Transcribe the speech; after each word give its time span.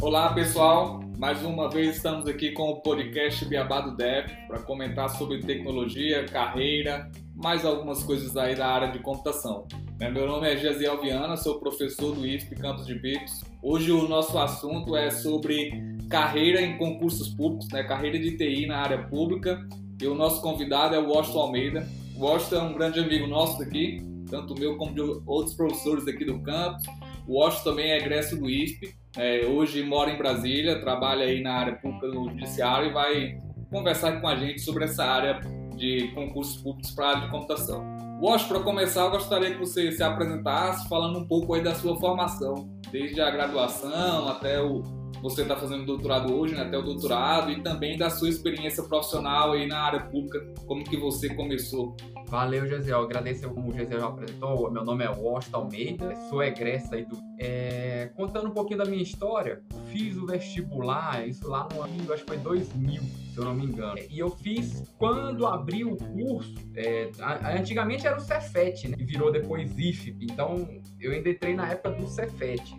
Olá 0.00 0.34
pessoal, 0.34 1.00
mais 1.18 1.42
uma 1.42 1.70
vez 1.70 1.96
estamos 1.96 2.26
aqui 2.28 2.52
com 2.52 2.70
o 2.70 2.82
podcast 2.82 3.44
Beabá 3.46 3.80
do 3.80 3.96
Dev 3.96 4.26
para 4.46 4.58
comentar 4.60 5.08
sobre 5.10 5.40
tecnologia, 5.40 6.26
carreira, 6.26 7.10
mais 7.34 7.64
algumas 7.64 8.04
coisas 8.04 8.36
aí 8.36 8.54
da 8.54 8.66
área 8.66 8.92
de 8.92 8.98
computação. 8.98 9.66
Né, 9.98 10.10
meu 10.10 10.26
nome 10.26 10.52
é 10.52 10.56
Gesiel 10.56 11.00
Viana, 11.00 11.36
sou 11.36 11.58
professor 11.58 12.14
do 12.14 12.26
IFP 12.26 12.56
Campos 12.56 12.84
de 12.86 12.94
Bicos. 12.94 13.42
Hoje 13.62 13.90
o 13.90 14.06
nosso 14.06 14.38
assunto 14.38 14.94
é 14.94 15.10
sobre 15.10 15.70
carreira 16.10 16.60
em 16.60 16.76
concursos 16.76 17.30
públicos, 17.30 17.68
né, 17.70 17.82
carreira 17.84 18.18
de 18.18 18.36
TI 18.36 18.66
na 18.66 18.78
área 18.78 19.02
pública. 19.04 19.66
E 20.00 20.06
o 20.06 20.14
nosso 20.14 20.42
convidado 20.42 20.94
é 20.94 20.98
o 20.98 21.08
Washington 21.08 21.40
Almeida. 21.40 21.88
O 22.16 22.24
Washington 22.24 22.56
é 22.56 22.62
um 22.62 22.74
grande 22.74 23.00
amigo 23.00 23.26
nosso 23.26 23.58
daqui, 23.58 24.13
tanto 24.34 24.58
meu 24.58 24.76
como 24.76 24.94
de 24.94 25.00
outros 25.26 25.54
professores 25.54 26.08
aqui 26.08 26.24
do 26.24 26.40
campus. 26.42 26.84
O 27.28 27.38
Washington 27.38 27.70
também 27.70 27.90
é 27.92 27.98
egresso 27.98 28.36
do 28.36 28.50
IFP 28.50 28.94
é, 29.16 29.46
hoje 29.46 29.82
mora 29.84 30.10
em 30.10 30.18
Brasília, 30.18 30.80
trabalha 30.80 31.24
aí 31.24 31.40
na 31.40 31.54
área 31.54 31.74
pública 31.76 32.08
do 32.08 32.28
judiciário 32.30 32.90
e 32.90 32.92
vai 32.92 33.38
conversar 33.70 34.20
com 34.20 34.26
a 34.26 34.34
gente 34.34 34.60
sobre 34.60 34.84
essa 34.84 35.04
área 35.04 35.40
de 35.76 36.08
concursos 36.14 36.56
públicos 36.60 36.90
para 36.90 37.06
a 37.06 37.08
área 37.10 37.22
de 37.22 37.30
computação. 37.30 37.84
Wash, 38.20 38.44
para 38.44 38.60
começar, 38.60 39.02
eu 39.02 39.10
gostaria 39.10 39.52
que 39.52 39.58
você 39.58 39.92
se 39.92 40.02
apresentasse 40.02 40.88
falando 40.88 41.18
um 41.18 41.28
pouco 41.28 41.54
aí 41.54 41.62
da 41.62 41.74
sua 41.74 41.96
formação, 41.96 42.68
desde 42.90 43.20
a 43.20 43.30
graduação 43.30 44.28
até 44.28 44.60
o 44.60 44.82
você 45.22 45.42
está 45.42 45.56
fazendo 45.56 45.84
doutorado 45.84 46.34
hoje, 46.34 46.54
né, 46.54 46.62
até 46.62 46.78
o 46.78 46.82
doutorado, 46.82 47.50
e 47.50 47.62
também 47.62 47.96
da 47.96 48.10
sua 48.10 48.28
experiência 48.28 48.82
profissional 48.82 49.52
aí 49.52 49.66
na 49.66 49.78
área 49.78 50.00
pública, 50.00 50.44
como 50.66 50.84
que 50.84 50.96
você 50.96 51.34
começou. 51.34 51.96
Valeu, 52.28 52.66
Gesiel. 52.66 53.02
Agradeço 53.02 53.48
como 53.50 53.70
o 53.70 53.72
Gesiel 53.72 54.00
já 54.00 54.06
apresentou. 54.06 54.70
Meu 54.70 54.84
nome 54.84 55.04
é 55.04 55.08
Washington 55.08 55.58
Almeida, 55.58 56.16
sou 56.28 56.42
egressa 56.42 56.96
aí 56.96 57.04
do. 57.04 57.16
É, 57.38 58.10
contando 58.16 58.48
um 58.48 58.52
pouquinho 58.52 58.78
da 58.78 58.84
minha 58.84 59.02
história, 59.02 59.62
fiz 59.88 60.16
o 60.16 60.26
vestibular, 60.26 61.26
isso 61.28 61.48
lá 61.48 61.68
no 61.72 61.82
ano, 61.82 62.12
acho 62.12 62.24
que 62.24 62.28
foi 62.28 62.38
2000, 62.38 63.02
se 63.02 63.38
eu 63.38 63.44
não 63.44 63.54
me 63.54 63.64
engano. 63.64 63.98
E 64.08 64.18
eu 64.18 64.30
fiz 64.30 64.82
quando 64.98 65.46
abriu 65.46 65.92
o 65.92 65.96
curso. 65.96 66.54
É, 66.74 67.10
antigamente 67.58 68.06
era 68.06 68.16
o 68.16 68.20
Cefet, 68.20 68.88
né? 68.88 68.96
Virou 68.98 69.30
depois 69.30 69.70
IFP. 69.78 70.16
Então 70.22 70.68
eu 71.00 71.12
ainda 71.12 71.28
entrei 71.28 71.54
na 71.54 71.70
época 71.70 71.90
do 71.90 72.06
Cefet 72.08 72.74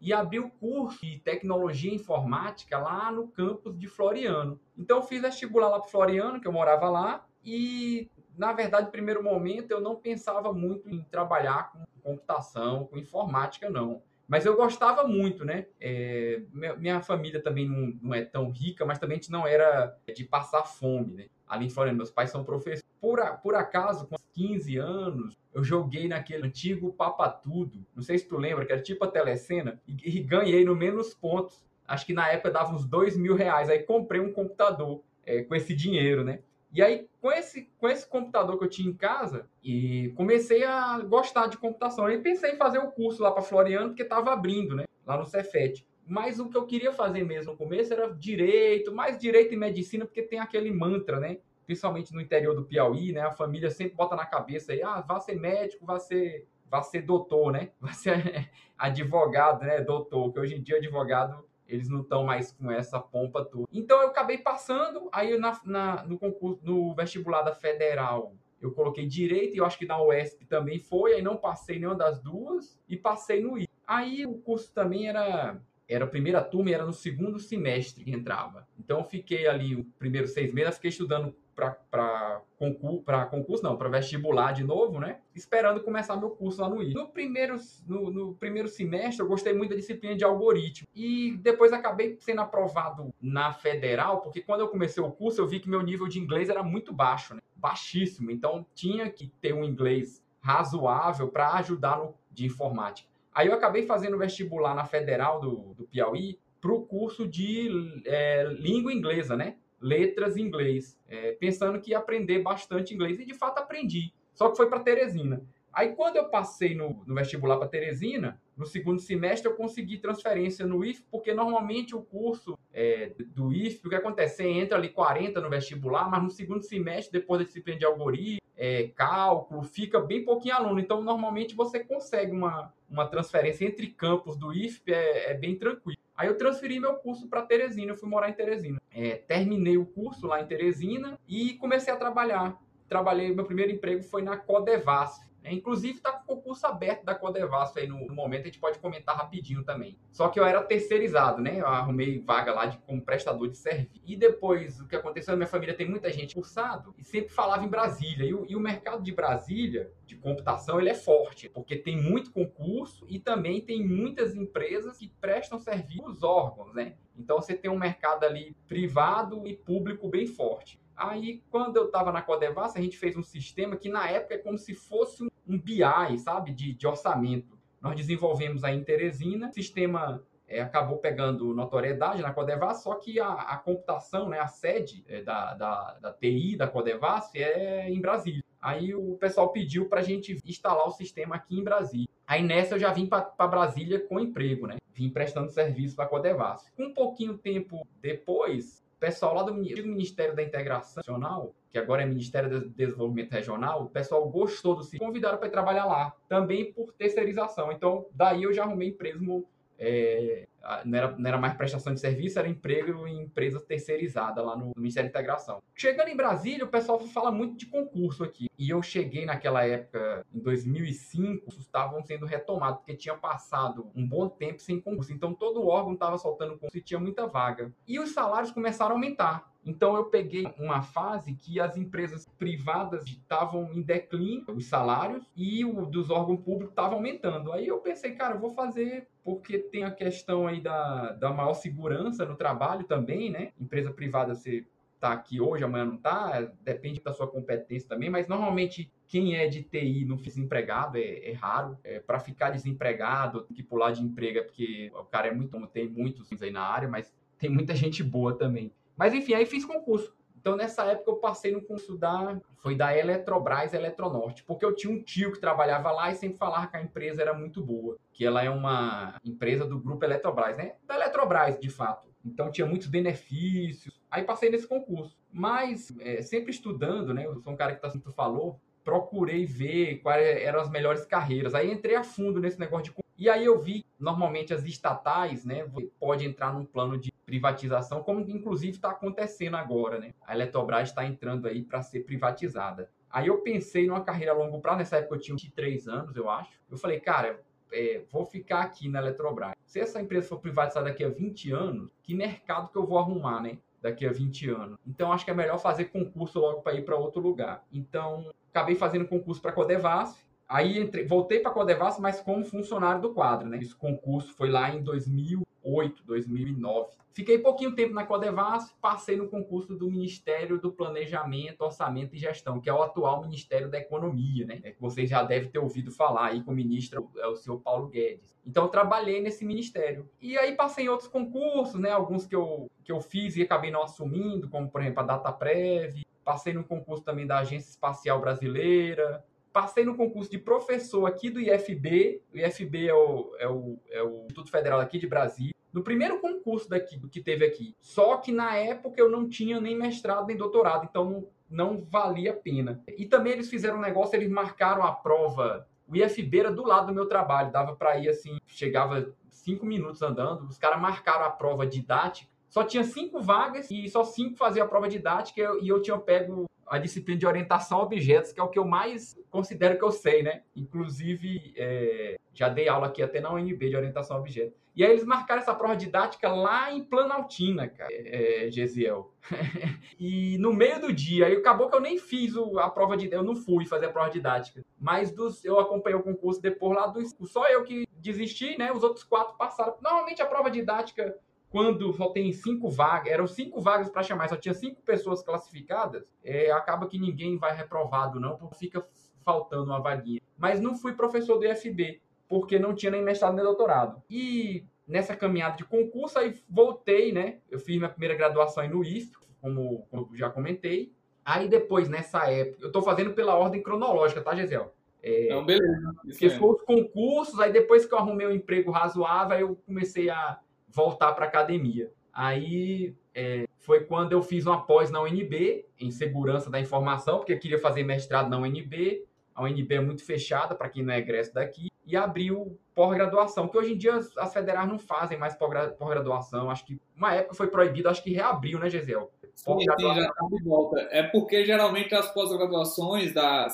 e 0.00 0.12
abri 0.12 0.38
o 0.38 0.50
curso 0.50 1.04
de 1.04 1.18
tecnologia 1.18 1.92
informática 1.92 2.78
lá 2.78 3.12
no 3.12 3.28
campus 3.28 3.78
de 3.78 3.86
Floriano. 3.86 4.58
Então 4.76 4.98
eu 4.98 5.02
fiz 5.02 5.20
vestibular 5.20 5.68
lá 5.68 5.78
para 5.78 5.90
Floriano, 5.90 6.40
que 6.40 6.48
eu 6.48 6.52
morava 6.52 6.88
lá, 6.88 7.26
e 7.44 8.10
na 8.36 8.52
verdade, 8.52 8.86
no 8.86 8.92
primeiro 8.92 9.22
momento 9.22 9.70
eu 9.70 9.80
não 9.80 9.96
pensava 9.96 10.52
muito 10.52 10.88
em 10.88 11.02
trabalhar 11.04 11.72
com 11.72 11.84
computação, 12.02 12.86
com 12.86 12.96
informática, 12.96 13.68
não. 13.68 14.02
Mas 14.26 14.46
eu 14.46 14.56
gostava 14.56 15.06
muito, 15.06 15.44
né? 15.44 15.66
É, 15.80 16.40
minha 16.78 17.00
família 17.02 17.42
também 17.42 17.68
não, 17.68 17.98
não, 18.00 18.14
é 18.14 18.24
tão 18.24 18.48
rica, 18.48 18.86
mas 18.86 18.98
também 18.98 19.16
a 19.16 19.20
gente 19.20 19.30
não 19.30 19.46
era 19.46 19.98
de 20.14 20.24
passar 20.24 20.62
fome, 20.62 21.12
né? 21.14 21.26
Ali 21.50 21.66
em 21.66 21.70
Floriano, 21.70 21.98
meus 21.98 22.12
pais 22.12 22.30
são 22.30 22.44
professores. 22.44 22.84
Por, 23.00 23.20
por 23.42 23.56
acaso, 23.56 24.06
com 24.06 24.14
15 24.34 24.76
anos, 24.76 25.36
eu 25.52 25.64
joguei 25.64 26.06
naquele 26.06 26.46
antigo 26.46 26.92
Papa 26.92 27.28
Tudo. 27.28 27.84
Não 27.92 28.04
sei 28.04 28.18
se 28.18 28.28
tu 28.28 28.36
lembra, 28.36 28.64
que 28.64 28.70
era 28.70 28.80
tipo 28.80 29.04
a 29.04 29.08
telecena. 29.08 29.82
E, 29.84 30.18
e 30.18 30.22
ganhei 30.22 30.64
no 30.64 30.76
menos 30.76 31.12
pontos. 31.12 31.66
Acho 31.88 32.06
que 32.06 32.14
na 32.14 32.28
época 32.28 32.52
dava 32.52 32.72
uns 32.72 32.86
dois 32.86 33.16
mil 33.16 33.34
reais. 33.34 33.68
Aí 33.68 33.80
comprei 33.80 34.20
um 34.20 34.32
computador 34.32 35.02
é, 35.26 35.42
com 35.42 35.56
esse 35.56 35.74
dinheiro, 35.74 36.22
né? 36.22 36.38
E 36.72 36.80
aí, 36.80 37.08
com 37.20 37.32
esse, 37.32 37.68
com 37.78 37.88
esse 37.88 38.06
computador 38.06 38.56
que 38.56 38.64
eu 38.64 38.68
tinha 38.68 38.88
em 38.88 38.94
casa, 38.94 39.48
e 39.60 40.12
comecei 40.16 40.62
a 40.62 41.00
gostar 41.00 41.48
de 41.48 41.58
computação. 41.58 42.06
Aí 42.06 42.18
pensei 42.18 42.52
em 42.52 42.56
fazer 42.56 42.78
o 42.78 42.92
curso 42.92 43.20
lá 43.20 43.32
para 43.32 43.42
Floriano, 43.42 43.88
porque 43.88 44.04
estava 44.04 44.32
abrindo, 44.32 44.76
né? 44.76 44.84
Lá 45.04 45.16
no 45.16 45.26
Cefet. 45.26 45.84
Mas 46.10 46.40
o 46.40 46.48
que 46.48 46.56
eu 46.56 46.66
queria 46.66 46.92
fazer 46.92 47.22
mesmo 47.22 47.52
no 47.52 47.56
começo 47.56 47.92
era 47.92 48.12
direito, 48.12 48.92
mais 48.92 49.16
direito 49.16 49.54
e 49.54 49.56
medicina, 49.56 50.04
porque 50.04 50.22
tem 50.22 50.40
aquele 50.40 50.68
mantra, 50.72 51.20
né? 51.20 51.38
Principalmente 51.64 52.12
no 52.12 52.20
interior 52.20 52.52
do 52.52 52.64
Piauí, 52.64 53.12
né? 53.12 53.20
A 53.20 53.30
família 53.30 53.70
sempre 53.70 53.94
bota 53.94 54.16
na 54.16 54.26
cabeça 54.26 54.72
aí, 54.72 54.82
ah, 54.82 55.00
vá 55.00 55.20
ser 55.20 55.38
médico, 55.38 55.86
vá 55.86 56.00
ser, 56.00 56.48
vá 56.68 56.82
ser 56.82 57.02
doutor, 57.02 57.52
né? 57.52 57.70
Vá 57.80 57.92
ser 57.92 58.50
advogado, 58.76 59.64
né? 59.64 59.82
Doutor, 59.82 60.32
que 60.32 60.40
hoje 60.40 60.56
em 60.56 60.60
dia 60.60 60.78
advogado 60.78 61.46
eles 61.68 61.88
não 61.88 62.00
estão 62.00 62.24
mais 62.24 62.50
com 62.50 62.68
essa 62.72 62.98
pompa 62.98 63.44
toda. 63.44 63.68
Então 63.72 64.02
eu 64.02 64.08
acabei 64.08 64.38
passando, 64.38 65.08
aí 65.12 65.38
na, 65.38 65.60
na, 65.64 66.04
no 66.04 66.18
concurso, 66.18 66.60
no 66.64 66.92
vestibular 66.92 67.42
da 67.42 67.54
Federal, 67.54 68.34
eu 68.60 68.72
coloquei 68.72 69.06
direito, 69.06 69.54
e 69.54 69.58
eu 69.58 69.64
acho 69.64 69.78
que 69.78 69.86
na 69.86 70.02
UESP 70.02 70.44
também 70.46 70.80
foi, 70.80 71.12
aí 71.12 71.22
não 71.22 71.36
passei 71.36 71.78
nenhuma 71.78 71.94
das 71.94 72.20
duas, 72.20 72.76
e 72.88 72.96
passei 72.96 73.40
no 73.40 73.56
I. 73.56 73.68
Aí 73.86 74.26
o 74.26 74.34
curso 74.34 74.72
também 74.72 75.08
era 75.08 75.60
era 75.90 76.04
a 76.04 76.08
primeira 76.08 76.40
turma 76.40 76.70
e 76.70 76.74
era 76.74 76.86
no 76.86 76.92
segundo 76.92 77.38
semestre 77.38 78.04
que 78.04 78.12
entrava. 78.12 78.66
Então 78.78 78.98
eu 78.98 79.04
fiquei 79.04 79.48
ali, 79.48 79.74
os 79.74 79.86
primeiros 79.98 80.30
seis 80.30 80.54
meses, 80.54 80.76
fiquei 80.76 80.90
estudando 80.90 81.34
para 81.54 82.40
concurso, 82.56 83.02
para 83.02 83.26
concurso 83.26 83.62
não, 83.62 83.76
para 83.76 83.88
vestibular 83.88 84.52
de 84.52 84.64
novo, 84.64 84.98
né? 84.98 85.18
Esperando 85.34 85.82
começar 85.82 86.16
meu 86.16 86.30
curso 86.30 86.60
lá 86.62 86.68
no 86.68 86.82
I. 86.82 86.94
No 86.94 87.08
primeiro, 87.08 87.56
no, 87.86 88.10
no, 88.10 88.34
primeiro 88.34 88.68
semestre, 88.68 89.22
eu 89.22 89.28
gostei 89.28 89.52
muito 89.52 89.70
da 89.70 89.76
disciplina 89.76 90.16
de 90.16 90.24
algoritmo. 90.24 90.86
E 90.94 91.36
depois 91.38 91.72
acabei 91.72 92.16
sendo 92.20 92.40
aprovado 92.40 93.12
na 93.20 93.52
federal, 93.52 94.22
porque 94.22 94.40
quando 94.40 94.60
eu 94.60 94.68
comecei 94.68 95.02
o 95.02 95.10
curso, 95.10 95.40
eu 95.40 95.46
vi 95.46 95.60
que 95.60 95.68
meu 95.68 95.82
nível 95.82 96.08
de 96.08 96.18
inglês 96.18 96.48
era 96.48 96.62
muito 96.62 96.92
baixo, 96.94 97.34
né? 97.34 97.40
Baixíssimo. 97.54 98.30
Então 98.30 98.64
tinha 98.74 99.10
que 99.10 99.28
ter 99.40 99.52
um 99.52 99.64
inglês 99.64 100.24
razoável 100.40 101.28
para 101.28 101.52
ajudar 101.54 101.98
no 101.98 102.14
de 102.30 102.46
informática. 102.46 103.09
Aí 103.32 103.46
eu 103.46 103.54
acabei 103.54 103.86
fazendo 103.86 104.18
vestibular 104.18 104.74
na 104.74 104.84
federal 104.84 105.40
do, 105.40 105.74
do 105.74 105.86
Piauí 105.86 106.38
para 106.60 106.72
o 106.72 106.82
curso 106.82 107.26
de 107.26 108.02
é, 108.04 108.44
língua 108.58 108.92
inglesa, 108.92 109.36
né? 109.36 109.56
letras 109.80 110.36
em 110.36 110.42
inglês, 110.42 110.98
é, 111.08 111.32
pensando 111.32 111.80
que 111.80 111.92
ia 111.92 111.98
aprender 111.98 112.40
bastante 112.40 112.92
inglês. 112.92 113.18
E 113.18 113.24
de 113.24 113.34
fato 113.34 113.58
aprendi. 113.58 114.12
Só 114.34 114.50
que 114.50 114.56
foi 114.56 114.68
para 114.68 114.80
Teresina. 114.80 115.42
Aí 115.72 115.94
quando 115.94 116.16
eu 116.16 116.28
passei 116.28 116.74
no, 116.74 117.02
no 117.06 117.14
vestibular 117.14 117.56
para 117.56 117.68
Teresina, 117.68 118.40
no 118.56 118.66
segundo 118.66 119.00
semestre 119.00 119.48
eu 119.48 119.56
consegui 119.56 119.98
transferência 119.98 120.66
no 120.66 120.84
IF, 120.84 121.04
porque 121.10 121.32
normalmente 121.32 121.94
o 121.94 122.02
curso 122.02 122.58
é, 122.72 123.12
do 123.34 123.52
IF, 123.52 123.86
o 123.86 123.88
que 123.88 123.94
acontece? 123.94 124.36
Você 124.36 124.48
entra 124.48 124.76
ali 124.76 124.90
40 124.90 125.40
no 125.40 125.48
vestibular, 125.48 126.10
mas 126.10 126.22
no 126.22 126.30
segundo 126.30 126.62
semestre, 126.62 127.18
depois 127.18 127.40
da 127.40 127.46
disciplina 127.46 127.78
de 127.78 127.84
algoritmo, 127.84 128.40
é, 128.56 128.88
cálculo, 128.88 129.62
fica 129.62 129.98
bem 129.98 130.22
pouquinho 130.22 130.54
aluno. 130.54 130.78
Então, 130.78 131.02
normalmente 131.02 131.54
você 131.54 131.82
consegue 131.82 132.32
uma, 132.32 132.70
uma 132.90 133.06
transferência 133.06 133.64
entre 133.64 133.86
campos 133.86 134.36
do 134.36 134.52
IFP, 134.52 134.92
é, 134.92 135.30
é 135.30 135.34
bem 135.34 135.56
tranquilo. 135.56 135.98
Aí 136.14 136.28
eu 136.28 136.36
transferi 136.36 136.78
meu 136.78 136.96
curso 136.96 137.26
para 137.26 137.40
Teresina, 137.40 137.92
eu 137.92 137.96
fui 137.96 138.06
morar 138.06 138.28
em 138.28 138.34
Teresina. 138.34 138.78
É, 138.92 139.16
terminei 139.16 139.78
o 139.78 139.86
curso 139.86 140.26
lá 140.26 140.42
em 140.42 140.46
Teresina 140.46 141.18
e 141.26 141.54
comecei 141.54 141.90
a 141.90 141.96
trabalhar. 141.96 142.60
Trabalhei, 142.86 143.34
meu 143.34 143.46
primeiro 143.46 143.72
emprego 143.72 144.02
foi 144.02 144.20
na 144.20 144.36
Codevasf, 144.36 145.24
inclusive, 145.44 145.98
está 145.98 146.12
com 146.12 146.32
o 146.32 146.36
concurso 146.36 146.66
aberto 146.66 147.04
da 147.04 147.14
Codevasf 147.14 147.78
aí 147.78 147.86
no, 147.86 148.06
no, 148.06 148.14
momento, 148.14 148.42
a 148.42 148.46
gente 148.46 148.58
pode 148.58 148.78
comentar 148.78 149.16
rapidinho 149.16 149.62
também. 149.62 149.98
Só 150.10 150.28
que 150.28 150.38
eu 150.38 150.44
era 150.44 150.62
terceirizado, 150.62 151.40
né? 151.40 151.60
Eu 151.60 151.66
arrumei 151.66 152.18
vaga 152.18 152.52
lá 152.52 152.66
de, 152.66 152.78
como 152.78 153.00
prestador 153.00 153.48
de 153.48 153.56
serviço. 153.56 154.02
E 154.04 154.16
depois, 154.16 154.80
o 154.80 154.86
que 154.86 154.96
aconteceu, 154.96 155.36
minha 155.36 155.46
família 155.46 155.74
tem 155.74 155.88
muita 155.88 156.12
gente 156.12 156.34
cursado 156.34 156.94
e 156.98 157.04
sempre 157.04 157.32
falava 157.32 157.64
em 157.64 157.68
Brasília. 157.68 158.26
E 158.26 158.34
o, 158.34 158.44
e 158.48 158.54
o 158.54 158.60
mercado 158.60 159.02
de 159.02 159.12
Brasília, 159.12 159.90
de 160.06 160.16
computação, 160.16 160.80
ele 160.80 160.90
é 160.90 160.94
forte, 160.94 161.48
porque 161.48 161.76
tem 161.76 161.96
muito 161.96 162.30
concurso 162.32 163.06
e 163.08 163.18
também 163.18 163.60
tem 163.60 163.86
muitas 163.86 164.34
empresas 164.34 164.98
que 164.98 165.08
prestam 165.20 165.58
serviço 165.58 166.04
aos 166.04 166.22
órgãos, 166.22 166.74
né? 166.74 166.96
Então, 167.16 167.40
você 167.40 167.54
tem 167.54 167.70
um 167.70 167.78
mercado 167.78 168.24
ali 168.24 168.56
privado 168.66 169.46
e 169.46 169.54
público 169.54 170.08
bem 170.08 170.26
forte. 170.26 170.80
Aí, 171.00 171.42
quando 171.50 171.78
eu 171.78 171.86
estava 171.86 172.12
na 172.12 172.20
Codevas, 172.20 172.76
a 172.76 172.80
gente 172.80 172.98
fez 172.98 173.16
um 173.16 173.22
sistema 173.22 173.74
que 173.74 173.88
na 173.88 174.06
época 174.06 174.34
é 174.34 174.38
como 174.38 174.58
se 174.58 174.74
fosse 174.74 175.26
um 175.48 175.58
BI, 175.58 176.18
sabe, 176.18 176.52
de, 176.52 176.74
de 176.74 176.86
orçamento. 176.86 177.58
Nós 177.80 177.96
desenvolvemos 177.96 178.62
aí 178.64 178.76
em 178.76 178.84
Teresina, 178.84 179.48
o 179.48 179.52
sistema 179.54 180.22
é, 180.46 180.60
acabou 180.60 180.98
pegando 180.98 181.54
notoriedade 181.54 182.20
na 182.20 182.34
Codevas, 182.34 182.82
só 182.82 182.96
que 182.96 183.18
a, 183.18 183.32
a 183.32 183.56
computação, 183.56 184.28
né, 184.28 184.40
a 184.40 184.46
sede 184.46 185.02
é, 185.08 185.22
da, 185.22 185.54
da, 185.54 185.94
da, 185.94 186.12
TI 186.12 186.54
da 186.58 186.68
Codevas 186.68 187.34
é 187.34 187.88
em 187.88 187.98
Brasília. 187.98 188.44
Aí 188.60 188.94
o 188.94 189.16
pessoal 189.16 189.50
pediu 189.52 189.88
para 189.88 190.00
a 190.00 190.04
gente 190.04 190.38
instalar 190.44 190.86
o 190.86 190.90
sistema 190.90 191.36
aqui 191.36 191.58
em 191.58 191.64
Brasília. 191.64 192.08
Aí 192.26 192.42
nessa 192.42 192.74
eu 192.74 192.78
já 192.78 192.92
vim 192.92 193.06
para 193.06 193.48
Brasília 193.48 194.06
com 194.06 194.20
emprego, 194.20 194.66
né? 194.66 194.76
Vim 194.92 195.08
prestando 195.08 195.50
serviço 195.50 195.96
para 195.96 196.04
a 196.04 196.08
Codevas. 196.08 196.70
Um 196.78 196.92
pouquinho 196.92 197.38
tempo 197.38 197.86
depois, 198.02 198.84
pessoal 199.00 199.34
lá 199.34 199.42
do 199.42 199.54
Ministério 199.54 200.36
da 200.36 200.42
Integração 200.42 200.96
Nacional, 200.98 201.54
que 201.70 201.78
agora 201.78 202.02
é 202.02 202.06
Ministério 202.06 202.50
do 202.50 202.68
Desenvolvimento 202.68 203.32
Regional, 203.32 203.84
o 203.84 203.88
pessoal 203.88 204.28
gostou 204.28 204.76
do 204.76 204.82
sistema, 204.82 205.06
convidaram 205.06 205.38
para 205.38 205.48
trabalhar 205.48 205.86
lá, 205.86 206.14
também 206.28 206.72
por 206.72 206.92
terceirização. 206.92 207.72
Então, 207.72 208.06
daí 208.12 208.42
eu 208.42 208.52
já 208.52 208.64
arrumei 208.64 208.88
emprego, 208.88 209.48
é, 209.80 210.46
não, 210.84 210.98
era, 210.98 211.16
não 211.16 211.28
era 211.28 211.38
mais 211.38 211.54
prestação 211.54 211.94
de 211.94 212.00
serviço, 212.00 212.38
era 212.38 212.46
emprego 212.46 213.06
em 213.06 213.22
empresa 213.22 213.58
terceirizada 213.58 214.42
lá 214.42 214.54
no 214.54 214.72
Ministério 214.76 215.10
da 215.10 215.18
Integração. 215.18 215.62
Chegando 215.74 216.08
em 216.08 216.16
Brasília, 216.16 216.66
o 216.66 216.68
pessoal 216.68 217.00
fala 217.00 217.32
muito 217.32 217.56
de 217.56 217.66
concurso 217.66 218.22
aqui. 218.22 218.48
E 218.58 218.68
eu 218.68 218.82
cheguei 218.82 219.24
naquela 219.24 219.64
época, 219.64 220.24
em 220.34 220.38
2005, 220.38 221.48
estavam 221.58 222.02
sendo 222.04 222.26
retomados, 222.26 222.80
porque 222.80 222.94
tinha 222.94 223.14
passado 223.14 223.90
um 223.94 224.06
bom 224.06 224.28
tempo 224.28 224.60
sem 224.60 224.78
concurso. 224.78 225.12
Então 225.12 225.32
todo 225.32 225.66
órgão 225.66 225.94
estava 225.94 226.18
soltando 226.18 226.52
concurso 226.52 226.76
e 226.76 226.82
tinha 226.82 227.00
muita 227.00 227.26
vaga. 227.26 227.72
E 227.88 227.98
os 227.98 228.12
salários 228.12 228.52
começaram 228.52 228.92
a 228.92 228.94
aumentar. 228.94 229.49
Então 229.64 229.94
eu 229.94 230.06
peguei 230.06 230.46
uma 230.58 230.82
fase 230.82 231.34
que 231.34 231.60
as 231.60 231.76
empresas 231.76 232.26
privadas 232.38 233.04
estavam 233.06 233.72
em 233.72 233.82
declínio, 233.82 234.44
os 234.54 234.66
salários, 234.66 235.24
e 235.36 235.64
o 235.64 235.84
dos 235.86 236.10
órgãos 236.10 236.40
públicos 236.40 236.70
estavam 236.70 236.94
aumentando. 236.94 237.52
Aí 237.52 237.66
eu 237.66 237.78
pensei, 237.78 238.12
cara, 238.12 238.34
eu 238.34 238.40
vou 238.40 238.54
fazer 238.54 239.06
porque 239.22 239.58
tem 239.58 239.84
a 239.84 239.90
questão 239.90 240.46
aí 240.46 240.60
da, 240.60 241.12
da 241.12 241.30
maior 241.30 241.54
segurança 241.54 242.24
no 242.24 242.36
trabalho 242.36 242.84
também, 242.84 243.30
né? 243.30 243.52
Empresa 243.60 243.92
privada 243.92 244.34
você 244.34 244.66
tá 244.98 245.12
aqui 245.12 245.40
hoje, 245.40 245.64
amanhã 245.64 245.86
não 245.86 245.96
tá, 245.96 246.52
depende 246.62 247.00
da 247.00 247.12
sua 247.12 247.26
competência 247.26 247.88
também, 247.88 248.10
mas 248.10 248.28
normalmente 248.28 248.92
quem 249.08 249.34
é 249.34 249.48
de 249.48 249.62
TI 249.62 250.04
não 250.04 250.18
fica 250.18 250.28
desempregado 250.28 250.98
é, 250.98 251.30
é 251.30 251.32
raro. 251.32 251.78
É, 251.82 251.98
para 251.98 252.20
ficar 252.20 252.50
desempregado, 252.50 253.42
tem 253.42 253.56
que 253.56 253.62
pular 253.62 253.92
de 253.92 254.02
emprego 254.02 254.38
é 254.38 254.42
porque 254.42 254.92
o 254.94 255.04
cara 255.04 255.28
é 255.28 255.34
muito 255.34 255.66
tem 255.68 255.88
muitos 255.88 256.30
aí 256.42 256.50
na 256.50 256.62
área, 256.62 256.88
mas 256.88 257.12
tem 257.38 257.50
muita 257.50 257.74
gente 257.76 258.04
boa 258.04 258.36
também. 258.36 258.70
Mas 259.00 259.14
enfim, 259.14 259.32
aí 259.32 259.46
fiz 259.46 259.64
concurso. 259.64 260.14
Então, 260.38 260.54
nessa 260.56 260.84
época, 260.84 261.10
eu 261.10 261.16
passei 261.16 261.52
no 261.52 261.62
curso 261.62 261.96
da. 261.96 262.38
Foi 262.58 262.74
da 262.74 262.94
Eletrobras 262.94 263.72
Eletronorte, 263.72 264.44
porque 264.44 264.62
eu 264.62 264.74
tinha 264.74 264.92
um 264.92 265.02
tio 265.02 265.32
que 265.32 265.40
trabalhava 265.40 265.90
lá 265.90 266.10
e 266.10 266.16
sempre 266.16 266.36
falava 266.36 266.66
que 266.66 266.76
a 266.76 266.82
empresa 266.82 267.22
era 267.22 267.32
muito 267.32 267.64
boa. 267.64 267.96
Que 268.12 268.26
ela 268.26 268.44
é 268.44 268.50
uma 268.50 269.18
empresa 269.24 269.64
do 269.64 269.80
grupo 269.80 270.04
Eletrobras, 270.04 270.54
né? 270.54 270.74
Da 270.86 270.96
Eletrobras, 270.96 271.58
de 271.58 271.70
fato. 271.70 272.08
Então, 272.22 272.50
tinha 272.50 272.66
muitos 272.66 272.88
benefícios. 272.88 273.98
Aí, 274.10 274.22
passei 274.22 274.50
nesse 274.50 274.66
concurso. 274.66 275.16
Mas, 275.32 275.94
é, 275.98 276.20
sempre 276.20 276.50
estudando, 276.50 277.14
né? 277.14 277.24
Eu 277.24 277.40
sou 277.40 277.54
um 277.54 277.56
cara 277.56 277.74
que 277.74 277.80
tá, 277.80 277.88
tu 277.88 278.12
falou, 278.12 278.60
procurei 278.84 279.46
ver 279.46 280.00
quais 280.02 280.22
eram 280.42 280.60
as 280.60 280.68
melhores 280.68 281.06
carreiras. 281.06 281.54
Aí, 281.54 281.72
entrei 281.72 281.96
a 281.96 282.04
fundo 282.04 282.38
nesse 282.38 282.60
negócio 282.60 282.92
de. 282.92 282.99
E 283.20 283.28
aí, 283.28 283.44
eu 283.44 283.60
vi, 283.60 283.84
normalmente, 283.98 284.54
as 284.54 284.64
estatais, 284.64 285.44
né? 285.44 285.70
Pode 285.98 286.24
entrar 286.24 286.54
num 286.54 286.64
plano 286.64 286.96
de 286.96 287.12
privatização, 287.26 288.02
como 288.02 288.20
inclusive 288.20 288.72
está 288.72 288.92
acontecendo 288.92 289.58
agora, 289.58 289.98
né? 289.98 290.14
A 290.26 290.34
Eletrobras 290.34 290.88
está 290.88 291.04
entrando 291.04 291.46
aí 291.46 291.62
para 291.62 291.82
ser 291.82 292.00
privatizada. 292.00 292.90
Aí 293.10 293.26
eu 293.26 293.42
pensei 293.42 293.86
numa 293.86 294.00
carreira 294.00 294.32
a 294.32 294.34
longo 294.34 294.58
prazo, 294.62 294.78
nessa 294.78 294.96
época 294.96 295.16
eu 295.16 295.20
tinha 295.20 295.36
23 295.36 295.86
anos, 295.86 296.16
eu 296.16 296.30
acho. 296.30 296.58
Eu 296.70 296.78
falei, 296.78 296.98
cara, 296.98 297.38
é, 297.70 298.02
vou 298.10 298.24
ficar 298.24 298.62
aqui 298.62 298.88
na 298.88 299.00
Eletrobras. 299.00 299.52
Se 299.66 299.78
essa 299.78 300.00
empresa 300.00 300.26
for 300.26 300.40
privatizada 300.40 300.86
daqui 300.86 301.04
a 301.04 301.10
20 301.10 301.52
anos, 301.52 301.92
que 302.02 302.14
mercado 302.14 302.70
que 302.70 302.78
eu 302.78 302.86
vou 302.86 302.98
arrumar, 302.98 303.42
né? 303.42 303.58
Daqui 303.82 304.06
a 304.06 304.12
20 304.12 304.48
anos. 304.48 304.78
Então 304.86 305.12
acho 305.12 305.26
que 305.26 305.30
é 305.30 305.34
melhor 305.34 305.58
fazer 305.58 305.84
concurso 305.86 306.40
logo 306.40 306.62
para 306.62 306.72
ir 306.72 306.86
para 306.86 306.96
outro 306.96 307.20
lugar. 307.20 307.66
Então 307.70 308.30
acabei 308.50 308.76
fazendo 308.76 309.06
concurso 309.06 309.42
para 309.42 309.50
a 309.50 309.54
Codevasf. 309.54 310.29
Aí 310.50 310.78
entrei, 310.78 311.06
voltei 311.06 311.40
para 311.40 311.50
a 311.50 311.54
Codevasf, 311.54 312.00
mas 312.00 312.20
como 312.20 312.44
funcionário 312.44 313.00
do 313.00 313.14
quadro, 313.14 313.48
né? 313.48 313.58
Esse 313.58 313.74
concurso 313.74 314.34
foi 314.34 314.50
lá 314.50 314.68
em 314.74 314.82
2000 314.82 315.42
2008, 315.62 316.04
2009. 316.04 316.90
Fiquei 317.12 317.38
pouquinho 317.38 317.74
tempo 317.74 317.92
na 317.92 318.06
Codevas, 318.06 318.72
passei 318.80 319.16
no 319.16 319.28
concurso 319.28 319.74
do 319.74 319.90
Ministério 319.90 320.60
do 320.60 320.72
Planejamento, 320.72 321.62
Orçamento 321.62 322.14
e 322.14 322.18
Gestão, 322.18 322.60
que 322.60 322.70
é 322.70 322.72
o 322.72 322.82
atual 322.82 323.22
Ministério 323.22 323.68
da 323.68 323.78
Economia, 323.78 324.46
né? 324.46 324.60
É 324.62 324.70
que 324.70 324.80
vocês 324.80 325.10
já 325.10 325.22
devem 325.22 325.50
ter 325.50 325.58
ouvido 325.58 325.90
falar 325.90 326.28
aí 326.28 326.42
com 326.42 326.52
o 326.52 326.54
ministro, 326.54 327.10
é 327.16 327.26
o 327.26 327.36
senhor 327.36 327.58
Paulo 327.58 327.88
Guedes. 327.88 328.34
Então 328.46 328.68
trabalhei 328.68 329.20
nesse 329.20 329.44
ministério. 329.44 330.08
E 330.20 330.38
aí 330.38 330.54
passei 330.54 330.86
em 330.86 330.88
outros 330.88 331.08
concursos, 331.08 331.80
né? 331.80 331.90
Alguns 331.90 332.26
que 332.26 332.34
eu, 332.34 332.70
que 332.84 332.92
eu 332.92 333.00
fiz 333.00 333.36
e 333.36 333.42
acabei 333.42 333.70
não 333.70 333.82
assumindo, 333.82 334.48
como 334.48 334.70
por 334.70 334.80
exemplo 334.80 335.00
a 335.00 335.06
DataPrev. 335.06 336.02
Passei 336.24 336.52
no 336.52 336.62
concurso 336.62 337.02
também 337.02 337.26
da 337.26 337.38
Agência 337.38 337.70
Espacial 337.70 338.20
Brasileira, 338.20 339.24
passei 339.52 339.84
no 339.84 339.96
concurso 339.96 340.30
de 340.30 340.38
professor 340.38 341.06
aqui 341.06 341.30
do 341.30 341.40
IFB. 341.40 342.22
O 342.32 342.38
IFB 342.38 342.88
é 342.88 342.94
o, 342.94 343.36
é 343.38 343.48
o, 343.48 343.78
é 343.90 344.02
o 344.02 344.24
Instituto 344.24 344.50
Federal 344.50 344.80
aqui 344.80 344.98
de 344.98 345.06
Brasília. 345.06 345.54
No 345.72 345.82
primeiro 345.82 346.18
concurso 346.20 346.68
daqui, 346.68 346.98
que 347.08 347.20
teve 347.20 347.44
aqui. 347.44 347.74
Só 347.80 348.16
que 348.16 348.32
na 348.32 348.56
época 348.56 349.00
eu 349.00 349.08
não 349.08 349.28
tinha 349.28 349.60
nem 349.60 349.76
mestrado 349.76 350.26
nem 350.26 350.36
doutorado, 350.36 350.86
então 350.88 351.04
não, 351.04 351.28
não 351.48 351.80
valia 351.80 352.32
a 352.32 352.36
pena. 352.36 352.82
E 352.88 353.06
também 353.06 353.32
eles 353.32 353.48
fizeram 353.48 353.78
um 353.78 353.80
negócio, 353.80 354.16
eles 354.16 354.28
marcaram 354.28 354.82
a 354.82 354.92
prova. 354.92 355.66
O 355.86 355.96
IFB 355.96 356.40
era 356.40 356.50
do 356.50 356.64
lado 356.64 356.88
do 356.88 356.94
meu 356.94 357.06
trabalho, 357.06 357.52
dava 357.52 357.76
para 357.76 357.98
ir 357.98 358.08
assim, 358.08 358.38
chegava 358.46 359.12
cinco 359.28 359.64
minutos 359.64 360.02
andando. 360.02 360.46
Os 360.46 360.58
caras 360.58 360.80
marcaram 360.80 361.24
a 361.24 361.30
prova 361.30 361.66
didática. 361.66 362.30
Só 362.48 362.64
tinha 362.64 362.82
cinco 362.82 363.22
vagas 363.22 363.70
e 363.70 363.88
só 363.88 364.02
cinco 364.02 364.36
faziam 364.36 364.66
a 364.66 364.68
prova 364.68 364.88
didática 364.88 365.40
e 365.62 365.68
eu 365.68 365.80
tinha 365.80 365.96
pego 365.96 366.49
a 366.70 366.78
disciplina 366.78 367.18
de 367.18 367.26
orientação 367.26 367.78
a 367.78 367.82
objetos, 367.82 368.32
que 368.32 368.38
é 368.38 368.42
o 368.42 368.48
que 368.48 368.58
eu 368.58 368.64
mais 368.64 369.18
considero 369.28 369.76
que 369.76 369.84
eu 369.84 369.90
sei, 369.90 370.22
né? 370.22 370.42
Inclusive, 370.54 371.52
é, 371.56 372.16
já 372.32 372.48
dei 372.48 372.68
aula 372.68 372.86
aqui 372.86 373.02
até 373.02 373.20
na 373.20 373.32
UNB 373.32 373.68
de 373.68 373.76
orientação 373.76 374.16
a 374.16 374.20
objetos. 374.20 374.56
E 374.76 374.84
aí 374.84 374.92
eles 374.92 375.04
marcaram 375.04 375.42
essa 375.42 375.52
prova 375.52 375.76
didática 375.76 376.32
lá 376.32 376.72
em 376.72 376.84
Planaltina, 376.84 377.66
cara, 377.66 377.90
é, 377.92 378.48
Gesiel. 378.52 379.12
e 379.98 380.38
no 380.38 380.52
meio 380.52 380.80
do 380.80 380.92
dia, 380.92 381.26
aí 381.26 381.34
acabou 381.34 381.68
que 381.68 381.74
eu 381.74 381.80
nem 381.80 381.98
fiz 381.98 382.34
a 382.36 382.70
prova 382.70 382.96
de... 382.96 383.10
Eu 383.10 383.24
não 383.24 383.34
fui 383.34 383.66
fazer 383.66 383.86
a 383.86 383.92
prova 383.92 384.08
didática. 384.08 384.64
Mas 384.78 385.10
dos, 385.10 385.44
eu 385.44 385.58
acompanhei 385.58 385.98
o 385.98 386.04
concurso 386.04 386.40
depois 386.40 386.76
lá 386.76 386.86
do... 386.86 387.02
Só 387.26 387.48
eu 387.48 387.64
que 387.64 387.84
desisti, 387.98 388.56
né? 388.56 388.70
Os 388.72 388.84
outros 388.84 389.02
quatro 389.02 389.36
passaram. 389.36 389.74
Normalmente 389.82 390.22
a 390.22 390.26
prova 390.26 390.48
didática 390.48 391.18
quando 391.50 391.92
só 391.92 392.08
tem 392.10 392.32
cinco 392.32 392.70
vagas, 392.70 393.12
eram 393.12 393.26
cinco 393.26 393.60
vagas 393.60 393.90
para 393.90 394.04
chamar, 394.04 394.28
só 394.28 394.36
tinha 394.36 394.54
cinco 394.54 394.80
pessoas 394.82 395.20
classificadas, 395.20 396.04
é, 396.24 396.50
acaba 396.52 396.86
que 396.86 396.98
ninguém 396.98 397.36
vai 397.36 397.54
reprovado, 397.54 398.20
não, 398.20 398.36
porque 398.36 398.54
fica 398.54 398.86
faltando 399.24 399.64
uma 399.64 399.82
vaguinha. 399.82 400.20
Mas 400.38 400.60
não 400.60 400.76
fui 400.76 400.94
professor 400.94 401.38
do 401.38 401.44
IFB, 401.44 402.00
porque 402.28 402.58
não 402.58 402.72
tinha 402.72 402.92
nem 402.92 403.02
mestrado 403.02 403.34
nem 403.34 403.44
doutorado. 403.44 404.00
E 404.08 404.64
nessa 404.86 405.16
caminhada 405.16 405.56
de 405.56 405.64
concurso, 405.64 406.20
aí 406.20 406.40
voltei, 406.48 407.12
né? 407.12 407.38
Eu 407.50 407.58
fiz 407.58 407.76
minha 407.76 407.90
primeira 407.90 408.14
graduação 408.14 408.66
no 408.68 408.84
IF, 408.84 409.12
como, 409.40 409.86
como 409.90 410.16
já 410.16 410.30
comentei. 410.30 410.92
Aí 411.24 411.48
depois, 411.48 411.88
nessa 411.88 412.30
época, 412.30 412.62
eu 412.62 412.68
estou 412.68 412.82
fazendo 412.82 413.12
pela 413.12 413.36
ordem 413.36 413.62
cronológica, 413.62 414.22
tá, 414.22 414.34
Gisel? 414.36 414.72
É, 415.02 415.26
então, 415.26 415.44
beleza. 415.44 415.94
Porque 416.02 416.26
é. 416.26 416.28
os 416.28 416.62
concursos, 416.62 417.40
aí 417.40 417.52
depois 417.52 417.84
que 417.84 417.92
eu 417.92 417.98
arrumei 417.98 418.26
um 418.26 418.32
emprego 418.32 418.70
razoável, 418.70 419.36
aí 419.36 419.42
eu 419.42 419.56
comecei 419.66 420.08
a 420.08 420.38
voltar 420.72 421.12
para 421.12 421.26
academia. 421.26 421.92
Aí 422.12 422.94
é, 423.14 423.46
foi 423.58 423.84
quando 423.84 424.12
eu 424.12 424.22
fiz 424.22 424.46
uma 424.46 424.64
pós 424.64 424.90
na 424.90 425.00
UNB, 425.02 425.66
em 425.78 425.90
segurança 425.90 426.50
da 426.50 426.60
informação, 426.60 427.18
porque 427.18 427.32
eu 427.32 427.38
queria 427.38 427.58
fazer 427.58 427.82
mestrado 427.82 428.28
na 428.28 428.38
UNB. 428.38 429.04
A 429.34 429.44
UNB 429.44 429.74
é 429.74 429.80
muito 429.80 430.04
fechada 430.04 430.54
para 430.54 430.68
quem 430.68 430.82
não 430.82 430.92
é 430.92 430.98
egresso 430.98 431.32
daqui. 431.34 431.68
E 431.86 431.96
abriu 431.96 432.58
pós-graduação, 432.74 433.48
que 433.48 433.58
hoje 433.58 433.72
em 433.72 433.76
dia 433.76 433.96
as, 433.96 434.32
federais 434.32 434.68
não 434.68 434.78
fazem 434.78 435.18
mais 435.18 435.34
pós-graduação. 435.34 436.50
Acho 436.50 436.64
que 436.64 436.80
uma 436.96 437.14
época 437.14 437.34
foi 437.34 437.48
proibido, 437.48 437.88
acho 437.88 438.02
que 438.02 438.12
reabriu, 438.12 438.58
né, 438.58 438.70
Gesiel? 438.70 439.10
Sim, 439.34 439.56
já 439.62 439.74
tá 439.74 440.26
de 440.30 440.44
volta. 440.44 440.80
É 440.90 441.02
porque 441.02 441.44
geralmente 441.44 441.94
as 441.94 442.12
pós-graduações, 442.12 443.12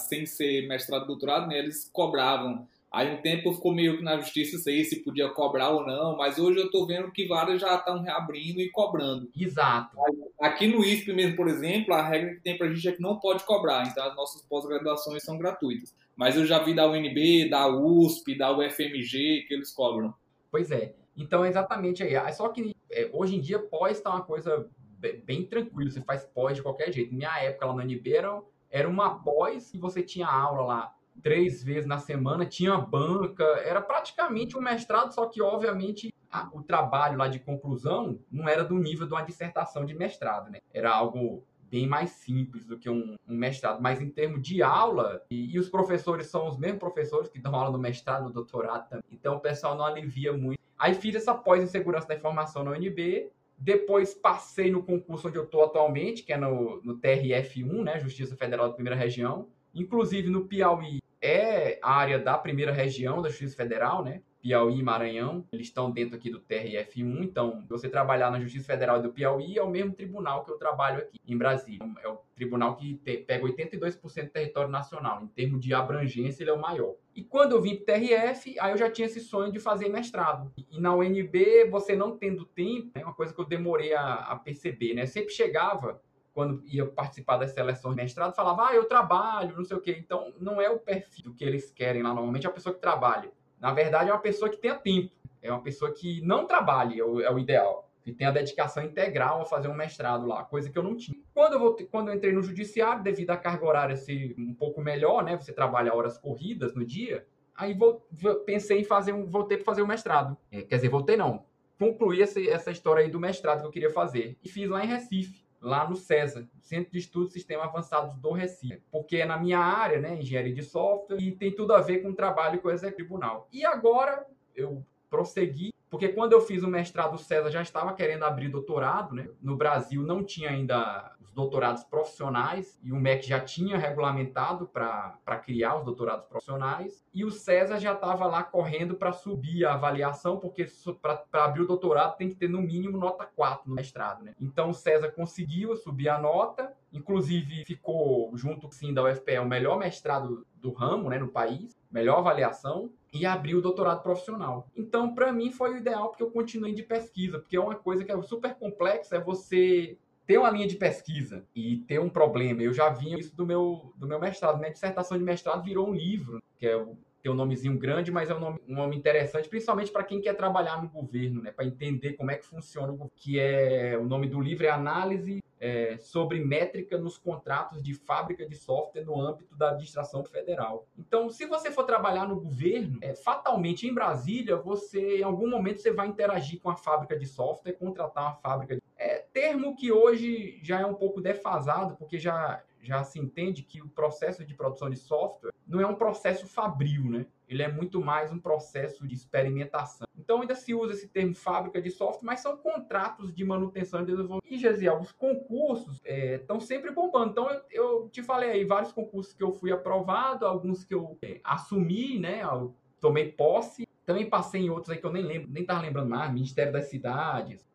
sem 0.08 0.26
ser 0.26 0.66
mestrado 0.66 1.04
e 1.04 1.06
doutorado, 1.06 1.46
né, 1.46 1.58
eles 1.58 1.88
cobravam 1.92 2.66
Aí 2.92 3.12
um 3.12 3.20
tempo 3.20 3.52
ficou 3.52 3.74
meio 3.74 3.98
que 3.98 4.02
na 4.02 4.18
justiça 4.18 4.58
sei 4.58 4.84
se 4.84 5.02
podia 5.02 5.28
cobrar 5.28 5.70
ou 5.70 5.84
não, 5.84 6.16
mas 6.16 6.38
hoje 6.38 6.58
eu 6.58 6.66
estou 6.66 6.86
vendo 6.86 7.10
que 7.10 7.26
várias 7.26 7.60
já 7.60 7.74
estão 7.74 8.00
reabrindo 8.00 8.60
e 8.60 8.70
cobrando. 8.70 9.28
Exato. 9.36 9.96
Aqui 10.40 10.66
no 10.66 10.84
ISP 10.84 11.12
mesmo, 11.12 11.36
por 11.36 11.48
exemplo, 11.48 11.92
a 11.92 12.02
regra 12.02 12.34
que 12.34 12.40
tem 12.40 12.56
para 12.56 12.66
a 12.66 12.72
gente 12.72 12.88
é 12.88 12.92
que 12.92 13.02
não 13.02 13.18
pode 13.18 13.44
cobrar, 13.44 13.86
então 13.86 14.06
as 14.06 14.16
nossas 14.16 14.42
pós-graduações 14.42 15.22
são 15.22 15.36
gratuitas. 15.36 15.94
Mas 16.16 16.36
eu 16.36 16.46
já 16.46 16.58
vi 16.60 16.74
da 16.74 16.88
UNB, 16.88 17.50
da 17.50 17.68
USP, 17.68 18.36
da 18.36 18.56
UFMG 18.56 19.44
que 19.46 19.54
eles 19.54 19.72
cobram. 19.72 20.14
Pois 20.50 20.70
é. 20.70 20.94
Então 21.16 21.44
é 21.44 21.48
exatamente 21.48 22.02
aí. 22.02 22.14
É 22.14 22.32
só 22.32 22.48
que 22.48 22.74
é, 22.90 23.10
hoje 23.12 23.36
em 23.36 23.40
dia 23.40 23.58
pós 23.58 23.98
está 23.98 24.10
uma 24.10 24.22
coisa 24.22 24.68
bem, 24.98 25.44
tranquila, 25.44 25.90
você 25.90 26.00
faz 26.00 26.24
pós 26.24 26.56
de 26.56 26.62
qualquer 26.62 26.90
jeito. 26.92 27.14
Minha 27.14 27.38
época 27.40 27.66
lá 27.66 27.74
na 27.74 27.82
UNB 27.82 28.12
era, 28.12 28.42
era 28.70 28.88
uma 28.88 29.22
pós 29.22 29.74
e 29.74 29.78
você 29.78 30.02
tinha 30.02 30.26
aula 30.26 30.62
lá 30.62 30.95
três 31.26 31.60
vezes 31.60 31.86
na 31.86 31.98
semana, 31.98 32.46
tinha 32.46 32.78
banca, 32.78 33.42
era 33.64 33.82
praticamente 33.82 34.56
um 34.56 34.60
mestrado, 34.60 35.12
só 35.12 35.26
que, 35.26 35.42
obviamente, 35.42 36.14
a, 36.30 36.48
o 36.52 36.62
trabalho 36.62 37.18
lá 37.18 37.26
de 37.26 37.40
conclusão 37.40 38.20
não 38.30 38.48
era 38.48 38.62
do 38.62 38.78
nível 38.78 39.08
de 39.08 39.12
uma 39.12 39.24
dissertação 39.24 39.84
de 39.84 39.92
mestrado, 39.92 40.52
né? 40.52 40.60
Era 40.72 40.94
algo 40.94 41.44
bem 41.68 41.84
mais 41.84 42.10
simples 42.10 42.64
do 42.64 42.78
que 42.78 42.88
um, 42.88 43.16
um 43.28 43.34
mestrado, 43.34 43.82
mas 43.82 44.00
em 44.00 44.08
termos 44.08 44.40
de 44.40 44.62
aula, 44.62 45.20
e, 45.28 45.52
e, 45.52 45.58
os 45.58 45.68
professores 45.68 46.28
são 46.28 46.46
os 46.46 46.56
mesmos 46.56 46.78
professores 46.78 47.28
que 47.28 47.40
dão 47.40 47.56
aula 47.56 47.72
no 47.72 47.78
mestrado, 47.78 48.22
no 48.22 48.32
doutorado 48.32 48.88
também, 48.88 49.10
então 49.10 49.34
o 49.34 49.40
pessoal 49.40 49.74
não 49.74 49.84
alivia 49.84 50.32
muito. 50.32 50.60
Aí 50.78 50.94
fiz 50.94 51.16
essa 51.16 51.34
pós 51.34 51.60
em 51.60 51.66
segurança 51.66 52.06
da 52.06 52.14
informação 52.14 52.62
na 52.62 52.70
UNB, 52.70 53.32
depois 53.58 54.14
passei 54.14 54.70
no 54.70 54.80
concurso 54.80 55.26
onde 55.26 55.38
eu 55.38 55.42
estou 55.42 55.64
atualmente, 55.64 56.22
que 56.22 56.32
é 56.32 56.36
no, 56.36 56.80
no 56.84 57.00
TRF1, 57.00 57.82
né, 57.82 57.98
Justiça 57.98 58.36
Federal 58.36 58.68
da 58.68 58.74
Primeira 58.74 58.96
Região, 58.96 59.48
Inclusive 59.76 60.30
no 60.30 60.46
Piauí 60.46 61.00
é 61.26 61.78
a 61.82 61.92
área 61.92 62.18
da 62.18 62.38
primeira 62.38 62.72
região 62.72 63.20
da 63.20 63.28
Justiça 63.28 63.56
Federal, 63.56 64.04
né? 64.04 64.22
Piauí 64.46 64.78
e 64.78 64.82
Maranhão, 64.82 65.44
eles 65.52 65.66
estão 65.66 65.90
dentro 65.90 66.14
aqui 66.14 66.30
do 66.30 66.40
TRF1, 66.40 67.24
então 67.24 67.64
você 67.68 67.88
trabalhar 67.88 68.30
na 68.30 68.38
Justiça 68.38 68.66
Federal 68.66 69.02
do 69.02 69.12
Piauí 69.12 69.58
é 69.58 69.62
o 69.62 69.68
mesmo 69.68 69.92
tribunal 69.92 70.44
que 70.44 70.52
eu 70.52 70.56
trabalho 70.56 71.00
aqui 71.00 71.18
em 71.26 71.36
Brasília. 71.36 71.84
É 72.00 72.08
o 72.08 72.18
tribunal 72.32 72.76
que 72.76 72.94
te, 72.98 73.16
pega 73.16 73.44
82% 73.44 74.24
do 74.24 74.30
território 74.30 74.70
nacional, 74.70 75.20
em 75.20 75.26
termos 75.26 75.60
de 75.60 75.74
abrangência 75.74 76.44
ele 76.44 76.50
é 76.50 76.52
o 76.52 76.60
maior. 76.60 76.94
E 77.12 77.24
quando 77.24 77.52
eu 77.56 77.60
vim 77.60 77.74
para 77.74 77.96
o 77.96 77.98
TRF, 77.98 78.56
aí 78.60 78.72
eu 78.72 78.76
já 78.76 78.88
tinha 78.88 79.06
esse 79.06 79.18
sonho 79.18 79.50
de 79.50 79.58
fazer 79.58 79.88
mestrado. 79.88 80.52
E 80.70 80.80
na 80.80 80.94
UNB, 80.94 81.68
você 81.68 81.96
não 81.96 82.16
tendo 82.16 82.44
tempo, 82.44 82.92
é 82.94 83.02
uma 83.02 83.14
coisa 83.14 83.34
que 83.34 83.40
eu 83.40 83.44
demorei 83.44 83.94
a, 83.94 84.14
a 84.14 84.36
perceber, 84.36 84.94
né? 84.94 85.02
Eu 85.02 85.06
sempre 85.08 85.30
chegava 85.30 86.00
quando 86.36 86.62
ia 86.66 86.84
participar 86.84 87.38
das 87.38 87.52
seleções 87.52 87.96
de 87.96 88.02
mestrado, 88.02 88.34
falava, 88.34 88.68
ah, 88.68 88.74
eu 88.74 88.84
trabalho, 88.84 89.56
não 89.56 89.64
sei 89.64 89.74
o 89.74 89.80
quê. 89.80 89.96
Então, 89.98 90.34
não 90.38 90.60
é 90.60 90.68
o 90.68 90.78
perfil 90.78 91.34
que 91.34 91.42
eles 91.42 91.70
querem 91.70 92.02
lá. 92.02 92.10
Normalmente 92.10 92.46
é 92.46 92.50
a 92.50 92.52
pessoa 92.52 92.74
que 92.74 92.80
trabalha. 92.80 93.32
Na 93.58 93.72
verdade, 93.72 94.10
é 94.10 94.12
uma 94.12 94.20
pessoa 94.20 94.50
que 94.50 94.58
tenha 94.58 94.74
tempo. 94.74 95.10
É 95.40 95.50
uma 95.50 95.62
pessoa 95.62 95.90
que 95.94 96.20
não 96.20 96.46
trabalhe, 96.46 97.00
é 97.00 97.02
o, 97.02 97.22
é 97.22 97.32
o 97.32 97.38
ideal. 97.38 97.90
Que 98.04 98.12
tenha 98.12 98.30
dedicação 98.30 98.84
integral 98.84 99.40
a 99.40 99.44
fazer 99.46 99.68
um 99.68 99.74
mestrado 99.74 100.26
lá, 100.26 100.44
coisa 100.44 100.68
que 100.68 100.78
eu 100.78 100.82
não 100.82 100.94
tinha. 100.94 101.18
Quando 101.32 101.54
eu, 101.54 101.88
quando 101.90 102.08
eu 102.08 102.14
entrei 102.14 102.34
no 102.34 102.42
judiciário, 102.42 103.02
devido 103.02 103.30
à 103.30 103.38
carga 103.38 103.64
horária 103.64 103.96
ser 103.96 104.34
um 104.36 104.52
pouco 104.52 104.82
melhor, 104.82 105.24
né? 105.24 105.38
Você 105.38 105.54
trabalha 105.54 105.94
horas 105.94 106.18
corridas 106.18 106.74
no 106.74 106.84
dia. 106.84 107.26
Aí 107.54 107.72
vou, 107.72 108.06
pensei 108.44 108.80
em 108.80 108.84
fazer 108.84 109.14
um, 109.14 109.24
voltei 109.24 109.56
para 109.56 109.64
fazer 109.64 109.80
o 109.80 109.86
mestrado. 109.86 110.36
É, 110.52 110.60
quer 110.60 110.76
dizer, 110.76 110.90
voltei 110.90 111.16
não. 111.16 111.46
Concluí 111.78 112.20
essa, 112.20 112.38
essa 112.42 112.70
história 112.70 113.02
aí 113.02 113.10
do 113.10 113.18
mestrado 113.18 113.62
que 113.62 113.66
eu 113.66 113.70
queria 113.70 113.90
fazer. 113.90 114.36
E 114.44 114.50
fiz 114.50 114.68
lá 114.68 114.84
em 114.84 114.88
Recife 114.88 115.45
lá 115.60 115.88
no 115.88 115.96
CESA, 115.96 116.48
Centro 116.60 116.92
de 116.92 116.98
Estudos 116.98 117.32
Sistemas 117.32 117.66
Avançados 117.66 118.16
do 118.16 118.32
Recife, 118.32 118.82
porque 118.90 119.16
é 119.16 119.24
na 119.26 119.38
minha 119.38 119.58
área, 119.58 120.00
né, 120.00 120.16
engenharia 120.16 120.54
de 120.54 120.62
software, 120.62 121.20
e 121.20 121.32
tem 121.32 121.54
tudo 121.54 121.72
a 121.74 121.80
ver 121.80 121.98
com 122.02 122.10
o 122.10 122.14
trabalho 122.14 122.60
que 122.60 122.66
eu 122.66 122.92
tribunal. 122.92 123.48
E 123.52 123.64
agora 123.64 124.26
eu 124.54 124.84
prossegui, 125.08 125.72
porque 125.88 126.08
quando 126.08 126.32
eu 126.32 126.40
fiz 126.40 126.62
o 126.62 126.68
mestrado, 126.68 127.14
o 127.14 127.18
César 127.18 127.50
já 127.50 127.62
estava 127.62 127.94
querendo 127.94 128.24
abrir 128.24 128.48
doutorado, 128.48 129.14
né? 129.14 129.28
No 129.40 129.56
Brasil 129.56 130.02
não 130.02 130.22
tinha 130.22 130.50
ainda 130.50 131.15
doutorados 131.36 131.84
profissionais 131.84 132.80
e 132.82 132.90
o 132.90 132.96
MEC 132.96 133.28
já 133.28 133.38
tinha 133.38 133.76
regulamentado 133.76 134.66
para 134.66 135.36
criar 135.44 135.76
os 135.76 135.84
doutorados 135.84 136.24
profissionais 136.24 137.04
e 137.12 137.26
o 137.26 137.30
César 137.30 137.78
já 137.78 137.92
estava 137.92 138.26
lá 138.26 138.42
correndo 138.42 138.94
para 138.94 139.12
subir 139.12 139.66
a 139.66 139.74
avaliação, 139.74 140.38
porque 140.38 140.66
para 141.02 141.44
abrir 141.44 141.60
o 141.60 141.66
doutorado 141.66 142.16
tem 142.16 142.30
que 142.30 142.36
ter 142.36 142.48
no 142.48 142.62
mínimo 142.62 142.96
nota 142.96 143.26
4 143.26 143.68
no 143.68 143.74
mestrado, 143.74 144.24
né? 144.24 144.34
Então 144.40 144.70
o 144.70 144.74
César 144.74 145.10
conseguiu 145.10 145.76
subir 145.76 146.08
a 146.08 146.18
nota, 146.18 146.72
inclusive 146.90 147.66
ficou 147.66 148.34
junto 148.34 148.72
sim 148.72 148.94
da 148.94 149.04
UFPE 149.04 149.38
o 149.38 149.44
melhor 149.44 149.78
mestrado 149.78 150.46
do 150.56 150.72
ramo, 150.72 151.10
né, 151.10 151.18
no 151.18 151.28
país, 151.28 151.78
melhor 151.90 152.18
avaliação 152.18 152.90
e 153.12 153.26
abrir 153.26 153.54
o 153.54 153.60
doutorado 153.60 154.02
profissional. 154.02 154.68
Então, 154.74 155.14
para 155.14 155.30
mim 155.32 155.52
foi 155.52 155.74
o 155.74 155.76
ideal 155.76 156.08
porque 156.08 156.22
eu 156.22 156.30
continuei 156.30 156.72
de 156.72 156.82
pesquisa, 156.82 157.38
porque 157.38 157.56
é 157.56 157.60
uma 157.60 157.74
coisa 157.74 158.04
que 158.04 158.10
é 158.10 158.22
super 158.22 158.54
complexa 158.54 159.16
é 159.16 159.20
você 159.20 159.98
ter 160.26 160.38
uma 160.38 160.50
linha 160.50 160.66
de 160.66 160.76
pesquisa 160.76 161.46
e 161.54 161.78
ter 161.86 162.00
um 162.00 162.08
problema. 162.08 162.62
Eu 162.62 162.72
já 162.72 162.88
vinha 162.90 163.18
isso 163.18 163.34
do 163.36 163.46
meu 163.46 163.92
do 163.96 164.06
meu 164.06 164.18
mestrado, 164.18 164.58
minha 164.58 164.72
dissertação 164.72 165.16
de 165.16 165.24
mestrado 165.24 165.62
virou 165.62 165.88
um 165.88 165.94
livro, 165.94 166.42
que 166.58 166.66
é 166.66 166.84
tem 167.22 167.32
um 167.32 167.34
nomezinho 167.34 167.76
grande, 167.76 168.12
mas 168.12 168.30
é 168.30 168.34
um 168.36 168.38
nome, 168.38 168.60
um 168.68 168.74
nome 168.74 168.96
interessante, 168.96 169.48
principalmente 169.48 169.90
para 169.90 170.04
quem 170.04 170.20
quer 170.20 170.34
trabalhar 170.34 170.80
no 170.80 170.88
governo, 170.88 171.42
né? 171.42 171.50
Para 171.50 171.64
entender 171.64 172.12
como 172.12 172.30
é 172.30 172.36
que 172.36 172.46
funciona 172.46 172.92
o 172.92 173.10
que 173.16 173.40
é 173.40 173.98
o 173.98 174.04
nome 174.04 174.28
do 174.28 174.40
livro 174.40 174.64
é 174.64 174.70
Análise 174.70 175.42
é, 175.58 175.96
sobre 175.98 176.44
métrica 176.44 176.98
nos 176.98 177.16
contratos 177.18 177.82
de 177.82 177.94
fábrica 177.94 178.46
de 178.46 178.56
software 178.56 179.04
no 179.04 179.20
âmbito 179.20 179.54
da 179.56 179.70
administração 179.70 180.24
federal. 180.24 180.86
Então, 180.98 181.30
se 181.30 181.46
você 181.46 181.70
for 181.70 181.84
trabalhar 181.84 182.28
no 182.28 182.40
governo, 182.40 182.98
é, 183.00 183.14
fatalmente 183.14 183.86
em 183.86 183.94
Brasília, 183.94 184.56
você 184.56 185.18
em 185.18 185.22
algum 185.22 185.48
momento 185.48 185.80
você 185.80 185.90
vai 185.90 186.08
interagir 186.08 186.60
com 186.60 186.70
a 186.70 186.76
fábrica 186.76 187.18
de 187.18 187.26
software, 187.26 187.72
contratar 187.72 188.24
uma 188.24 188.34
fábrica 188.34 188.76
de... 188.76 188.82
É 188.98 189.18
termo 189.18 189.76
que 189.76 189.92
hoje 189.92 190.58
já 190.62 190.80
é 190.80 190.86
um 190.86 190.94
pouco 190.94 191.20
defasado, 191.20 191.96
porque 191.96 192.18
já 192.18 192.62
já 192.86 193.02
se 193.04 193.18
entende 193.18 193.62
que 193.62 193.82
o 193.82 193.88
processo 193.88 194.44
de 194.44 194.54
produção 194.54 194.88
de 194.88 194.96
software 194.96 195.52
não 195.66 195.80
é 195.80 195.86
um 195.86 195.94
processo 195.94 196.46
fabril, 196.46 197.10
né? 197.10 197.26
Ele 197.48 197.62
é 197.62 197.70
muito 197.70 198.00
mais 198.00 198.32
um 198.32 198.38
processo 198.38 199.06
de 199.06 199.14
experimentação. 199.14 200.06
Então 200.16 200.40
ainda 200.40 200.54
se 200.54 200.74
usa 200.74 200.92
esse 200.92 201.08
termo 201.08 201.34
fábrica 201.34 201.80
de 201.80 201.90
software, 201.90 202.24
mas 202.24 202.40
são 202.40 202.56
contratos 202.56 203.32
de 203.32 203.44
manutenção 203.44 204.02
e 204.02 204.06
desenvolvimento. 204.06 204.46
E, 204.50 204.58
Gesiel, 204.58 205.00
os 205.00 205.12
concursos 205.12 206.00
estão 206.04 206.56
é, 206.56 206.60
sempre 206.60 206.90
bombando. 206.90 207.30
Então 207.30 207.50
eu, 207.50 207.62
eu, 207.70 208.08
te 208.08 208.22
falei 208.22 208.50
aí, 208.50 208.64
vários 208.64 208.92
concursos 208.92 209.32
que 209.32 209.42
eu 209.42 209.52
fui 209.52 209.70
aprovado, 209.70 210.46
alguns 210.46 210.84
que 210.84 210.94
eu 210.94 211.16
é, 211.22 211.40
assumi, 211.44 212.18
né? 212.18 212.42
Eu 212.42 212.74
tomei 213.00 213.30
posse. 213.30 213.86
Também 214.04 214.28
passei 214.28 214.62
em 214.62 214.70
outros 214.70 214.90
aí 214.90 214.98
que 214.98 215.06
eu 215.06 215.12
nem 215.12 215.22
lembro, 215.22 215.50
nem 215.50 215.62
estava 215.62 215.82
lembrando 215.82 216.08
mais, 216.08 216.32
Ministério 216.32 216.72
das 216.72 216.88
Cidades, 216.88 217.66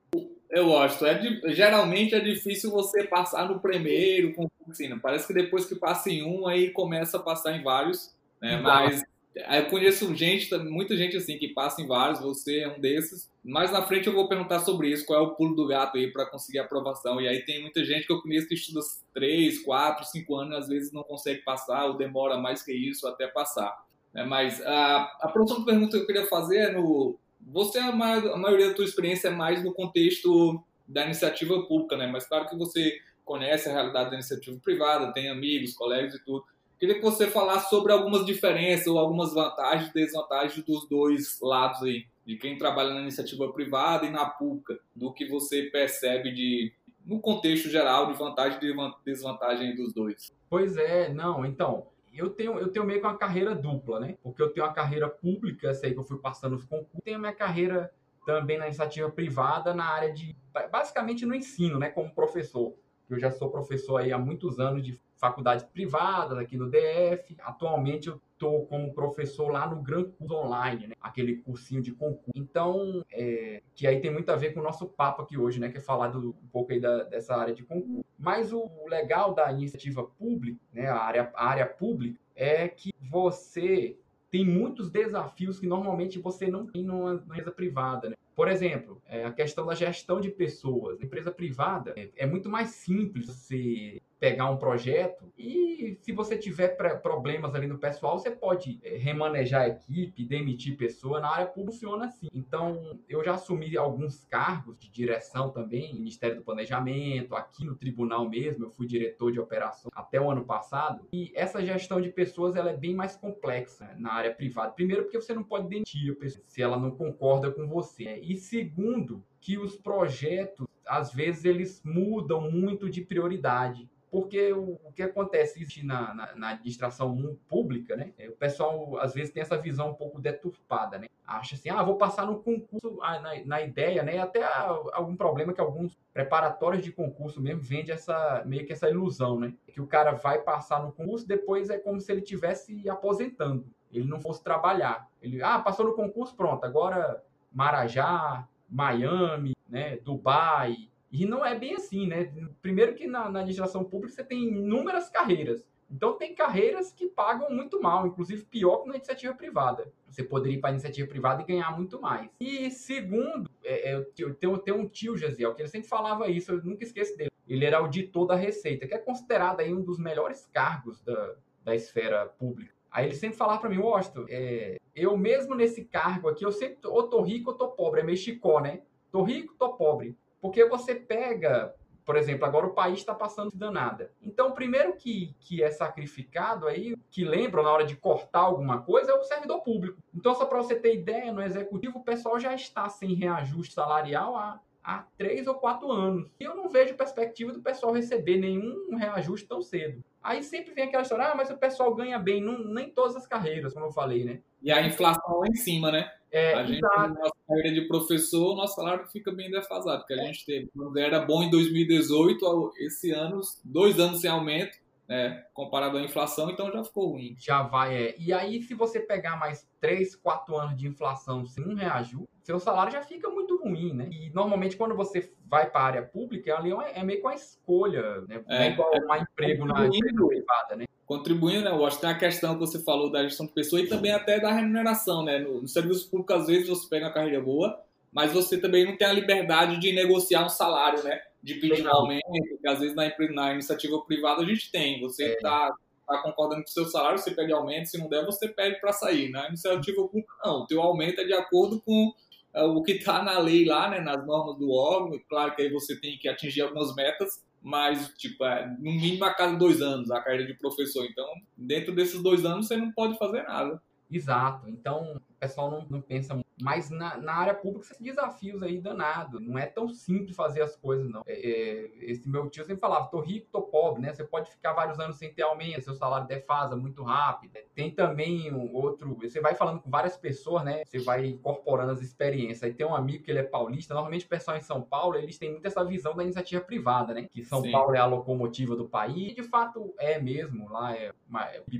eu 0.52 0.66
gosto. 0.66 1.06
É, 1.06 1.20
geralmente 1.54 2.14
é 2.14 2.20
difícil 2.20 2.70
você 2.70 3.04
passar 3.04 3.48
no 3.48 3.60
primeiro 3.60 4.34
concurso, 4.34 4.84
né? 4.84 5.00
Parece 5.02 5.26
que 5.26 5.34
depois 5.34 5.66
que 5.66 5.76
passa 5.76 6.10
em 6.10 6.24
um, 6.24 6.48
aí 6.48 6.72
começa 6.72 7.18
a 7.18 7.22
passar 7.22 7.56
em 7.56 7.64
vários, 7.64 8.14
né? 8.42 8.58
Mas 8.58 9.04
eu 9.34 9.66
conheço 9.68 10.14
gente, 10.14 10.54
muita 10.58 10.96
gente 10.98 11.16
assim 11.16 11.38
que 11.38 11.48
passa 11.48 11.82
em 11.82 11.88
vários, 11.88 12.20
você 12.20 12.60
é 12.60 12.68
um 12.68 12.80
desses. 12.80 13.32
Mais 13.42 13.72
na 13.72 13.82
frente 13.82 14.08
eu 14.08 14.14
vou 14.14 14.28
perguntar 14.28 14.60
sobre 14.60 14.90
isso, 14.90 15.06
qual 15.06 15.20
é 15.20 15.24
o 15.26 15.36
pulo 15.36 15.56
do 15.56 15.68
gato 15.68 15.98
aí 15.98 16.12
para 16.12 16.26
conseguir 16.26 16.60
aprovação. 16.60 17.22
E 17.22 17.30
aí 17.30 17.46
tem 17.46 17.62
muita 17.62 17.84
gente 17.86 18.06
que 18.06 18.12
eu 18.12 18.22
conheço 18.22 18.48
que 18.48 18.56
estuda 18.56 18.82
3, 19.14 19.60
4, 19.60 20.06
5 20.06 20.36
anos, 20.36 20.58
às 20.58 20.68
vezes 20.68 20.92
não 20.92 21.04
consegue 21.04 21.42
passar 21.44 21.86
ou 21.86 21.98
demora 21.98 22.38
mais 22.38 22.62
que 22.62 22.74
isso 22.74 23.08
até 23.08 23.26
passar. 23.26 23.86
Né? 24.14 24.26
Mas 24.26 24.62
a, 24.66 25.04
a 25.22 25.30
próxima 25.30 25.64
pergunta 25.64 25.96
que 25.96 26.04
eu 26.04 26.08
queria 26.08 26.26
fazer 26.26 26.58
é 26.58 26.72
no 26.74 27.18
você, 27.48 27.80
a, 27.80 27.90
a 27.90 28.38
maioria 28.38 28.70
da 28.70 28.74
tua 28.74 28.86
experiência 28.86 29.28
é 29.28 29.32
mais 29.32 29.64
no 29.64 29.74
contexto 29.74 30.64
da 30.88 31.06
iniciativa 31.06 31.62
pública, 31.64 31.98
né? 31.98 32.08
Mas 32.08 32.28
claro 32.28 32.48
que 32.48 32.58
você 32.58 33.00
conhece 33.24 33.70
a 33.70 33.74
realidade 33.74 34.10
da 34.10 34.16
iniciativa 34.16 34.60
privada, 34.64 35.14
tem 35.14 35.30
amigos, 35.30 35.74
colegas 35.74 36.16
e 36.16 36.24
tudo. 36.24 36.44
Queria 36.80 36.96
que 36.96 37.02
você 37.02 37.28
falasse 37.28 37.70
sobre 37.70 37.94
algumas 37.94 38.26
diferenças 38.26 38.88
ou 38.88 38.98
algumas 38.98 39.34
vantagens 39.34 39.90
e 39.90 39.94
desvantagens 39.94 40.66
dos 40.66 40.88
dois 40.90 41.40
lados 41.40 41.84
aí, 41.84 42.06
de 42.26 42.38
quem 42.38 42.58
trabalha 42.58 42.94
na 42.94 43.02
iniciativa 43.02 43.52
privada 43.54 44.06
e 44.06 44.10
na 44.10 44.26
pública, 44.26 44.80
do 44.96 45.14
que 45.14 45.26
você 45.26 45.64
percebe 45.64 46.32
de 46.32 46.74
no 47.06 47.20
contexto 47.20 47.70
geral 47.70 48.08
de 48.08 48.18
vantagem 48.18 48.60
e 48.62 48.94
desvantagem 49.06 49.76
dos 49.76 49.94
dois. 49.94 50.32
Pois 50.50 50.76
é, 50.78 51.14
não, 51.14 51.46
então, 51.46 51.88
eu 52.18 52.30
tenho, 52.30 52.60
eu 52.60 52.70
tenho 52.70 52.86
meio 52.86 53.00
que 53.00 53.06
uma 53.06 53.18
carreira 53.18 53.56
dupla, 53.56 54.00
né? 54.00 54.18
Porque 54.22 54.42
eu 54.42 54.50
tenho 54.52 54.66
uma 54.66 54.74
carreira 54.74 55.10
pública, 55.10 55.70
essa 55.70 55.86
aí 55.86 55.94
que 55.94 56.00
eu 56.00 56.04
fui 56.04 56.18
passando 56.18 56.56
os 56.56 56.66
concursos, 56.66 57.02
tenho 57.04 57.18
a 57.18 57.20
minha 57.20 57.34
carreira 57.34 57.94
também 58.26 58.58
na 58.58 58.68
iniciativa 58.68 59.10
privada 59.10 59.74
na 59.74 59.86
área 59.86 60.14
de, 60.14 60.36
basicamente 60.72 61.26
no 61.26 61.34
ensino, 61.34 61.80
né? 61.80 61.90
Como 61.90 62.14
professor. 62.14 62.76
Eu 63.10 63.20
já 63.20 63.32
sou 63.32 63.50
professor 63.50 63.98
aí 63.98 64.12
há 64.12 64.18
muitos 64.18 64.60
anos 64.60 64.84
de 64.84 65.00
faculdades 65.22 65.64
privadas 65.64 66.36
aqui 66.40 66.58
no 66.58 66.68
DF. 66.68 67.38
Atualmente 67.42 68.10
eu 68.10 68.20
estou 68.34 68.66
como 68.66 68.92
professor 68.92 69.52
lá 69.52 69.70
no 69.70 69.80
Gran 69.84 70.06
Curso 70.06 70.34
Online, 70.34 70.88
né? 70.88 70.96
aquele 71.00 71.36
cursinho 71.38 71.80
de 71.80 71.92
concurso. 71.92 72.32
Então, 72.36 73.06
é, 73.12 73.62
que 73.76 73.86
aí 73.86 74.02
tem 74.02 74.12
muito 74.12 74.32
a 74.32 74.36
ver 74.36 74.52
com 74.52 74.60
o 74.60 74.64
nosso 74.64 74.88
papo 74.88 75.22
aqui 75.22 75.38
hoje, 75.38 75.60
né? 75.60 75.70
Que 75.70 75.78
é 75.78 75.82
falar 75.82 76.08
do, 76.08 76.30
um 76.30 76.48
pouco 76.52 76.72
aí 76.72 76.80
da, 76.80 77.04
dessa 77.04 77.36
área 77.36 77.54
de 77.54 77.62
concurso. 77.62 78.04
Mas 78.18 78.52
o 78.52 78.68
legal 78.88 79.36
da 79.36 79.52
iniciativa 79.52 80.04
pública, 80.04 80.60
né? 80.74 80.88
A 80.88 80.98
área, 80.98 81.32
a 81.36 81.48
área 81.48 81.66
pública, 81.68 82.20
é 82.36 82.68
que 82.68 82.92
você 83.00 83.96
tem 84.32 84.44
muitos 84.44 84.90
desafios 84.90 85.60
que 85.60 85.68
normalmente 85.68 86.18
você 86.18 86.48
não 86.48 86.66
tem 86.66 86.84
numa 86.84 87.14
empresa 87.14 87.52
privada. 87.52 88.10
Né? 88.10 88.16
Por 88.34 88.48
exemplo, 88.48 89.00
é 89.06 89.26
a 89.26 89.32
questão 89.32 89.66
da 89.66 89.76
gestão 89.76 90.20
de 90.20 90.32
pessoas. 90.32 91.00
Empresa 91.02 91.32
privada 91.32 91.94
é, 91.96 92.10
é 92.16 92.26
muito 92.26 92.50
mais 92.50 92.70
simples 92.70 93.28
você 93.28 94.02
pegar 94.22 94.52
um 94.52 94.58
projeto 94.58 95.34
e 95.36 95.98
se 96.02 96.12
você 96.12 96.38
tiver 96.38 96.70
problemas 97.02 97.56
ali 97.56 97.66
no 97.66 97.80
pessoal, 97.80 98.20
você 98.20 98.30
pode 98.30 98.80
é, 98.84 98.96
remanejar 98.96 99.64
a 99.64 99.68
equipe, 99.68 100.24
demitir 100.24 100.78
pessoa. 100.78 101.20
Na 101.20 101.34
área 101.34 101.48
pública 101.48 101.72
funciona 101.72 102.06
assim. 102.06 102.28
Então, 102.34 103.00
eu 103.08 103.24
já 103.24 103.34
assumi 103.34 103.78
alguns 103.78 104.26
cargos 104.26 104.78
de 104.78 104.92
direção 104.92 105.50
também, 105.50 105.94
Ministério 105.96 106.36
do 106.36 106.44
Planejamento, 106.44 107.36
aqui 107.36 107.66
no 107.66 107.76
tribunal 107.76 108.30
mesmo, 108.30 108.66
eu 108.66 108.70
fui 108.70 108.86
diretor 108.86 109.32
de 109.32 109.40
operação 109.40 109.90
até 109.96 110.20
o 110.20 110.30
ano 110.30 110.46
passado. 110.46 111.08
E 111.14 111.32
essa 111.34 111.66
gestão 111.66 112.00
de 112.00 112.10
pessoas 112.10 112.56
ela 112.56 112.70
é 112.70 112.78
bem 112.78 112.94
mais 112.94 113.16
complexa 113.16 113.90
na 113.98 114.14
área 114.14 114.34
privada. 114.34 114.72
Primeiro, 114.72 115.04
porque 115.04 115.20
você 115.20 115.34
não 115.34 115.44
pode 115.44 115.68
demitir 115.68 116.12
a 116.12 116.16
pessoa 116.16 116.44
se 116.48 116.62
ela 116.62 116.78
não 116.78 116.92
concorda 116.92 117.50
com 117.50 117.68
você. 117.68 118.20
E 118.22 118.36
segundo, 118.38 119.24
que 119.40 119.58
os 119.58 119.76
projetos 119.76 120.68
às 120.86 121.14
vezes 121.14 121.46
eles 121.46 121.82
mudam 121.86 122.52
muito 122.52 122.90
de 122.90 123.02
prioridade. 123.02 123.90
Porque 124.12 124.52
o, 124.52 124.78
o 124.84 124.92
que 124.92 125.02
acontece 125.02 125.82
na, 125.84 126.14
na, 126.14 126.36
na, 126.36 126.50
administração 126.50 127.38
pública, 127.48 127.96
né? 127.96 128.12
É, 128.20 128.28
o 128.28 128.34
pessoal 128.34 128.98
às 129.00 129.14
vezes 129.14 129.32
tem 129.32 129.42
essa 129.42 129.58
visão 129.58 129.92
um 129.92 129.94
pouco 129.94 130.20
deturpada, 130.20 131.00
né? 131.00 131.08
Acha 131.26 131.56
assim, 131.56 131.70
ah, 131.70 131.82
vou 131.82 131.96
passar 131.96 132.26
no 132.26 132.44
concurso 132.44 133.00
ah, 133.02 133.20
na, 133.22 133.46
na 133.46 133.62
ideia, 133.62 134.04
né? 134.04 134.20
Até 134.20 134.44
algum 134.92 135.16
problema 135.16 135.54
que 135.54 135.62
alguns 135.62 135.98
preparatórios 136.14 136.84
de 136.84 136.92
concurso 136.92 137.40
mesmo 137.40 137.62
vende 137.62 137.90
essa 137.90 138.44
meio 138.46 138.66
que 138.66 138.74
essa 138.74 138.90
ilusão, 138.90 139.40
né? 139.40 139.54
Que 139.72 139.80
o 139.80 139.88
cara 139.88 140.12
vai 140.12 140.40
passar 140.42 140.84
no 140.84 140.92
concurso, 140.92 141.26
depois 141.26 141.70
é 141.70 141.80
como 141.80 142.02
se 142.02 142.12
ele 142.12 142.22
tivesse 142.22 142.90
aposentando, 142.90 143.66
ele 143.90 144.10
não 144.10 144.20
fosse 144.20 144.44
trabalhar. 144.44 145.10
Ele, 145.22 145.42
ah, 145.42 145.60
passou 145.60 145.86
no 145.86 145.96
concurso, 145.96 146.36
pronto, 146.36 146.66
agora 146.66 147.24
Marajá, 147.50 148.46
Miami, 148.70 149.56
né, 149.70 149.96
Dubai, 149.98 150.91
e 151.12 151.26
não 151.26 151.46
é 151.46 151.58
bem 151.58 151.76
assim, 151.76 152.08
né? 152.08 152.32
Primeiro 152.62 152.96
que 152.96 153.06
na, 153.06 153.30
na 153.30 153.40
administração 153.40 153.84
pública 153.84 154.16
você 154.16 154.24
tem 154.24 154.44
inúmeras 154.44 155.10
carreiras. 155.10 155.66
Então 155.92 156.14
tem 156.14 156.34
carreiras 156.34 156.94
que 156.94 157.06
pagam 157.08 157.50
muito 157.50 157.82
mal, 157.82 158.08
inclusive 158.08 158.46
pior 158.46 158.78
que 158.78 158.88
na 158.88 158.96
iniciativa 158.96 159.34
privada. 159.34 159.92
Você 160.08 160.24
poderia 160.24 160.58
ir 160.58 160.62
para 160.62 160.70
a 160.70 160.72
iniciativa 160.72 161.08
privada 161.08 161.42
e 161.42 161.46
ganhar 161.46 161.76
muito 161.76 162.00
mais. 162.00 162.30
E 162.40 162.72
segundo, 162.72 163.50
é, 163.62 163.92
é, 163.92 163.96
eu, 163.96 164.34
tenho, 164.34 164.54
eu 164.54 164.58
tenho 164.58 164.78
um 164.78 164.88
tio, 164.88 165.18
Gesiel, 165.18 165.54
que 165.54 165.62
ele 165.62 165.70
sempre 165.70 165.90
falava 165.90 166.30
isso, 166.30 166.54
eu 166.54 166.64
nunca 166.64 166.86
esqueço 166.86 167.18
dele. 167.18 167.30
Ele 167.46 167.66
era 167.66 167.80
auditor 167.80 168.26
da 168.26 168.36
Receita, 168.36 168.88
que 168.88 168.94
é 168.94 168.98
considerado 168.98 169.60
aí 169.60 169.74
um 169.74 169.82
dos 169.82 170.00
melhores 170.00 170.48
cargos 170.54 171.02
da, 171.02 171.36
da 171.62 171.76
esfera 171.76 172.26
pública. 172.26 172.74
Aí 172.90 173.06
ele 173.06 173.16
sempre 173.16 173.38
falava 173.38 173.60
para 173.60 173.70
mim, 173.70 173.78
Washington, 173.78 174.26
é, 174.30 174.78
eu 174.96 175.18
mesmo 175.18 175.56
nesse 175.56 175.84
cargo 175.84 176.30
aqui, 176.30 176.46
eu 176.46 176.52
sempre, 176.52 176.88
ou 176.88 177.10
tô 177.10 177.22
rico 177.22 177.52
ou 177.52 177.58
tô 177.58 177.68
pobre, 177.70 178.00
é 178.00 178.04
meio 178.04 178.18
chicó, 178.18 178.62
né? 178.62 178.82
Tô 179.12 179.24
rico, 179.24 179.56
tô 179.58 179.74
pobre. 179.74 180.18
Porque 180.42 180.66
você 180.66 180.96
pega, 180.96 181.74
por 182.04 182.16
exemplo, 182.16 182.46
agora 182.46 182.66
o 182.66 182.74
país 182.74 183.00
está 183.00 183.14
passando 183.14 183.52
danada. 183.54 184.12
Então, 184.22 184.50
o 184.50 184.54
primeiro 184.54 184.94
que, 184.94 185.36
que 185.40 185.64
é 185.64 185.70
sacrificado 185.70 186.68
aí, 186.68 186.96
que 187.12 187.24
lembra 187.24 187.62
na 187.62 187.72
hora 187.72 187.86
de 187.86 187.96
cortar 187.96 188.40
alguma 188.40 188.82
coisa, 188.82 189.12
é 189.12 189.14
o 189.14 189.24
servidor 189.24 189.62
público. 189.62 190.02
Então, 190.14 190.34
só 190.34 190.46
para 190.46 190.58
você 190.58 190.76
ter 190.76 190.96
ideia, 190.96 191.32
no 191.32 191.42
executivo 191.42 192.00
o 192.00 192.04
pessoal 192.04 192.40
já 192.40 192.56
está 192.56 192.90
sem 192.90 193.14
reajuste 193.14 193.76
salarial 193.76 194.36
há, 194.36 194.60
há 194.84 195.06
três 195.16 195.46
ou 195.46 195.56
quatro 195.56 195.92
anos. 195.92 196.32
E 196.40 196.44
eu 196.44 196.56
não 196.56 196.68
vejo 196.70 196.96
perspectiva 196.96 197.54
do 197.54 197.62
pessoal 197.62 197.94
receber 197.94 198.38
nenhum 198.38 198.96
reajuste 198.96 199.48
tão 199.48 199.62
cedo. 199.62 200.04
Aí 200.24 200.44
sempre 200.44 200.74
vem 200.74 200.86
aquela 200.86 201.02
história, 201.02 201.26
ah, 201.26 201.36
mas 201.36 201.50
o 201.50 201.58
pessoal 201.58 201.96
ganha 201.96 202.20
bem, 202.20 202.42
não, 202.42 202.60
nem 202.60 202.90
todas 202.90 203.16
as 203.16 203.26
carreiras, 203.26 203.74
como 203.74 203.88
eu 203.88 203.92
falei, 203.92 204.24
né? 204.24 204.40
E 204.62 204.72
a 204.72 204.86
inflação 204.86 205.40
lá 205.40 205.48
em 205.48 205.56
cima, 205.56 205.92
né? 205.92 206.12
É, 206.32 206.54
a 206.54 206.64
gente, 206.64 206.80
nossa 206.82 207.34
carreira 207.52 207.82
de 207.82 207.88
professor, 207.88 208.54
o 208.54 208.56
nosso 208.56 208.76
salário 208.76 209.08
fica 209.08 209.32
bem 209.32 209.52
defasado, 209.52 210.00
porque 210.00 210.14
a 210.14 210.24
é. 210.24 210.26
gente 210.26 210.46
teve, 210.46 210.70
era 210.98 211.20
bom 211.20 211.44
em 211.44 211.50
2018, 211.50 212.74
esse 212.80 213.12
ano, 213.12 213.42
dois 213.64 214.00
anos 214.00 214.22
sem 214.22 214.30
aumento, 214.30 214.78
né, 215.08 215.44
comparado 215.54 215.98
à 215.98 216.02
inflação, 216.02 216.50
então 216.50 216.72
já 216.72 216.84
ficou 216.86 217.12
ruim. 217.12 217.36
Já 217.38 217.64
vai, 217.64 217.96
é. 217.96 218.16
E 218.18 218.32
aí, 218.32 218.64
se 218.64 218.74
você 218.74 218.98
pegar 218.98 219.36
mais 219.36 219.68
3, 219.82 220.16
4 220.16 220.56
anos 220.56 220.78
de 220.78 220.88
inflação 220.88 221.46
sem 221.46 221.68
um 221.68 221.76
reajuste, 221.76 222.30
seu 222.44 222.60
salário 222.60 222.94
já 222.94 223.02
fica 223.02 223.30
muito 223.30 223.62
ruim, 223.62 223.94
né? 223.94 224.10
E 224.10 224.30
normalmente 224.32 224.78
quando 224.78 224.96
você 224.96 225.34
vai 225.46 225.70
para 225.70 225.82
a 225.82 225.86
área 225.86 226.02
pública, 226.02 226.56
ali 226.56 226.72
é, 226.72 227.00
é 227.00 227.04
meio 227.04 227.22
com 227.22 227.28
a 227.28 227.36
escolha, 227.36 228.22
né? 228.22 228.42
É, 228.48 228.68
é 228.68 228.72
igual 228.72 228.90
é, 228.94 229.00
um 229.00 229.16
emprego 229.16 229.66
na 229.66 229.86
empresa 229.86 230.28
privada, 230.28 230.76
né? 230.78 230.86
Contribuindo, 231.12 231.66
né? 231.66 231.72
Eu 231.72 231.86
acho 231.86 231.98
que 231.98 232.04
tem 232.04 232.10
a 232.10 232.18
questão 232.18 232.54
que 232.54 232.62
você 232.62 232.80
falou 232.80 233.12
da 233.12 233.22
gestão 233.24 233.46
de 233.46 233.52
pessoa 233.52 233.82
e 233.82 233.90
também 233.90 234.14
até 234.14 234.40
da 234.40 234.50
remuneração, 234.50 235.26
né? 235.26 235.40
No, 235.40 235.62
no 235.62 235.68
serviço 235.68 236.10
público, 236.10 236.32
às 236.32 236.48
vezes, 236.48 236.70
você 236.70 236.88
pega 236.88 237.08
uma 237.08 237.14
carreira 237.14 237.42
boa, 237.42 237.78
mas 238.14 238.32
você 238.32 238.58
também 238.58 238.86
não 238.86 238.96
tem 238.96 239.06
a 239.06 239.12
liberdade 239.12 239.78
de 239.78 239.92
negociar 239.92 240.46
um 240.46 240.48
salário, 240.48 241.04
né? 241.04 241.20
De 241.44 241.56
pedir 241.56 241.86
um 241.86 241.92
aumento, 241.92 242.24
que 242.62 242.66
às 242.66 242.80
vezes 242.80 242.96
na, 242.96 243.12
na, 243.34 243.52
iniciativa 243.52 244.00
privada 244.06 244.42
a 244.42 244.46
gente 244.46 244.72
tem. 244.72 245.02
Você 245.02 245.34
está 245.34 245.76
é. 246.10 246.14
tá 246.14 246.22
concordando 246.22 246.64
com 246.64 246.70
o 246.70 246.74
seu 246.74 246.86
salário, 246.86 247.20
você 247.20 247.32
pede 247.32 247.52
aumento, 247.52 247.90
se 247.90 247.98
não 247.98 248.08
der, 248.08 248.26
você 248.26 248.48
pede 248.48 248.80
para 248.80 248.94
sair. 248.94 249.30
Na 249.32 249.50
iniciativa 249.50 250.08
pública, 250.08 250.34
não. 250.46 250.62
O 250.62 250.66
teu 250.66 250.82
aumento 250.82 251.20
é 251.20 251.26
de 251.26 251.34
acordo 251.34 251.82
com 251.82 252.08
uh, 252.56 252.68
o 252.68 252.82
que 252.84 252.94
está 252.94 253.22
na 253.22 253.38
lei 253.38 253.66
lá, 253.66 253.90
né? 253.90 254.00
Nas 254.00 254.26
normas 254.26 254.58
do 254.58 254.72
órgão. 254.72 255.20
Claro 255.28 255.54
que 255.58 255.62
aí 255.62 255.70
você 255.70 256.00
tem 256.00 256.18
que 256.18 256.30
atingir 256.30 256.62
algumas 256.62 256.96
metas, 256.96 257.44
mas, 257.62 258.10
tipo, 258.18 258.44
é, 258.44 258.68
no 258.68 258.92
mínimo 258.92 259.24
a 259.24 259.34
cada 259.34 259.56
dois 259.56 259.82
anos 259.82 260.10
a 260.10 260.20
carreira 260.20 260.46
de 260.46 260.54
professor. 260.56 261.06
Então, 261.06 261.28
dentro 261.56 261.94
desses 261.94 262.22
dois 262.22 262.44
anos, 262.44 262.68
você 262.68 262.76
não 262.76 262.92
pode 262.92 263.18
fazer 263.18 263.44
nada. 263.44 263.82
Exato. 264.12 264.68
Então, 264.68 265.22
o 265.30 265.40
pessoal 265.40 265.72
não, 265.72 265.86
não 265.90 266.02
pensa 266.02 266.34
muito. 266.34 266.48
Mas 266.62 266.90
na, 266.90 267.18
na 267.18 267.34
área 267.34 267.54
pública, 267.54 267.86
esses 267.86 268.00
desafios 268.00 268.62
aí 268.62 268.80
danado. 268.80 269.40
Não 269.40 269.58
é 269.58 269.66
tão 269.66 269.90
simples 269.90 270.36
fazer 270.36 270.62
as 270.62 270.76
coisas, 270.76 271.10
não. 271.10 271.24
É, 271.26 271.34
é, 271.34 271.92
esse 272.02 272.30
meu 272.30 272.50
tio 272.50 272.64
sempre 272.66 272.82
falava: 272.82 273.08
tô 273.08 273.20
rico, 273.20 273.48
tô 273.52 273.62
pobre, 273.62 274.02
né? 274.02 274.14
Você 274.14 274.24
pode 274.24 274.52
ficar 274.52 274.74
vários 274.74 275.00
anos 275.00 275.18
sem 275.18 275.34
ter 275.34 275.44
aumento, 275.44 275.82
seu 275.82 275.94
salário 275.94 276.28
defasa 276.28 276.76
muito 276.76 277.04
rápido. 277.04 277.52
Tem 277.74 277.92
também 277.92 278.54
um 278.54 278.74
outro. 278.74 279.18
Você 279.22 279.40
vai 279.40 279.56
falando 279.56 279.82
com 279.82 279.90
várias 279.90 280.18
pessoas, 280.18 280.64
né? 280.64 280.84
Você 280.86 281.00
vai 281.00 281.26
incorporando 281.26 281.92
as 281.92 282.02
experiências. 282.02 282.64
Aí 282.64 282.74
tem 282.74 282.86
um 282.86 282.96
amigo 282.96 283.24
que 283.24 283.32
ele 283.32 283.40
é 283.40 283.44
paulista. 283.44 283.94
Normalmente, 283.94 284.26
o 284.26 284.30
pessoal 284.30 284.58
em 284.58 284.62
São 284.62 284.82
Paulo, 284.82 285.18
eles 285.18 285.38
têm 285.38 285.52
muito 285.52 285.66
essa 285.66 285.84
visão 285.84 286.16
da 286.16 286.24
iniciativa 286.24 286.62
privada, 286.62 287.14
né? 287.14 287.28
Que 287.30 287.44
São 287.44 287.62
Sim. 287.62 287.72
Paulo 287.72 287.96
é 287.96 288.00
a 288.00 288.06
locomotiva 288.06 288.76
do 288.76 288.88
país. 288.88 289.32
E 289.32 289.36
de 289.36 289.44
fato 289.44 289.94
é 289.98 290.20
mesmo. 290.20 290.70
Lá 290.70 290.96
é. 290.96 291.12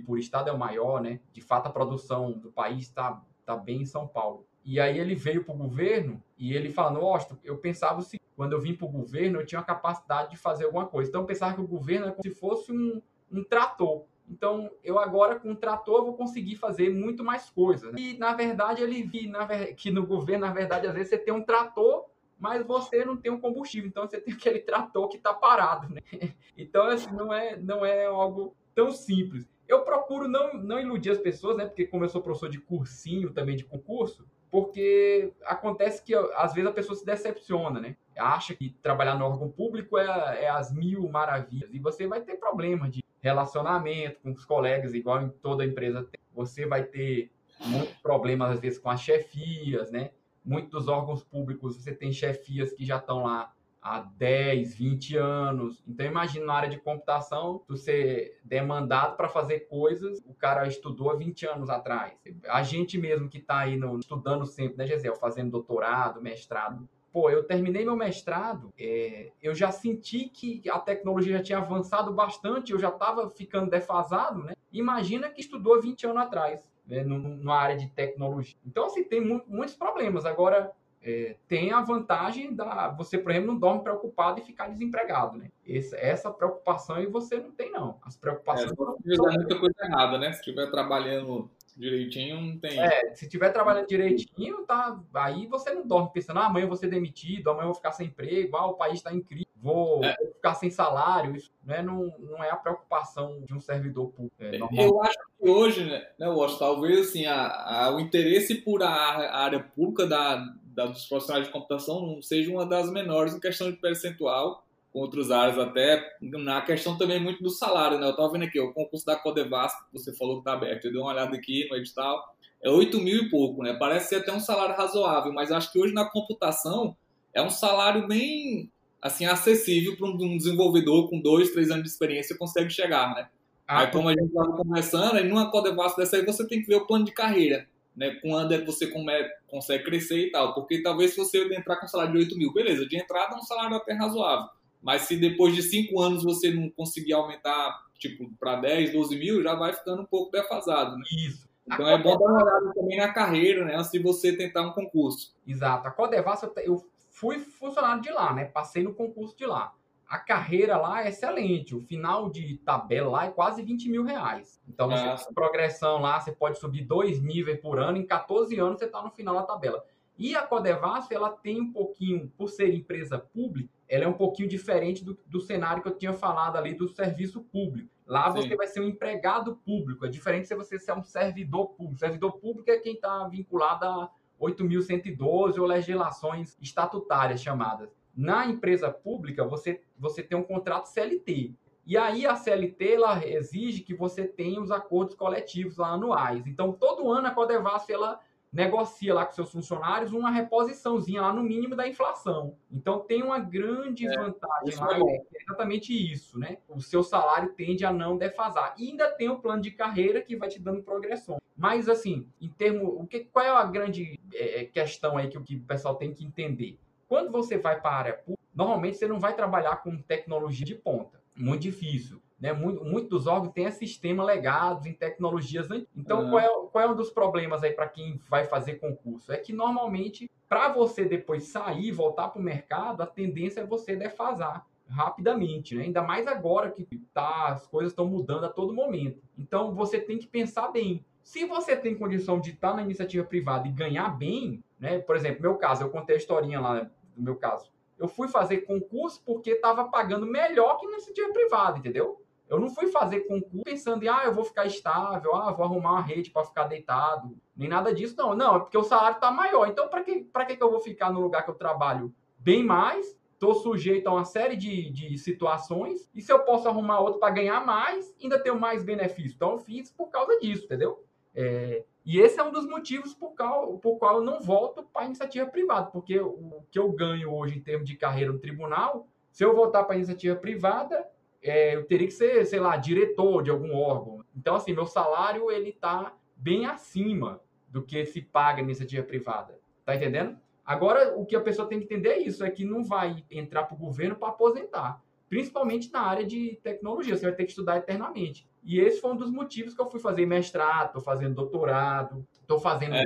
Por 0.06 0.18
estado 0.18 0.50
é 0.50 0.54
o 0.54 0.58
maior, 0.58 1.02
né? 1.02 1.20
De 1.32 1.42
fato, 1.42 1.68
a 1.68 1.72
produção 1.72 2.32
do 2.32 2.52
país 2.52 2.84
está 2.84 3.22
tá 3.46 3.56
bem 3.56 3.82
em 3.82 3.86
São 3.86 4.08
Paulo. 4.08 4.48
E 4.64 4.80
aí 4.80 5.00
ele 5.00 5.16
veio 5.16 5.44
para 5.44 5.56
o 5.56 5.58
governo 5.58 6.22
e 6.38 6.54
ele 6.54 6.70
falou, 6.70 7.14
Austin, 7.14 7.38
eu 7.44 7.58
pensava 7.58 8.00
o 8.00 8.04
seguinte, 8.04 8.30
quando 8.36 8.54
eu 8.54 8.62
vim 8.62 8.76
para 8.76 8.88
o 8.88 8.92
governo, 8.92 9.40
eu 9.40 9.46
tinha 9.46 9.60
a 9.60 9.64
capacidade 9.64 10.32
de 10.32 10.38
fazer 10.38 10.66
alguma 10.66 10.86
coisa. 10.86 11.10
Então 11.10 11.22
eu 11.22 11.28
pensava 11.28 11.56
que 11.56 11.62
o 11.62 11.68
governo 11.68 12.06
era 12.06 12.14
como 12.14 12.24
se 12.24 12.40
fosse 12.40 12.72
um, 12.72 13.02
um 13.32 13.44
trator. 13.44 14.06
Então, 14.32 14.72
eu 14.82 14.98
agora 14.98 15.38
com 15.38 15.52
o 15.52 15.56
trator 15.56 16.06
vou 16.06 16.16
conseguir 16.16 16.56
fazer 16.56 16.90
muito 16.90 17.22
mais 17.22 17.50
coisas. 17.50 17.94
E, 17.98 18.18
na 18.18 18.34
verdade, 18.34 18.82
ele 18.82 19.04
vi 19.04 19.28
na, 19.28 19.46
que 19.74 19.92
no 19.92 20.06
governo, 20.08 20.46
na 20.46 20.54
verdade, 20.54 20.88
às 20.88 20.94
vezes 20.94 21.10
você 21.10 21.18
tem 21.18 21.34
um 21.34 21.44
trator, 21.44 22.06
mas 22.40 22.66
você 22.66 23.04
não 23.04 23.18
tem 23.18 23.30
um 23.30 23.42
combustível. 23.42 23.90
Então, 23.90 24.08
você 24.08 24.22
tem 24.22 24.34
aquele 24.34 24.60
trator 24.60 25.10
que 25.10 25.18
está 25.18 25.34
parado. 25.34 25.94
Né? 25.94 26.02
Então, 26.58 26.86
assim, 26.86 27.12
não 27.14 27.34
é, 27.34 27.58
não 27.58 27.84
é 27.84 28.06
algo 28.06 28.56
tão 28.74 28.92
simples. 28.92 29.50
Eu 29.68 29.84
procuro 29.84 30.28
não, 30.28 30.54
não 30.54 30.80
iludir 30.80 31.10
as 31.10 31.18
pessoas, 31.18 31.58
né? 31.58 31.66
Porque 31.66 31.88
como 31.88 32.04
eu 32.06 32.10
sou 32.10 32.22
professor 32.22 32.50
de 32.50 32.60
cursinho 32.60 33.34
também 33.34 33.56
de 33.56 33.64
concurso, 33.64 34.28
porque 34.52 35.32
acontece 35.46 36.04
que 36.04 36.14
às 36.14 36.54
vezes 36.54 36.70
a 36.70 36.74
pessoa 36.74 36.96
se 36.96 37.06
decepciona, 37.06 37.80
né? 37.80 37.96
Acha 38.18 38.54
que 38.54 38.70
trabalhar 38.84 39.16
no 39.16 39.26
órgão 39.26 39.50
público 39.50 39.98
é, 39.98 40.44
é 40.44 40.50
as 40.50 40.74
mil 40.74 41.08
maravilhas 41.08 41.74
e 41.74 41.80
você 41.80 42.06
vai 42.06 42.22
ter 42.22 42.36
problemas 42.36 42.92
de 42.92 43.02
relacionamento 43.22 44.20
com 44.22 44.32
os 44.32 44.44
colegas, 44.44 44.94
igual 44.94 45.22
em 45.22 45.30
toda 45.30 45.66
empresa 45.66 46.04
tem. 46.04 46.20
Você 46.34 46.66
vai 46.66 46.84
ter 46.84 47.32
muitos 47.62 47.96
problemas 48.02 48.52
às 48.52 48.60
vezes 48.60 48.78
com 48.78 48.90
as 48.90 49.02
chefias, 49.02 49.90
né? 49.90 50.12
Muitos 50.44 50.72
dos 50.72 50.88
órgãos 50.90 51.24
públicos 51.24 51.78
você 51.78 51.94
tem 51.94 52.12
chefias 52.12 52.74
que 52.74 52.84
já 52.86 52.98
estão 52.98 53.24
lá 53.24 53.54
há 53.82 54.02
10, 54.02 54.76
20 54.76 55.18
anos. 55.18 55.84
Então, 55.88 56.06
imagina 56.06 56.46
na 56.46 56.54
área 56.54 56.70
de 56.70 56.80
computação, 56.80 57.64
tu 57.68 57.76
ser 57.76 58.40
demandado 58.44 59.18
para 59.18 59.28
fazer 59.28 59.62
coisas, 59.62 60.20
o 60.26 60.34
cara 60.34 60.68
estudou 60.68 61.10
há 61.10 61.16
20 61.16 61.48
anos 61.48 61.70
atrás. 61.70 62.14
A 62.48 62.62
gente 62.62 62.98
mesmo 62.98 63.28
que 63.28 63.40
está 63.40 63.60
aí 63.60 63.76
no, 63.76 63.98
estudando 64.00 64.46
sempre, 64.46 64.78
né, 64.78 64.86
Gisele? 64.86 65.16
Fazendo 65.16 65.52
doutorado, 65.52 66.22
mestrado. 66.22 66.88
Pô, 67.12 67.30
eu 67.30 67.44
terminei 67.44 67.84
meu 67.84 67.96
mestrado, 67.96 68.72
é, 68.80 69.32
eu 69.42 69.54
já 69.54 69.70
senti 69.70 70.30
que 70.30 70.62
a 70.70 70.80
tecnologia 70.80 71.38
já 71.38 71.44
tinha 71.44 71.58
avançado 71.58 72.14
bastante, 72.14 72.72
eu 72.72 72.80
já 72.80 72.88
estava 72.88 73.30
ficando 73.30 73.70
defasado, 73.70 74.44
né? 74.44 74.54
Imagina 74.72 75.30
que 75.30 75.42
estudou 75.42 75.82
20 75.82 76.06
anos 76.06 76.24
atrás, 76.24 76.62
né, 76.88 77.04
numa 77.04 77.58
área 77.58 77.76
de 77.76 77.88
tecnologia. 77.90 78.56
Então, 78.66 78.86
assim, 78.86 79.04
tem 79.04 79.20
muitos 79.20 79.76
problemas. 79.76 80.26
Agora, 80.26 80.72
é, 81.04 81.36
tem 81.48 81.72
a 81.72 81.82
vantagem 81.82 82.54
da 82.54 82.90
você, 82.90 83.18
por 83.18 83.32
exemplo, 83.32 83.52
não 83.52 83.60
dorme 83.60 83.84
preocupado 83.84 84.40
e 84.40 84.44
ficar 84.44 84.68
desempregado, 84.68 85.38
né? 85.38 85.50
Essa, 85.68 85.98
essa 85.98 86.32
preocupação 86.32 86.98
aí 86.98 87.08
você 87.08 87.38
não 87.38 87.52
tem, 87.52 87.72
não. 87.72 87.98
As 88.04 88.16
preocupações. 88.16 88.72
É, 88.72 88.76
se 88.76 89.04
fizer 89.04 89.38
muita 89.38 89.60
coisa 89.60 89.76
errada, 89.84 90.18
né? 90.20 90.32
Se 90.32 90.40
estiver 90.40 90.70
trabalhando 90.70 91.50
direitinho, 91.76 92.40
não 92.40 92.58
tem. 92.60 92.80
É, 92.80 93.16
se 93.16 93.26
estiver 93.26 93.50
trabalhando 93.52 93.88
direitinho, 93.88 94.64
tá. 94.66 95.00
Aí 95.16 95.48
você 95.48 95.74
não 95.74 95.88
dorme 95.88 96.12
pensando, 96.14 96.40
ah, 96.40 96.46
amanhã 96.46 96.66
eu 96.66 96.70
vou 96.70 96.78
ser 96.78 96.88
demitido, 96.88 97.50
amanhã 97.50 97.64
eu 97.64 97.70
vou 97.70 97.76
ficar 97.76 97.94
sem 97.94 98.08
emprego, 98.08 98.56
ah, 98.56 98.68
o 98.68 98.76
país 98.76 98.96
está 98.96 99.12
em 99.12 99.22
crise, 99.22 99.48
vou, 99.56 100.04
é. 100.04 100.16
ficar 100.36 100.54
sem 100.54 100.70
salário. 100.70 101.36
Isso 101.36 101.52
né, 101.64 101.82
não, 101.82 102.14
não 102.20 102.44
é 102.44 102.52
a 102.52 102.56
preocupação 102.56 103.42
de 103.42 103.54
um 103.54 103.60
servidor 103.60 104.10
público. 104.12 104.36
É 104.40 104.58
eu 104.86 105.02
acho 105.02 105.18
que 105.18 105.50
hoje, 105.50 105.84
né, 105.84 106.08
né 106.20 106.28
Wash, 106.28 106.60
talvez 106.60 107.10
assim, 107.10 107.26
a, 107.26 107.48
a, 107.48 107.96
o 107.96 108.00
interesse 108.00 108.56
por 108.56 108.84
a, 108.84 108.88
a 108.88 109.44
área 109.44 109.60
pública 109.60 110.06
da 110.06 110.46
dos 110.86 111.06
profissionais 111.06 111.48
de 111.48 111.52
computação 111.52 112.06
não 112.06 112.22
seja 112.22 112.52
uma 112.52 112.66
das 112.66 112.92
menores 112.92 113.34
em 113.34 113.40
questão 113.40 113.72
de 113.72 113.78
percentual, 113.78 114.66
com 114.92 115.00
outros 115.00 115.32
áreas 115.32 115.58
até, 115.58 116.04
na 116.22 116.62
questão 116.62 116.98
também 116.98 117.20
muito 117.20 117.42
do 117.42 117.50
salário, 117.50 117.98
né? 117.98 118.08
Eu 118.08 118.12
estava 118.12 118.32
vendo 118.32 118.44
aqui, 118.44 118.60
o 118.60 118.74
concurso 118.74 119.06
da 119.06 119.16
Codevasp, 119.16 119.86
que 119.86 120.00
você 120.00 120.14
falou 120.14 120.36
que 120.36 120.42
está 120.42 120.54
aberto, 120.54 120.86
eu 120.86 120.92
dei 120.92 121.02
uma 121.02 121.12
olhada 121.12 121.36
aqui 121.36 121.68
no 121.70 121.78
edital, 121.78 122.36
é 122.62 122.70
8 122.70 123.00
mil 123.00 123.24
e 123.24 123.30
pouco, 123.30 123.64
né? 123.64 123.74
Parece 123.74 124.10
ser 124.10 124.16
até 124.18 124.34
um 124.34 124.40
salário 124.40 124.76
razoável, 124.76 125.34
mas 125.34 125.52
acho 125.52 125.72
que 125.72 125.80
hoje 125.80 125.94
na 125.94 126.10
computação 126.10 126.96
é 127.34 127.42
um 127.42 127.50
salário 127.50 128.08
bem 128.08 128.70
assim 129.02 129.26
acessível 129.26 129.98
para 129.98 130.08
um 130.08 130.38
desenvolvedor 130.38 131.10
com 131.10 131.20
dois, 131.20 131.52
três 131.52 131.72
anos 131.72 131.84
de 131.84 131.90
experiência 131.90 132.38
consegue 132.38 132.70
chegar, 132.70 133.16
né? 133.16 133.30
Ah, 133.68 133.82
aí, 133.82 133.92
como 133.92 134.10
a 134.10 134.12
gente 134.12 134.26
estava 134.26 134.52
conversando, 134.52 135.16
aí 135.16 135.28
numa 135.28 135.50
Codevasso 135.50 135.96
dessa 135.96 136.18
aí 136.18 136.26
você 136.26 136.46
tem 136.46 136.62
que 136.62 136.68
ver 136.68 136.76
o 136.76 136.86
plano 136.86 137.06
de 137.06 137.14
carreira, 137.14 137.68
né? 137.96 138.16
Quando 138.22 138.54
é 138.54 138.60
que 138.60 138.66
você 138.66 138.88
come, 138.88 139.12
consegue 139.48 139.84
crescer 139.84 140.28
e 140.28 140.32
tal. 140.32 140.54
Porque 140.54 140.82
talvez 140.82 141.12
se 141.12 141.18
você 141.18 141.44
entrar 141.54 141.78
com 141.78 141.86
um 141.86 141.90
salário 141.90 142.14
de 142.14 142.20
8 142.20 142.38
mil, 142.38 142.54
beleza, 142.54 142.86
de 142.88 142.98
entrada 142.98 143.36
é 143.36 143.38
um 143.38 143.44
salário 143.44 143.76
até 143.76 143.94
razoável. 143.94 144.50
Mas 144.82 145.04
se 145.04 145.16
depois 145.18 145.56
de 145.56 145.62
5 145.62 146.00
anos 146.00 146.24
você 146.24 146.52
não 146.52 146.70
conseguir 146.70 147.14
aumentar, 147.14 147.86
tipo, 148.00 148.32
para 148.40 148.56
10, 148.56 148.94
12 148.94 149.16
mil, 149.18 149.44
já 149.44 149.54
vai 149.56 149.74
ficando 149.74 150.02
um 150.02 150.06
pouco 150.06 150.32
defasado, 150.32 150.98
né? 150.98 151.04
Isso. 151.26 151.50
Então 151.68 151.86
a 151.86 151.92
é 151.92 151.98
bom 151.98 152.18
dar 152.18 152.26
uma 152.26 152.44
olhada 152.44 152.74
também 152.74 152.98
na 152.98 153.14
carreira, 153.14 153.64
né? 153.64 153.76
Antes 153.76 153.92
de 153.92 154.00
você 154.00 154.36
tentar 154.36 154.64
um 154.64 154.72
concurso. 154.72 155.36
Exato. 155.46 155.88
A 155.88 155.92
Codevas, 155.92 156.42
eu 156.64 156.84
fui 157.12 157.40
funcionário 157.40 158.02
de 158.02 158.10
lá, 158.10 158.34
né? 158.34 158.46
Passei 158.46 158.82
no 158.82 158.94
concurso 158.94 159.38
de 159.38 159.46
lá 159.46 159.74
a 160.12 160.20
carreira 160.20 160.76
lá 160.76 161.06
é 161.06 161.08
excelente. 161.08 161.74
O 161.74 161.80
final 161.80 162.30
de 162.30 162.58
tabela 162.66 163.10
lá 163.10 163.26
é 163.28 163.32
quase 163.32 163.64
20 163.64 163.90
mil 163.90 164.04
reais. 164.04 164.62
Então, 164.68 164.90
você 164.90 165.24
tem 165.24 165.34
progressão 165.34 166.02
lá, 166.02 166.20
você 166.20 166.34
pode 166.34 166.60
subir 166.60 166.84
dois 166.84 167.22
níveis 167.22 167.62
por 167.62 167.80
ano. 167.80 167.98
Em 167.98 168.06
14 168.06 168.60
anos, 168.60 168.80
você 168.80 168.86
está 168.88 169.02
no 169.02 169.10
final 169.10 169.36
da 169.36 169.44
tabela. 169.44 169.82
E 170.18 170.36
a 170.36 170.42
Codevasf, 170.42 171.14
ela 171.14 171.30
tem 171.30 171.62
um 171.62 171.72
pouquinho, 171.72 172.30
por 172.38 172.50
ser 172.50 172.74
empresa 172.74 173.18
pública, 173.18 173.70
ela 173.88 174.04
é 174.04 174.08
um 174.08 174.14
pouquinho 174.14 174.50
diferente 174.50 175.02
do, 175.02 175.18
do 175.26 175.40
cenário 175.40 175.82
que 175.82 175.88
eu 175.88 175.98
tinha 175.98 176.12
falado 176.12 176.58
ali 176.58 176.74
do 176.74 176.90
serviço 176.90 177.42
público. 177.44 177.90
Lá 178.06 178.30
Sim. 178.34 178.42
você 178.42 178.56
vai 178.58 178.68
ser 178.68 178.82
um 178.82 178.90
empregado 178.90 179.56
público. 179.66 180.06
É 180.06 180.10
diferente 180.10 180.46
se 180.46 180.56
você 180.56 180.78
ser 180.78 180.92
um 180.92 181.04
servidor 181.04 181.68
público. 181.68 182.00
Servidor 182.00 182.34
público 182.34 182.70
é 182.70 182.80
quem 182.80 182.96
está 182.96 183.26
vinculado 183.30 183.86
a 183.86 184.12
8.112 184.42 185.58
ou 185.58 185.66
legislações 185.66 186.58
estatutárias 186.60 187.42
chamadas. 187.42 188.01
Na 188.16 188.46
empresa 188.46 188.92
pública, 188.92 189.46
você, 189.46 189.82
você 189.98 190.22
tem 190.22 190.38
um 190.38 190.44
contrato 190.44 190.88
CLT. 190.88 191.54
E 191.86 191.98
aí 191.98 192.26
a 192.26 192.36
CLT 192.36 192.94
ela 192.94 193.26
exige 193.26 193.82
que 193.82 193.94
você 193.94 194.28
tenha 194.28 194.62
os 194.62 194.72
acordos 194.72 195.16
coletivos 195.16 195.78
lá 195.78 195.90
anuais. 195.90 196.46
Então, 196.46 196.72
todo 196.72 197.12
ano 197.12 197.28
a 197.28 197.32
Codevasf 197.32 197.92
ela 197.92 198.20
negocia 198.52 199.14
lá 199.14 199.26
com 199.26 199.32
seus 199.32 199.52
funcionários 199.52 200.12
uma 200.12 200.30
reposiçãozinha 200.30 201.22
lá 201.22 201.34
no 201.34 201.42
mínimo 201.42 201.76
da 201.76 201.88
inflação. 201.88 202.58
Então 202.70 203.00
tem 203.00 203.24
uma 203.24 203.40
grande 203.40 204.06
é, 204.06 204.14
vantagem 204.14 204.78
lá, 204.78 204.98
é, 204.98 205.16
é 205.16 205.42
exatamente 205.42 205.94
isso, 205.94 206.38
né? 206.38 206.58
O 206.68 206.82
seu 206.82 207.02
salário 207.02 207.54
tende 207.54 207.86
a 207.86 207.94
não 207.94 208.18
defasar. 208.18 208.76
E 208.78 208.90
ainda 208.90 209.10
tem 209.10 209.30
o 209.30 209.40
plano 209.40 209.62
de 209.62 209.72
carreira 209.72 210.22
que 210.22 210.36
vai 210.36 210.50
te 210.50 210.60
dando 210.60 210.84
progressão. 210.84 211.42
Mas 211.56 211.88
assim, 211.88 212.28
em 212.42 212.50
termo, 212.50 212.88
o 212.88 213.08
que, 213.08 213.22
qual 213.22 213.46
é 213.46 213.50
a 213.50 213.64
grande 213.64 214.20
é, 214.34 214.66
questão 214.66 215.18
aí 215.18 215.30
que, 215.30 215.40
que 215.40 215.56
o 215.56 215.64
pessoal 215.64 215.96
tem 215.96 216.14
que 216.14 216.26
entender? 216.26 216.78
Quando 217.12 217.30
você 217.30 217.58
vai 217.58 217.78
para 217.78 217.92
a 217.92 217.96
área 217.96 218.14
pública, 218.14 218.42
normalmente 218.56 218.96
você 218.96 219.06
não 219.06 219.20
vai 219.20 219.36
trabalhar 219.36 219.84
com 219.84 220.02
tecnologia 220.02 220.66
de 220.66 220.76
ponta. 220.76 221.22
Muito 221.36 221.64
difícil. 221.64 222.22
Né? 222.40 222.54
Muito, 222.54 222.86
muito 222.86 223.10
dos 223.10 223.28
órgãos 223.28 223.52
têm 223.52 223.70
sistema 223.70 224.24
legados 224.24 224.86
em 224.86 224.94
tecnologias 224.94 225.70
antigas. 225.70 225.90
Então, 225.94 226.30
qual, 226.30 226.40
é, 226.40 226.48
qual 226.72 226.84
é 226.86 226.90
um 226.90 226.96
dos 226.96 227.10
problemas 227.10 227.64
aí 227.64 227.74
para 227.74 227.90
quem 227.90 228.18
vai 228.30 228.46
fazer 228.46 228.76
concurso? 228.76 229.34
É 229.34 229.36
que 229.36 229.52
normalmente, 229.52 230.32
para 230.48 230.70
você 230.72 231.04
depois 231.04 231.50
sair 231.50 231.88
e 231.88 231.92
voltar 231.92 232.30
para 232.30 232.40
o 232.40 232.42
mercado, 232.42 233.04
a 233.04 233.06
tendência 233.06 233.60
é 233.60 233.66
você 233.66 233.94
defasar 233.94 234.66
rapidamente, 234.88 235.76
né? 235.76 235.84
ainda 235.84 236.02
mais 236.02 236.26
agora 236.28 236.72
que 236.72 236.86
tá, 237.14 237.48
as 237.50 237.68
coisas 237.68 237.92
estão 237.92 238.08
mudando 238.08 238.46
a 238.46 238.50
todo 238.50 238.74
momento. 238.74 239.22
Então, 239.38 239.76
você 239.76 240.00
tem 240.00 240.18
que 240.18 240.28
pensar 240.28 240.70
bem. 240.70 241.04
Se 241.22 241.44
você 241.44 241.76
tem 241.76 241.94
condição 241.94 242.40
de 242.40 242.52
estar 242.52 242.74
na 242.74 242.82
iniciativa 242.82 243.26
privada 243.26 243.68
e 243.68 243.72
ganhar 243.72 244.18
bem, 244.18 244.64
né? 244.80 245.00
por 245.00 245.18
exemplo, 245.18 245.42
meu 245.42 245.56
caso, 245.56 245.84
eu 245.84 245.90
contei 245.90 246.16
a 246.16 246.18
historinha 246.18 246.62
lá 246.62 246.90
no 247.16 247.24
meu 247.24 247.36
caso. 247.36 247.72
Eu 247.98 248.08
fui 248.08 248.28
fazer 248.28 248.62
concurso 248.62 249.22
porque 249.26 249.52
estava 249.52 249.86
pagando 249.86 250.26
melhor 250.26 250.78
que 250.78 250.88
nesse 250.88 251.14
dia 251.14 251.32
privado, 251.32 251.80
entendeu? 251.80 252.22
Eu 252.50 252.60
não 252.60 252.70
fui 252.70 252.88
fazer 252.88 253.22
concurso 253.22 253.64
pensando 253.64 254.04
em, 254.04 254.10
ah, 254.10 254.24
eu 254.26 254.34
vou 254.34 254.44
ficar 254.44 254.66
estável, 254.66 255.34
ah, 255.36 255.52
vou 255.52 255.64
arrumar 255.64 255.92
uma 255.92 256.02
rede 256.02 256.32
para 256.32 256.44
ficar 256.44 256.66
deitado, 256.66 257.38
nem 257.56 257.70
nada 257.70 257.94
disso, 257.94 258.16
não. 258.18 258.36
Não, 258.36 258.56
é 258.58 258.60
porque 258.60 258.78
o 258.78 258.84
salário 258.84 259.16
está 259.16 259.32
maior. 259.32 259.68
Então, 259.70 259.88
para 259.88 260.04
que, 260.04 260.24
que, 260.24 260.56
que 260.58 260.64
eu 260.64 260.70
vou 260.70 260.82
ficar 260.82 261.14
no 261.14 261.22
lugar 261.22 261.44
que 261.44 261.50
eu 261.50 261.56
trabalho 261.56 262.14
bem 262.38 262.62
mais? 262.62 263.18
Estou 263.34 263.56
sujeito 263.56 264.08
a 264.08 264.14
uma 264.14 264.26
série 264.26 264.58
de, 264.58 264.92
de 264.92 265.18
situações, 265.18 266.10
e 266.14 266.22
se 266.22 266.32
eu 266.32 266.40
posso 266.40 266.68
arrumar 266.68 267.00
outro 267.00 267.20
para 267.20 267.34
ganhar 267.34 267.66
mais, 267.66 268.14
ainda 268.22 268.38
tenho 268.38 268.60
mais 268.60 268.84
benefício. 268.84 269.36
Então, 269.36 269.54
eu 269.54 269.60
fiz 269.60 269.90
por 269.90 270.10
causa 270.10 270.38
disso, 270.40 270.66
entendeu? 270.66 271.06
É, 271.34 271.86
e 272.06 272.20
esse 272.20 272.40
é 272.40 272.44
um 272.44 272.52
dos 272.52 272.68
motivos 272.68 273.14
por 273.14 273.36
qual, 273.36 273.78
por 273.78 273.98
qual 273.98 274.18
eu 274.18 274.24
não 274.24 274.42
volto 274.42 274.84
para 274.84 275.04
a 275.04 275.06
iniciativa 275.06 275.46
privada, 275.50 275.88
porque 275.88 276.20
o 276.20 276.64
que 276.72 276.80
eu 276.80 276.92
ganho 276.92 277.32
hoje 277.32 277.58
em 277.58 277.62
termos 277.62 277.88
de 277.88 277.96
carreira 277.96 278.32
no 278.32 278.40
tribunal, 278.40 279.08
se 279.32 279.46
eu 279.46 279.56
voltar 279.56 279.84
para 279.84 279.94
a 279.94 279.98
iniciativa 279.98 280.36
privada, 280.36 281.08
é, 281.42 281.76
eu 281.76 281.86
teria 281.86 282.08
que 282.08 282.14
ser, 282.14 282.46
sei 282.46 282.60
lá, 282.60 282.76
diretor 282.76 283.44
de 283.44 283.50
algum 283.50 283.76
órgão. 283.76 284.24
Então, 284.36 284.56
assim, 284.56 284.74
meu 284.74 284.86
salário 284.86 285.50
ele 285.52 285.70
está 285.70 286.14
bem 286.36 286.66
acima 286.66 287.42
do 287.70 287.82
que 287.82 288.04
se 288.06 288.22
paga 288.22 288.58
na 288.58 288.70
iniciativa 288.70 289.06
privada. 289.06 289.60
Tá 289.86 289.96
entendendo? 289.96 290.38
Agora, 290.66 291.18
o 291.18 291.26
que 291.26 291.36
a 291.36 291.42
pessoa 291.42 291.68
tem 291.68 291.80
que 291.80 291.86
entender 291.86 292.10
é 292.10 292.20
isso, 292.20 292.44
é 292.44 292.50
que 292.50 292.66
não 292.66 292.84
vai 292.84 293.24
entrar 293.30 293.64
para 293.64 293.76
o 293.76 293.80
governo 293.80 294.16
para 294.16 294.30
aposentar. 294.30 295.04
Principalmente 295.30 295.92
na 295.92 296.02
área 296.02 296.26
de 296.26 296.60
tecnologia, 296.62 297.16
você 297.16 297.26
vai 297.26 297.36
ter 297.36 297.46
que 297.46 297.52
estudar 297.52 297.78
eternamente. 297.78 298.48
E 298.64 298.80
esse 298.80 299.02
foi 299.02 299.12
um 299.12 299.18
dos 299.18 299.32
motivos 299.32 299.74
que 299.74 299.82
eu 299.82 299.90
fui 299.90 300.00
fazer 300.00 300.26
mestrado, 300.26 300.88
estou 300.88 301.02
fazendo 301.02 301.36
doutorado, 301.36 302.26
estou 302.42 302.60
fazendo. 302.60 302.96
É. 302.96 303.04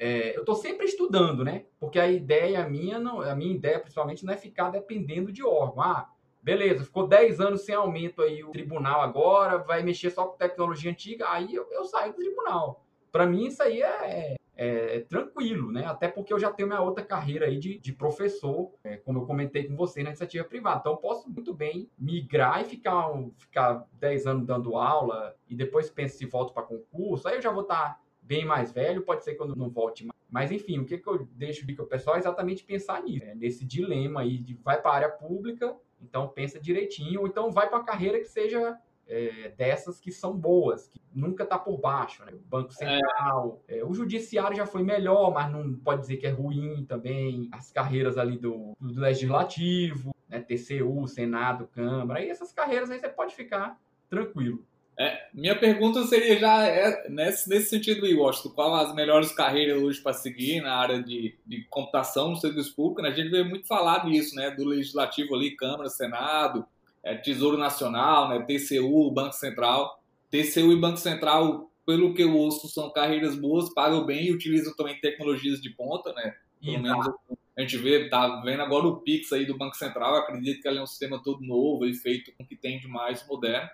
É, 0.00 0.36
eu 0.36 0.40
estou 0.40 0.54
sempre 0.54 0.86
estudando, 0.86 1.44
né? 1.44 1.64
Porque 1.80 1.98
a 1.98 2.06
ideia 2.06 2.66
minha, 2.68 3.00
não, 3.00 3.20
a 3.20 3.34
minha 3.34 3.54
ideia 3.54 3.80
principalmente 3.80 4.24
não 4.24 4.32
é 4.32 4.36
ficar 4.36 4.70
dependendo 4.70 5.32
de 5.32 5.42
órgão. 5.42 5.82
Ah, 5.82 6.08
beleza, 6.40 6.84
ficou 6.84 7.08
10 7.08 7.40
anos 7.40 7.64
sem 7.64 7.74
aumento 7.74 8.22
aí 8.22 8.44
o 8.44 8.50
tribunal 8.50 9.00
agora, 9.00 9.58
vai 9.58 9.82
mexer 9.82 10.10
só 10.10 10.26
com 10.26 10.36
tecnologia 10.36 10.90
antiga, 10.90 11.28
aí 11.28 11.52
eu, 11.52 11.66
eu 11.72 11.84
saio 11.84 12.12
do 12.12 12.18
tribunal. 12.18 12.84
Para 13.10 13.26
mim, 13.26 13.46
isso 13.46 13.60
aí 13.60 13.82
é, 13.82 14.36
é, 14.60 14.96
é, 14.96 15.00
tranquilo, 15.00 15.70
né? 15.70 15.86
Até 15.86 16.08
porque 16.08 16.32
eu 16.32 16.38
já 16.38 16.52
tenho 16.52 16.68
minha 16.68 16.80
outra 16.80 17.04
carreira 17.04 17.46
aí 17.46 17.60
de, 17.60 17.78
de 17.78 17.92
professor, 17.92 18.72
é, 18.82 18.96
como 18.96 19.20
eu 19.20 19.26
comentei 19.26 19.62
com 19.68 19.76
você 19.76 20.02
na 20.02 20.10
iniciativa 20.10 20.44
privada. 20.44 20.80
Então, 20.80 20.92
eu 20.94 20.98
posso 20.98 21.30
muito 21.30 21.54
bem 21.54 21.88
migrar 21.96 22.60
e 22.60 22.64
ficar, 22.64 23.08
ficar 23.36 23.86
10 23.92 24.26
anos 24.26 24.46
dando 24.46 24.76
aula 24.76 25.36
e 25.48 25.54
depois 25.54 25.88
penso 25.88 26.18
se 26.18 26.26
volto 26.26 26.52
para 26.52 26.64
concurso. 26.64 27.28
Aí 27.28 27.36
eu 27.36 27.42
já 27.42 27.52
vou 27.52 27.62
estar 27.62 27.94
tá 27.94 28.00
bem 28.20 28.44
mais 28.44 28.72
velho, 28.72 29.02
pode 29.02 29.22
ser 29.22 29.36
que 29.36 29.40
eu 29.40 29.46
não 29.46 29.70
volte 29.70 30.04
mais. 30.04 30.18
Mas, 30.28 30.50
enfim, 30.50 30.80
o 30.80 30.84
que, 30.84 30.98
que 30.98 31.08
eu 31.08 31.26
deixo 31.32 31.64
de 31.64 31.72
que 31.72 31.80
o 31.80 31.86
pessoal 31.86 32.16
é 32.16 32.18
exatamente 32.18 32.64
pensar 32.64 33.00
nisso, 33.02 33.24
né? 33.24 33.36
nesse 33.36 33.64
dilema 33.64 34.22
aí 34.22 34.38
de 34.38 34.54
vai 34.54 34.82
para 34.82 34.90
a 34.90 34.94
área 34.94 35.08
pública, 35.08 35.74
então 36.02 36.28
pensa 36.28 36.60
direitinho, 36.60 37.20
ou 37.20 37.28
então 37.28 37.50
vai 37.50 37.68
para 37.68 37.78
a 37.78 37.84
carreira 37.84 38.18
que 38.18 38.28
seja 38.28 38.76
é, 39.08 39.52
dessas 39.56 39.98
que 39.98 40.12
são 40.12 40.36
boas, 40.36 40.86
que 40.88 41.00
nunca 41.14 41.44
está 41.44 41.58
por 41.58 41.78
baixo. 41.78 42.24
Né? 42.24 42.32
O 42.34 42.48
Banco 42.48 42.72
Central, 42.72 43.62
é. 43.66 43.78
É, 43.78 43.84
o 43.84 43.94
Judiciário 43.94 44.56
já 44.56 44.66
foi 44.66 44.82
melhor, 44.82 45.32
mas 45.32 45.50
não 45.50 45.74
pode 45.74 46.02
dizer 46.02 46.18
que 46.18 46.26
é 46.26 46.30
ruim 46.30 46.84
também. 46.86 47.48
As 47.52 47.72
carreiras 47.72 48.18
ali 48.18 48.38
do, 48.38 48.76
do 48.78 49.00
Legislativo, 49.00 50.14
né? 50.28 50.40
TCU, 50.40 51.06
Senado, 51.08 51.66
Câmara, 51.68 52.20
aí 52.20 52.28
essas 52.28 52.52
carreiras 52.52 52.90
aí 52.90 53.00
você 53.00 53.08
pode 53.08 53.34
ficar 53.34 53.80
tranquilo. 54.10 54.64
É, 55.00 55.28
minha 55.32 55.56
pergunta 55.56 56.02
seria 56.06 56.36
já 56.40 56.66
é, 56.66 57.08
nesse, 57.08 57.48
nesse 57.48 57.70
sentido, 57.70 58.04
Washington, 58.20 58.50
qual 58.50 58.74
as 58.74 58.92
melhores 58.92 59.30
carreiras 59.30 59.80
hoje 59.80 60.00
para 60.00 60.12
seguir 60.12 60.60
na 60.60 60.74
área 60.74 61.00
de, 61.00 61.38
de 61.46 61.64
computação 61.70 62.30
no 62.30 62.36
serviço 62.36 62.74
público? 62.74 63.02
Né? 63.02 63.10
A 63.10 63.14
gente 63.14 63.30
vê 63.30 63.44
muito 63.44 63.68
falar 63.68 64.04
disso, 64.04 64.34
né? 64.34 64.50
Do 64.50 64.64
Legislativo 64.64 65.36
ali, 65.36 65.54
Câmara, 65.54 65.88
Senado, 65.88 66.66
é, 67.08 67.16
Tesouro 67.16 67.56
Nacional, 67.56 68.28
né, 68.28 68.44
TCU, 68.44 69.10
Banco 69.10 69.34
Central. 69.34 69.98
TCU 70.30 70.72
e 70.72 70.76
Banco 70.76 70.98
Central, 70.98 71.70
pelo 71.86 72.12
que 72.12 72.22
eu 72.22 72.36
ouço, 72.36 72.68
são 72.68 72.90
carreiras 72.92 73.34
boas, 73.34 73.72
pagam 73.72 74.04
bem 74.04 74.26
e 74.26 74.32
utilizam 74.32 74.74
também 74.76 75.00
tecnologias 75.00 75.60
de 75.60 75.70
ponta, 75.70 76.12
né? 76.12 76.34
Pelo 76.62 76.82
menos 76.82 77.06
a 77.56 77.62
gente 77.62 77.76
vê, 77.78 78.08
tá 78.08 78.40
vendo 78.44 78.62
agora 78.62 78.86
o 78.86 79.00
Pix 79.00 79.32
aí 79.32 79.46
do 79.46 79.56
Banco 79.56 79.76
Central, 79.76 80.14
eu 80.14 80.20
acredito 80.20 80.60
que 80.60 80.68
ele 80.68 80.78
é 80.78 80.82
um 80.82 80.86
sistema 80.86 81.20
todo 81.22 81.42
novo 81.42 81.86
e 81.86 81.94
feito 81.94 82.30
com 82.36 82.44
o 82.44 82.46
que 82.46 82.54
tem 82.54 82.78
de 82.78 82.86
mais 82.86 83.26
moderno. 83.26 83.68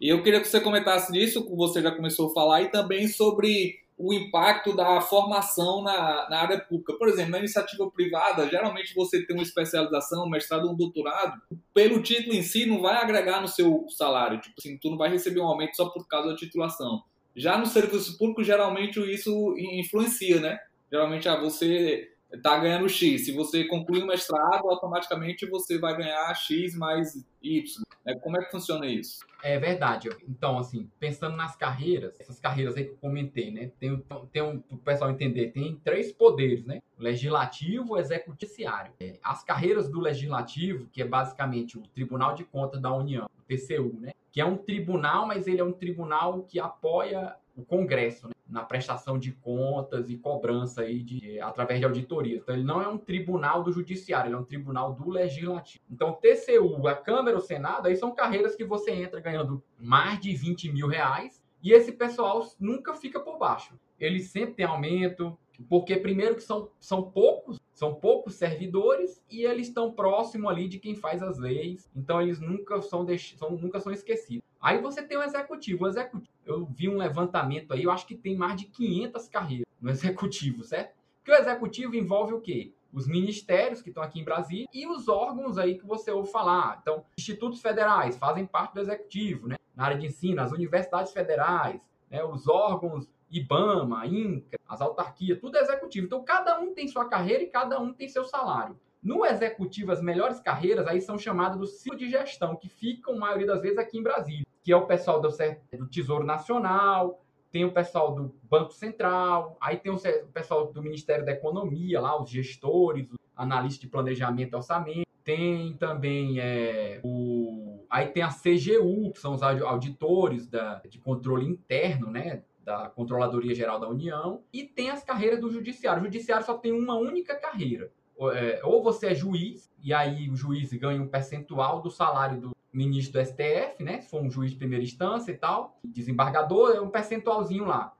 E 0.00 0.08
eu 0.08 0.22
queria 0.22 0.40
que 0.40 0.46
você 0.46 0.60
comentasse 0.60 1.10
disso, 1.12 1.44
que 1.44 1.56
você 1.56 1.82
já 1.82 1.90
começou 1.90 2.30
a 2.30 2.34
falar, 2.34 2.62
e 2.62 2.68
também 2.68 3.08
sobre 3.08 3.80
o 4.02 4.14
impacto 4.14 4.74
da 4.74 4.98
formação 5.02 5.82
na, 5.82 6.26
na 6.30 6.40
área 6.40 6.58
pública. 6.58 6.94
Por 6.94 7.06
exemplo, 7.06 7.32
na 7.32 7.38
iniciativa 7.38 7.90
privada, 7.90 8.48
geralmente 8.48 8.94
você 8.94 9.26
tem 9.26 9.36
uma 9.36 9.42
especialização, 9.42 10.24
um 10.24 10.30
mestrado, 10.30 10.70
um 10.70 10.74
doutorado, 10.74 11.38
pelo 11.74 12.02
título 12.02 12.34
em 12.34 12.42
si 12.42 12.64
não 12.64 12.80
vai 12.80 12.96
agregar 12.96 13.42
no 13.42 13.48
seu 13.48 13.84
salário. 13.90 14.40
Tipo 14.40 14.54
assim, 14.58 14.78
tu 14.78 14.88
não 14.88 14.96
vai 14.96 15.10
receber 15.10 15.40
um 15.40 15.46
aumento 15.46 15.76
só 15.76 15.90
por 15.90 16.08
causa 16.08 16.30
da 16.30 16.36
titulação. 16.36 17.02
Já 17.36 17.58
no 17.58 17.66
serviço 17.66 18.16
público, 18.16 18.42
geralmente 18.42 18.98
isso 19.12 19.54
influencia, 19.58 20.40
né? 20.40 20.58
Geralmente, 20.90 21.28
ah, 21.28 21.38
você 21.38 22.08
está 22.32 22.58
ganhando 22.58 22.88
X. 22.88 23.24
Se 23.24 23.32
você 23.32 23.64
concluir 23.64 24.02
o 24.02 24.06
mestrado, 24.06 24.68
automaticamente 24.68 25.46
você 25.46 25.78
vai 25.78 25.96
ganhar 25.96 26.32
X 26.34 26.74
mais 26.76 27.24
Y. 27.42 27.64
É, 28.06 28.14
como 28.14 28.38
é 28.38 28.44
que 28.44 28.50
funciona 28.50 28.86
isso? 28.86 29.20
É 29.42 29.58
verdade. 29.58 30.08
Então, 30.28 30.58
assim, 30.58 30.90
pensando 30.98 31.36
nas 31.36 31.54
carreiras, 31.54 32.18
essas 32.18 32.40
carreiras 32.40 32.76
aí 32.76 32.84
que 32.84 32.90
eu 32.90 32.96
comentei, 32.96 33.50
né? 33.50 33.70
Tem, 33.78 34.04
tem 34.32 34.42
um, 34.42 34.58
para 34.58 34.74
o 34.74 34.78
pessoal 34.78 35.10
entender, 35.10 35.52
tem 35.52 35.78
três 35.84 36.12
poderes, 36.12 36.64
né? 36.64 36.80
Legislativo, 36.98 37.98
Executivo 37.98 38.52
e. 38.52 38.66
É, 39.00 39.18
as 39.22 39.44
carreiras 39.44 39.88
do 39.88 40.00
Legislativo, 40.00 40.88
que 40.92 41.02
é 41.02 41.04
basicamente 41.04 41.78
o 41.78 41.82
Tribunal 41.82 42.34
de 42.34 42.44
Contas 42.44 42.80
da 42.80 42.92
União, 42.92 43.26
o 43.26 43.42
TCU, 43.42 43.98
né? 44.00 44.12
Que 44.32 44.40
é 44.40 44.44
um 44.44 44.56
tribunal, 44.56 45.26
mas 45.26 45.46
ele 45.46 45.60
é 45.60 45.64
um 45.64 45.72
tribunal 45.72 46.42
que 46.44 46.58
apoia 46.58 47.34
o 47.56 47.64
Congresso, 47.64 48.28
né? 48.28 48.34
Na 48.50 48.64
prestação 48.64 49.18
de 49.18 49.32
contas 49.32 50.10
e 50.10 50.16
cobrança 50.16 50.82
aí 50.82 51.02
de, 51.02 51.38
através 51.40 51.78
de 51.78 51.86
auditoria. 51.86 52.36
Então, 52.36 52.54
ele 52.54 52.64
não 52.64 52.82
é 52.82 52.88
um 52.88 52.98
tribunal 52.98 53.62
do 53.62 53.72
judiciário, 53.72 54.28
ele 54.28 54.34
é 54.34 54.38
um 54.38 54.44
tribunal 54.44 54.92
do 54.92 55.08
legislativo. 55.08 55.84
Então, 55.90 56.12
TCU, 56.12 56.88
a 56.88 56.94
Câmara, 56.94 57.36
o 57.36 57.40
Senado, 57.40 57.86
aí 57.86 57.96
são 57.96 58.14
carreiras 58.14 58.56
que 58.56 58.64
você 58.64 58.90
entra 58.90 59.20
ganhando 59.20 59.62
mais 59.78 60.18
de 60.20 60.34
20 60.34 60.72
mil 60.72 60.88
reais 60.88 61.40
e 61.62 61.72
esse 61.72 61.92
pessoal 61.92 62.44
nunca 62.58 62.94
fica 62.94 63.20
por 63.20 63.38
baixo. 63.38 63.78
Ele 63.98 64.20
sempre 64.20 64.54
tem 64.54 64.66
aumento, 64.66 65.38
porque 65.68 65.96
primeiro 65.96 66.34
que 66.34 66.42
são, 66.42 66.70
são 66.80 67.02
poucos, 67.02 67.59
são 67.80 67.94
poucos 67.94 68.34
servidores 68.34 69.24
e 69.30 69.42
eles 69.42 69.68
estão 69.68 69.90
próximo 69.90 70.50
ali 70.50 70.68
de 70.68 70.78
quem 70.78 70.94
faz 70.94 71.22
as 71.22 71.38
leis, 71.38 71.90
então 71.96 72.20
eles 72.20 72.38
nunca 72.38 72.78
são, 72.82 73.06
são 73.38 73.52
nunca 73.52 73.80
são 73.80 73.90
esquecidos. 73.90 74.44
Aí 74.60 74.82
você 74.82 75.02
tem 75.02 75.16
o 75.16 75.22
executivo. 75.22 75.84
O 75.84 75.88
executivo, 75.88 76.30
eu 76.44 76.66
vi 76.66 76.90
um 76.90 76.98
levantamento 76.98 77.72
aí, 77.72 77.84
eu 77.84 77.90
acho 77.90 78.06
que 78.06 78.14
tem 78.14 78.36
mais 78.36 78.60
de 78.60 78.66
500 78.66 79.28
carreiras 79.28 79.66
no 79.80 79.88
executivo, 79.88 80.62
certo? 80.62 80.94
Porque 81.16 81.32
o 81.32 81.42
executivo 81.42 81.96
envolve 81.96 82.34
o 82.34 82.40
quê? 82.42 82.74
Os 82.92 83.08
ministérios 83.08 83.80
que 83.80 83.88
estão 83.88 84.02
aqui 84.02 84.20
em 84.20 84.24
Brasília 84.24 84.68
e 84.74 84.86
os 84.86 85.08
órgãos 85.08 85.56
aí 85.56 85.78
que 85.78 85.86
você 85.86 86.10
ouve 86.10 86.30
falar. 86.30 86.80
Então, 86.82 87.02
institutos 87.16 87.62
federais 87.62 88.14
fazem 88.18 88.44
parte 88.44 88.74
do 88.74 88.80
executivo, 88.80 89.48
né? 89.48 89.56
Na 89.74 89.86
área 89.86 89.96
de 89.96 90.04
ensino, 90.04 90.42
as 90.42 90.52
universidades 90.52 91.14
federais, 91.14 91.80
né? 92.10 92.24
os 92.24 92.48
órgãos 92.48 93.08
IBAMA, 93.30 94.06
INCA, 94.06 94.58
as 94.68 94.80
autarquias, 94.80 95.38
tudo 95.38 95.56
é 95.56 95.60
executivo. 95.60 96.06
Então, 96.06 96.24
cada 96.24 96.58
um 96.58 96.74
tem 96.74 96.88
sua 96.88 97.08
carreira 97.08 97.42
e 97.42 97.46
cada 97.46 97.80
um 97.80 97.92
tem 97.92 98.08
seu 98.08 98.24
salário. 98.24 98.78
No 99.02 99.24
executivo, 99.24 99.92
as 99.92 100.02
melhores 100.02 100.40
carreiras 100.40 100.86
aí 100.86 101.00
são 101.00 101.16
chamadas 101.16 101.58
do 101.58 101.66
ciclo 101.66 101.96
de 101.96 102.10
gestão, 102.10 102.56
que 102.56 102.68
ficam, 102.68 103.14
a 103.14 103.18
maioria 103.18 103.46
das 103.46 103.62
vezes, 103.62 103.78
aqui 103.78 103.98
em 103.98 104.02
Brasília, 104.02 104.44
que 104.62 104.72
é 104.72 104.76
o 104.76 104.86
pessoal 104.86 105.20
do, 105.20 105.28
do 105.28 105.88
Tesouro 105.88 106.24
Nacional, 106.24 107.22
tem 107.50 107.64
o 107.64 107.72
pessoal 107.72 108.14
do 108.14 108.34
Banco 108.42 108.72
Central, 108.72 109.56
aí 109.60 109.76
tem 109.76 109.90
o 109.90 109.98
pessoal 110.32 110.72
do 110.72 110.82
Ministério 110.82 111.24
da 111.24 111.32
Economia, 111.32 112.00
lá, 112.00 112.20
os 112.20 112.28
gestores, 112.28 113.10
os 113.10 113.18
analistas 113.34 113.80
de 113.80 113.88
planejamento 113.88 114.52
e 114.52 114.56
orçamento, 114.56 115.09
tem 115.24 115.74
também 115.74 116.38
é, 116.38 117.00
o. 117.02 117.84
Aí 117.88 118.08
tem 118.08 118.22
a 118.22 118.28
CGU, 118.28 119.12
que 119.12 119.20
são 119.20 119.34
os 119.34 119.42
auditores 119.42 120.46
da, 120.46 120.76
de 120.88 120.98
controle 120.98 121.46
interno, 121.46 122.10
né? 122.10 122.42
Da 122.64 122.88
Controladoria 122.90 123.54
Geral 123.54 123.80
da 123.80 123.88
União, 123.88 124.42
e 124.52 124.64
tem 124.64 124.90
as 124.90 125.02
carreiras 125.02 125.40
do 125.40 125.50
Judiciário. 125.50 126.02
O 126.02 126.04
Judiciário 126.04 126.44
só 126.44 126.56
tem 126.56 126.72
uma 126.72 126.96
única 126.96 127.34
carreira, 127.34 127.90
é, 128.32 128.60
ou 128.62 128.82
você 128.82 129.08
é 129.08 129.14
juiz, 129.14 129.72
e 129.82 129.94
aí 129.94 130.28
o 130.28 130.36
juiz 130.36 130.72
ganha 130.74 131.02
um 131.02 131.08
percentual 131.08 131.80
do 131.80 131.90
salário 131.90 132.40
do 132.40 132.56
ministro 132.72 133.20
do 133.20 133.26
STF, 133.26 133.82
né? 133.82 134.00
Se 134.00 134.10
for 134.10 134.22
um 134.22 134.30
juiz 134.30 134.52
de 134.52 134.56
primeira 134.56 134.84
instância 134.84 135.32
e 135.32 135.36
tal, 135.36 135.78
desembargador, 135.82 136.72
é 136.76 136.80
um 136.80 136.90
percentualzinho 136.90 137.64
lá, 137.64 137.92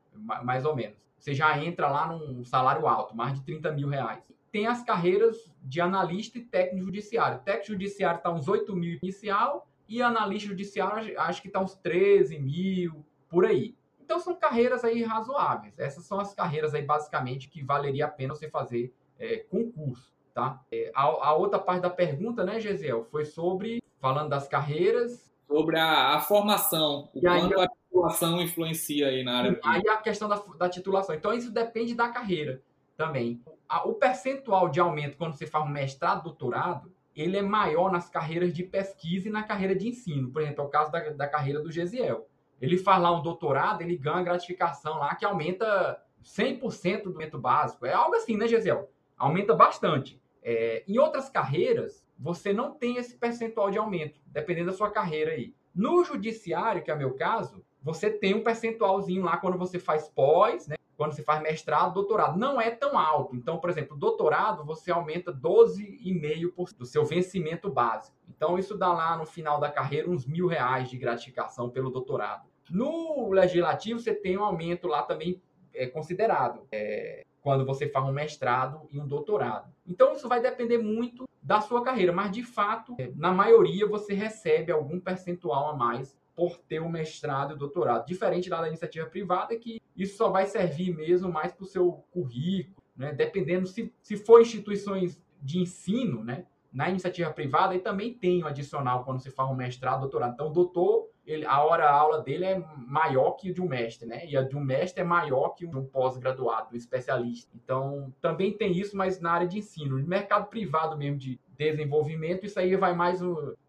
mais 0.45 0.65
ou 0.65 0.77
menos. 0.77 0.99
Você 1.19 1.35
já 1.35 1.63
entra 1.63 1.89
lá 1.89 2.07
num 2.07 2.45
salário 2.45 2.87
alto, 2.87 3.17
mais 3.17 3.35
de 3.35 3.45
30 3.45 3.73
mil 3.73 3.89
reais. 3.89 4.23
Tem 4.53 4.67
as 4.67 4.83
carreiras 4.83 5.51
de 5.63 5.81
analista 5.81 6.39
e 6.39 6.43
técnico 6.43 6.87
judiciário. 6.87 7.41
Técnico 7.41 7.73
judiciário 7.73 8.19
está 8.19 8.31
uns 8.31 8.49
8 8.49 8.75
mil 8.75 8.99
inicial 9.03 9.69
e 9.89 10.03
analista 10.03 10.49
judiciário 10.49 11.19
acho 11.21 11.43
que 11.43 11.49
está 11.49 11.61
uns 11.61 11.75
13 11.75 12.39
mil, 12.39 13.05
por 13.29 13.45
aí. 13.45 13.75
Então 14.01 14.19
são 14.19 14.35
carreiras 14.35 14.85
aí 14.85 15.03
razoáveis. 15.03 15.79
Essas 15.79 16.05
são 16.05 16.19
as 16.19 16.35
carreiras 16.35 16.75
aí 16.75 16.83
basicamente 16.83 17.49
que 17.49 17.63
valeria 17.63 18.07
a 18.07 18.09
pena 18.09 18.35
você 18.35 18.49
fazer 18.49 18.93
é, 19.19 19.39
concurso, 19.39 20.13
tá? 20.35 20.61
É, 20.73 20.91
a, 20.95 21.03
a, 21.03 21.35
outra 21.35 21.59
parte 21.59 21.83
da 21.83 21.91
pergunta, 21.91 22.45
né, 22.45 22.59
Gesiel, 22.59 23.05
foi 23.05 23.25
sobre, 23.25 23.81
falando 24.01 24.31
das 24.31 24.49
carreiras... 24.49 25.31
Sobre 25.47 25.79
a, 25.79 26.17
a 26.17 26.21
formação, 26.21 27.09
o 27.15 27.21
quanto 27.21 27.59
aí, 27.59 27.67
a 27.67 27.69
titulação 27.69 28.41
influencia 28.41 29.09
aí 29.09 29.23
na 29.23 29.39
área... 29.39 29.61
Aí 29.63 29.89
a 29.89 29.97
questão 29.99 30.29
da, 30.29 30.43
da 30.59 30.69
titulação. 30.69 31.15
Então, 31.15 31.33
isso 31.33 31.53
depende 31.53 31.95
da 31.95 32.09
carreira 32.09 32.61
também. 33.01 33.43
o 33.85 33.95
percentual 33.95 34.69
de 34.69 34.79
aumento 34.79 35.17
quando 35.17 35.35
você 35.35 35.47
faz 35.47 35.65
um 35.65 35.69
mestrado, 35.69 36.25
doutorado, 36.25 36.93
ele 37.17 37.37
é 37.37 37.43
maior 37.43 37.91
nas 37.91 38.09
carreiras 38.09 38.53
de 38.53 38.63
pesquisa 38.63 39.29
e 39.29 39.33
na 39.33 39.43
carreira 39.43 39.75
de 39.75 39.89
ensino. 39.89 40.31
Por 40.31 40.43
exemplo, 40.43 40.65
é 40.65 40.67
o 40.67 40.71
caso 40.71 40.93
da, 40.93 41.01
da 41.11 41.27
carreira 41.27 41.61
do 41.61 41.73
Gesiel. 41.73 42.29
Ele 42.61 42.77
faz 42.77 43.01
lá 43.03 43.11
um 43.11 43.23
doutorado, 43.23 43.81
ele 43.81 43.97
ganha 43.97 44.23
gratificação 44.23 44.99
lá 44.99 45.15
que 45.15 45.25
aumenta 45.25 46.03
100% 46.23 47.05
do 47.05 47.11
aumento 47.11 47.39
básico. 47.39 47.87
É 47.87 47.93
algo 47.93 48.15
assim, 48.15 48.37
né, 48.37 48.47
Gesiel? 48.47 48.91
aumenta 49.21 49.55
bastante. 49.55 50.21
É, 50.43 50.83
em 50.89 50.99
outras 50.99 51.29
carreiras, 51.29 52.03
você 52.19 52.53
não 52.55 52.73
tem 52.73 52.97
esse 52.97 53.17
percentual 53.17 53.71
de 53.71 53.79
aumento, 53.79 54.19
dependendo 54.27 54.71
da 54.71 54.77
sua 54.77 54.91
carreira 54.91 55.33
aí. 55.33 55.55
No 55.75 56.03
judiciário, 56.03 56.83
que 56.83 56.91
é 56.91 56.95
o 56.95 56.99
meu 56.99 57.15
caso, 57.15 57.63
você 57.83 58.11
tem 58.11 58.35
um 58.35 58.43
percentualzinho 58.43 59.23
lá 59.23 59.37
quando 59.37 59.59
você 59.59 59.79
faz 59.79 60.09
pós, 60.09 60.67
né? 60.67 60.77
Quando 61.01 61.15
você 61.15 61.23
faz 61.23 61.41
mestrado, 61.41 61.95
doutorado. 61.95 62.39
Não 62.39 62.61
é 62.61 62.71
tão 62.71 62.99
alto. 62.99 63.35
Então, 63.35 63.57
por 63.57 63.71
exemplo, 63.71 63.97
doutorado, 63.97 64.67
você 64.67 64.93
aumenta 64.93 65.33
12,5% 65.33 66.77
do 66.77 66.85
seu 66.85 67.07
vencimento 67.07 67.71
básico. 67.71 68.15
Então, 68.29 68.59
isso 68.59 68.77
dá 68.77 68.93
lá 68.93 69.17
no 69.17 69.25
final 69.25 69.59
da 69.59 69.71
carreira 69.71 70.11
uns 70.11 70.27
mil 70.27 70.47
reais 70.47 70.91
de 70.91 70.99
gratificação 70.99 71.71
pelo 71.71 71.89
doutorado. 71.89 72.47
No 72.69 73.31
legislativo, 73.31 73.99
você 73.99 74.13
tem 74.15 74.37
um 74.37 74.45
aumento 74.45 74.87
lá 74.87 75.03
também 75.03 75.41
é, 75.73 75.87
considerado. 75.87 76.67
É, 76.71 77.25
quando 77.41 77.65
você 77.65 77.89
faz 77.89 78.05
um 78.05 78.13
mestrado 78.13 78.87
e 78.91 79.01
um 79.01 79.09
doutorado. 79.09 79.73
Então 79.87 80.13
isso 80.13 80.29
vai 80.29 80.43
depender 80.43 80.77
muito 80.77 81.27
da 81.43 81.63
sua 81.63 81.83
carreira, 81.83 82.13
mas 82.13 82.31
de 82.31 82.43
fato, 82.43 82.95
na 83.17 83.33
maioria 83.33 83.87
você 83.87 84.13
recebe 84.13 84.71
algum 84.71 85.01
percentual 85.01 85.71
a 85.71 85.75
mais 85.75 86.15
por 86.41 86.57
ter 86.57 86.81
o 86.81 86.89
mestrado 86.89 87.51
e 87.51 87.55
o 87.55 87.59
doutorado. 87.59 88.07
Diferente 88.07 88.49
da 88.49 88.67
iniciativa 88.67 89.07
privada, 89.07 89.55
que 89.59 89.79
isso 89.95 90.17
só 90.17 90.31
vai 90.31 90.47
servir 90.47 90.97
mesmo 90.97 91.31
mais 91.31 91.53
para 91.53 91.65
o 91.65 91.67
seu 91.67 92.03
currículo, 92.11 92.83
né? 92.97 93.13
dependendo 93.13 93.67
se, 93.67 93.93
se 94.01 94.17
for 94.17 94.41
instituições 94.41 95.23
de 95.43 95.59
ensino, 95.59 96.25
né? 96.25 96.47
na 96.73 96.89
iniciativa 96.89 97.31
privada, 97.31 97.75
e 97.75 97.79
também 97.79 98.15
tem 98.15 98.43
o 98.43 98.47
adicional 98.47 99.05
quando 99.05 99.21
você 99.21 99.31
faz 99.31 99.51
um 99.51 99.55
mestrado, 99.55 100.01
doutorado. 100.01 100.33
Então, 100.33 100.49
o 100.49 100.53
doutor 100.53 101.11
ele, 101.27 101.45
a 101.45 101.63
hora-aula 101.63 102.23
dele 102.23 102.47
é 102.47 102.65
maior 102.87 103.33
que 103.33 103.51
a 103.51 103.53
de 103.53 103.61
um 103.61 103.69
mestre, 103.69 104.09
né? 104.09 104.25
E 104.27 104.35
a 104.35 104.43
de 104.43 104.57
um 104.57 104.65
mestre 104.65 105.03
é 105.03 105.05
maior 105.05 105.51
que 105.51 105.67
um 105.67 105.85
pós-graduado, 105.85 106.71
um 106.73 106.77
especialista. 106.77 107.51
Então, 107.55 108.15
também 108.19 108.57
tem 108.57 108.73
isso, 108.73 108.97
mas 108.97 109.21
na 109.21 109.33
área 109.33 109.47
de 109.47 109.59
ensino. 109.59 109.99
No 109.99 110.09
mercado 110.09 110.49
privado 110.49 110.97
mesmo 110.97 111.19
de 111.19 111.39
desenvolvimento, 111.51 112.47
isso 112.47 112.59
aí 112.59 112.75
vai 112.77 112.95
mais 112.95 113.21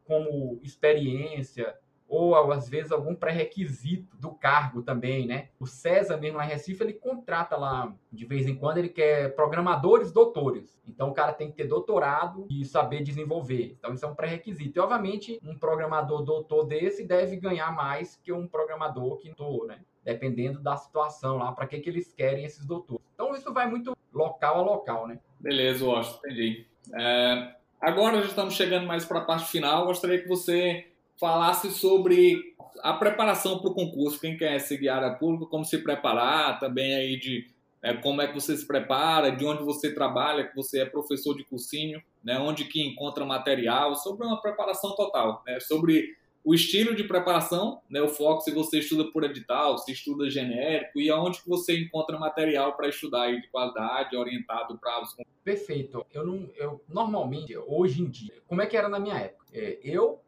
como 0.06 0.60
experiência, 0.64 1.76
ou 2.12 2.36
às 2.52 2.68
vezes 2.68 2.92
algum 2.92 3.16
pré-requisito 3.16 4.18
do 4.18 4.32
cargo 4.32 4.82
também, 4.82 5.26
né? 5.26 5.48
O 5.58 5.66
César 5.66 6.18
mesmo 6.18 6.38
lá 6.38 6.46
em 6.46 6.50
Recife, 6.50 6.84
ele 6.84 6.92
contrata 6.92 7.56
lá, 7.56 7.96
de 8.12 8.26
vez 8.26 8.46
em 8.46 8.54
quando, 8.54 8.80
ele 8.80 8.90
quer 8.90 9.34
programadores 9.34 10.12
doutores. 10.12 10.78
Então 10.86 11.08
o 11.08 11.14
cara 11.14 11.32
tem 11.32 11.50
que 11.50 11.56
ter 11.56 11.64
doutorado 11.64 12.46
e 12.50 12.66
saber 12.66 13.02
desenvolver. 13.02 13.78
Então 13.80 13.94
isso 13.94 14.04
é 14.04 14.10
um 14.10 14.14
pré-requisito. 14.14 14.78
E 14.78 14.82
obviamente, 14.82 15.40
um 15.42 15.58
programador 15.58 16.22
doutor 16.22 16.66
desse 16.66 17.08
deve 17.08 17.38
ganhar 17.38 17.74
mais 17.74 18.18
que 18.18 18.34
um 18.34 18.46
programador 18.46 19.16
que 19.16 19.34
não, 19.40 19.66
né? 19.66 19.80
Dependendo 20.04 20.60
da 20.60 20.76
situação 20.76 21.38
lá, 21.38 21.54
para 21.54 21.66
que, 21.66 21.80
que 21.80 21.90
eles 21.90 22.12
querem 22.12 22.44
esses 22.44 22.66
doutores. 22.66 23.06
Então 23.14 23.34
isso 23.34 23.54
vai 23.54 23.70
muito 23.70 23.96
local 24.14 24.58
a 24.58 24.62
local, 24.64 25.08
né? 25.08 25.18
Beleza, 25.40 25.86
Washington, 25.86 26.20
entendi. 26.26 26.68
É, 26.94 27.56
agora 27.80 28.20
já 28.20 28.28
estamos 28.28 28.54
chegando 28.54 28.86
mais 28.86 29.06
para 29.06 29.20
a 29.20 29.26
parte 29.26 29.50
final. 29.50 29.86
Gostaria 29.86 30.22
que 30.22 30.28
você 30.28 30.91
falasse 31.22 31.70
sobre 31.70 32.56
a 32.82 32.94
preparação 32.94 33.60
para 33.60 33.70
o 33.70 33.76
concurso, 33.76 34.20
quem 34.20 34.36
quer 34.36 34.58
seguir 34.60 34.90
a 34.90 34.96
área 34.96 35.14
pública, 35.14 35.46
como 35.46 35.64
se 35.64 35.78
preparar, 35.78 36.60
também 36.60 36.96
aí 36.96 37.20
de 37.20 37.48
é, 37.80 37.94
como 37.94 38.24
é 38.24 38.28
que 38.28 38.34
você 38.34 38.58
se 38.58 38.66
prepara, 38.66 39.32
de 39.32 39.46
onde 39.46 39.64
você 39.64 39.94
trabalha, 39.94 40.48
que 40.48 40.56
você 40.56 40.82
é 40.82 40.86
professor 40.86 41.36
de 41.36 41.44
cursinho, 41.44 42.02
né, 42.24 42.40
onde 42.40 42.66
que 42.66 42.82
encontra 42.82 43.24
material, 43.24 43.96
sobre 43.96 44.26
uma 44.26 44.42
preparação 44.42 44.96
total, 44.96 45.44
né, 45.46 45.60
sobre 45.60 46.16
o 46.44 46.56
estilo 46.56 46.96
de 46.96 47.04
preparação, 47.04 47.82
né, 47.88 48.02
o 48.02 48.08
foco 48.08 48.42
se 48.42 48.50
você 48.50 48.80
estuda 48.80 49.06
por 49.12 49.24
edital, 49.24 49.78
se 49.78 49.92
estuda 49.92 50.28
genérico 50.28 51.00
e 51.00 51.12
aonde 51.12 51.40
que 51.40 51.48
você 51.48 51.80
encontra 51.80 52.18
material 52.18 52.74
para 52.74 52.90
estudar 52.90 53.24
aí 53.24 53.40
de 53.40 53.48
qualidade, 53.50 54.18
orientado 54.18 54.76
para 54.80 55.04
os 55.04 55.16
Perfeito. 55.44 56.06
Eu 56.12 56.26
não, 56.26 56.50
eu 56.56 56.82
normalmente 56.88 57.56
hoje 57.58 58.02
em 58.02 58.10
dia, 58.10 58.34
como 58.48 58.62
é 58.62 58.66
que 58.66 58.78
era 58.78 58.90
na 58.90 59.00
minha 59.00 59.18
época? 59.18 59.46
É, 59.54 59.80
eu 59.84 60.20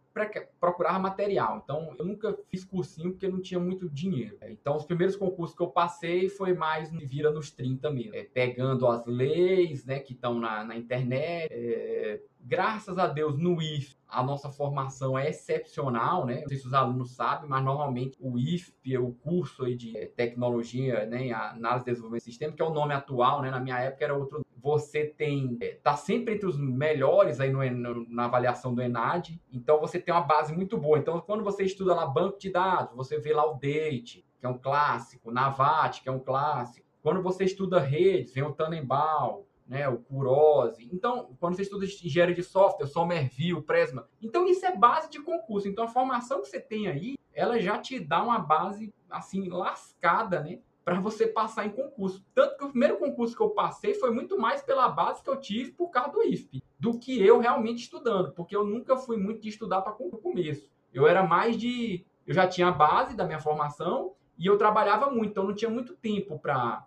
procurava 0.60 1.00
material. 1.00 1.62
Então, 1.64 1.96
eu 1.98 2.06
nunca 2.06 2.38
fiz 2.50 2.64
cursinho 2.64 3.12
porque 3.12 3.28
não 3.28 3.42
tinha 3.42 3.60
muito 3.60 3.90
dinheiro. 3.90 4.38
Então, 4.44 4.76
os 4.76 4.86
primeiros 4.86 5.16
concursos 5.16 5.56
que 5.56 5.64
eu 5.64 5.70
passei 5.70 6.30
foi 6.30 6.54
mais 6.54 6.92
vira 6.92 7.32
nos 7.32 7.52
30 7.52 7.90
mesmo. 7.92 8.16
É, 8.16 8.24
pegando 8.24 8.88
as 8.88 9.06
leis 9.06 9.86
né, 9.86 10.00
que 10.00 10.14
estão 10.14 10.40
na, 10.40 10.64
na 10.64 10.76
internet. 10.76 11.48
É, 11.52 12.22
graças 12.40 12.98
a 12.98 13.08
Deus, 13.08 13.38
no 13.38 13.62
IF, 13.62 13.96
a 14.14 14.24
nossa 14.24 14.50
formação 14.50 15.18
é 15.18 15.30
excepcional, 15.30 16.26
né? 16.26 16.42
Não 16.42 16.48
sei 16.48 16.58
se 16.58 16.68
os 16.68 16.74
alunos 16.74 17.16
sabem, 17.16 17.50
mas 17.50 17.64
normalmente 17.64 18.16
o 18.20 18.38
IFP, 18.38 18.98
o 19.00 19.12
curso 19.12 19.66
aí 19.66 19.76
de 19.76 19.94
tecnologia, 20.16 21.06
né, 21.06 21.32
análise 21.32 21.86
de 21.86 21.92
desenvolvimento 21.92 22.24
de 22.24 22.30
sistema, 22.30 22.54
que 22.54 22.62
é 22.62 22.66
o 22.66 22.74
nome 22.74 22.94
atual, 22.94 23.42
né? 23.42 23.50
Na 23.50 23.60
minha 23.60 23.80
época 23.80 24.04
era 24.04 24.16
outro. 24.16 24.46
Você 24.62 25.06
tem 25.06 25.58
tá 25.82 25.98
sempre 25.98 26.36
entre 26.36 26.48
os 26.48 26.58
melhores 26.58 27.40
aí 27.40 27.52
no, 27.52 27.70
no, 27.70 28.10
na 28.10 28.26
avaliação 28.26 28.74
do 28.74 28.82
ENAD, 28.82 29.42
então 29.52 29.80
você 29.80 30.00
tem 30.00 30.14
uma 30.14 30.22
base 30.22 30.54
muito 30.54 30.78
boa. 30.78 30.98
Então, 30.98 31.20
quando 31.20 31.44
você 31.44 31.64
estuda 31.64 31.96
lá 31.96 32.06
banco 32.06 32.40
de 32.40 32.50
dados, 32.50 32.96
você 32.96 33.20
vê 33.20 33.34
lá 33.34 33.46
o 33.46 33.56
Date, 33.56 34.26
que 34.40 34.46
é 34.46 34.50
um 34.50 34.58
clássico, 34.58 35.32
Navat, 35.32 36.02
que 36.02 36.08
é 36.08 36.12
um 36.12 36.20
clássico. 36.20 36.86
Quando 37.02 37.22
você 37.22 37.44
estuda 37.44 37.80
redes, 37.80 38.34
vem 38.34 38.44
o 38.44 38.54
Tannenbaum, 38.54 39.44
né, 39.68 39.88
o 39.88 39.98
Curose. 39.98 40.88
Então, 40.92 41.36
quando 41.40 41.56
você 41.56 41.64
estuda 41.64 41.86
engenharia 41.86 42.36
de 42.36 42.44
software, 42.44 42.88
Somerville, 42.88 43.62
Presma. 43.62 44.08
Então, 44.22 44.48
isso 44.48 44.66
é 44.66 44.76
base 44.76 45.10
de 45.10 45.20
concurso. 45.22 45.68
Então, 45.68 45.86
a 45.86 45.88
formação 45.88 46.42
que 46.42 46.50
você 46.50 46.60
tem 46.60 46.88
aí, 46.88 47.16
ela 47.34 47.60
já 47.60 47.78
te 47.78 48.00
dá 48.00 48.24
uma 48.24 48.40
base, 48.40 48.94
assim, 49.10 49.50
lascada, 49.50 50.42
né? 50.42 50.60
Para 50.84 51.00
você 51.00 51.28
passar 51.28 51.66
em 51.66 51.70
concurso. 51.70 52.26
Tanto 52.36 52.58
que 52.58 52.66
o 52.66 52.70
primeiro 52.70 52.98
concurso 52.98 53.36
que 53.36 53.42
eu 53.42 53.52
passei 53.52 53.94
foi 53.94 54.12
muito 54.12 54.38
mais 54.38 54.62
pela 54.62 54.90
base 54.90 55.24
que 55.24 55.30
eu 55.30 55.40
tive 55.40 55.72
por 55.72 55.90
causa 55.90 56.12
do 56.12 56.22
IFP, 56.24 56.62
do 56.78 57.00
que 57.00 57.26
eu 57.26 57.40
realmente 57.40 57.84
estudando, 57.84 58.34
porque 58.34 58.56
eu 58.56 58.66
nunca 58.66 58.98
fui 58.98 59.16
muito 59.16 59.42
de 59.42 59.50
estudar 59.50 59.82
para 59.82 59.94
o 59.94 60.18
começo. 60.18 60.70
Eu 60.94 61.08
era 61.08 61.24
mais 61.24 61.58
de. 61.58 62.06
Eu 62.28 62.34
já 62.34 62.48
tinha 62.48 62.68
a 62.68 62.72
base 62.72 63.16
da 63.16 63.26
minha 63.26 63.40
formação 63.40 64.14
e 64.38 64.46
eu 64.46 64.58
trabalhava 64.58 65.10
muito, 65.10 65.32
então 65.32 65.46
não 65.46 65.56
tinha 65.56 65.72
muito 65.72 65.96
tempo 65.96 66.38
para 66.40 66.86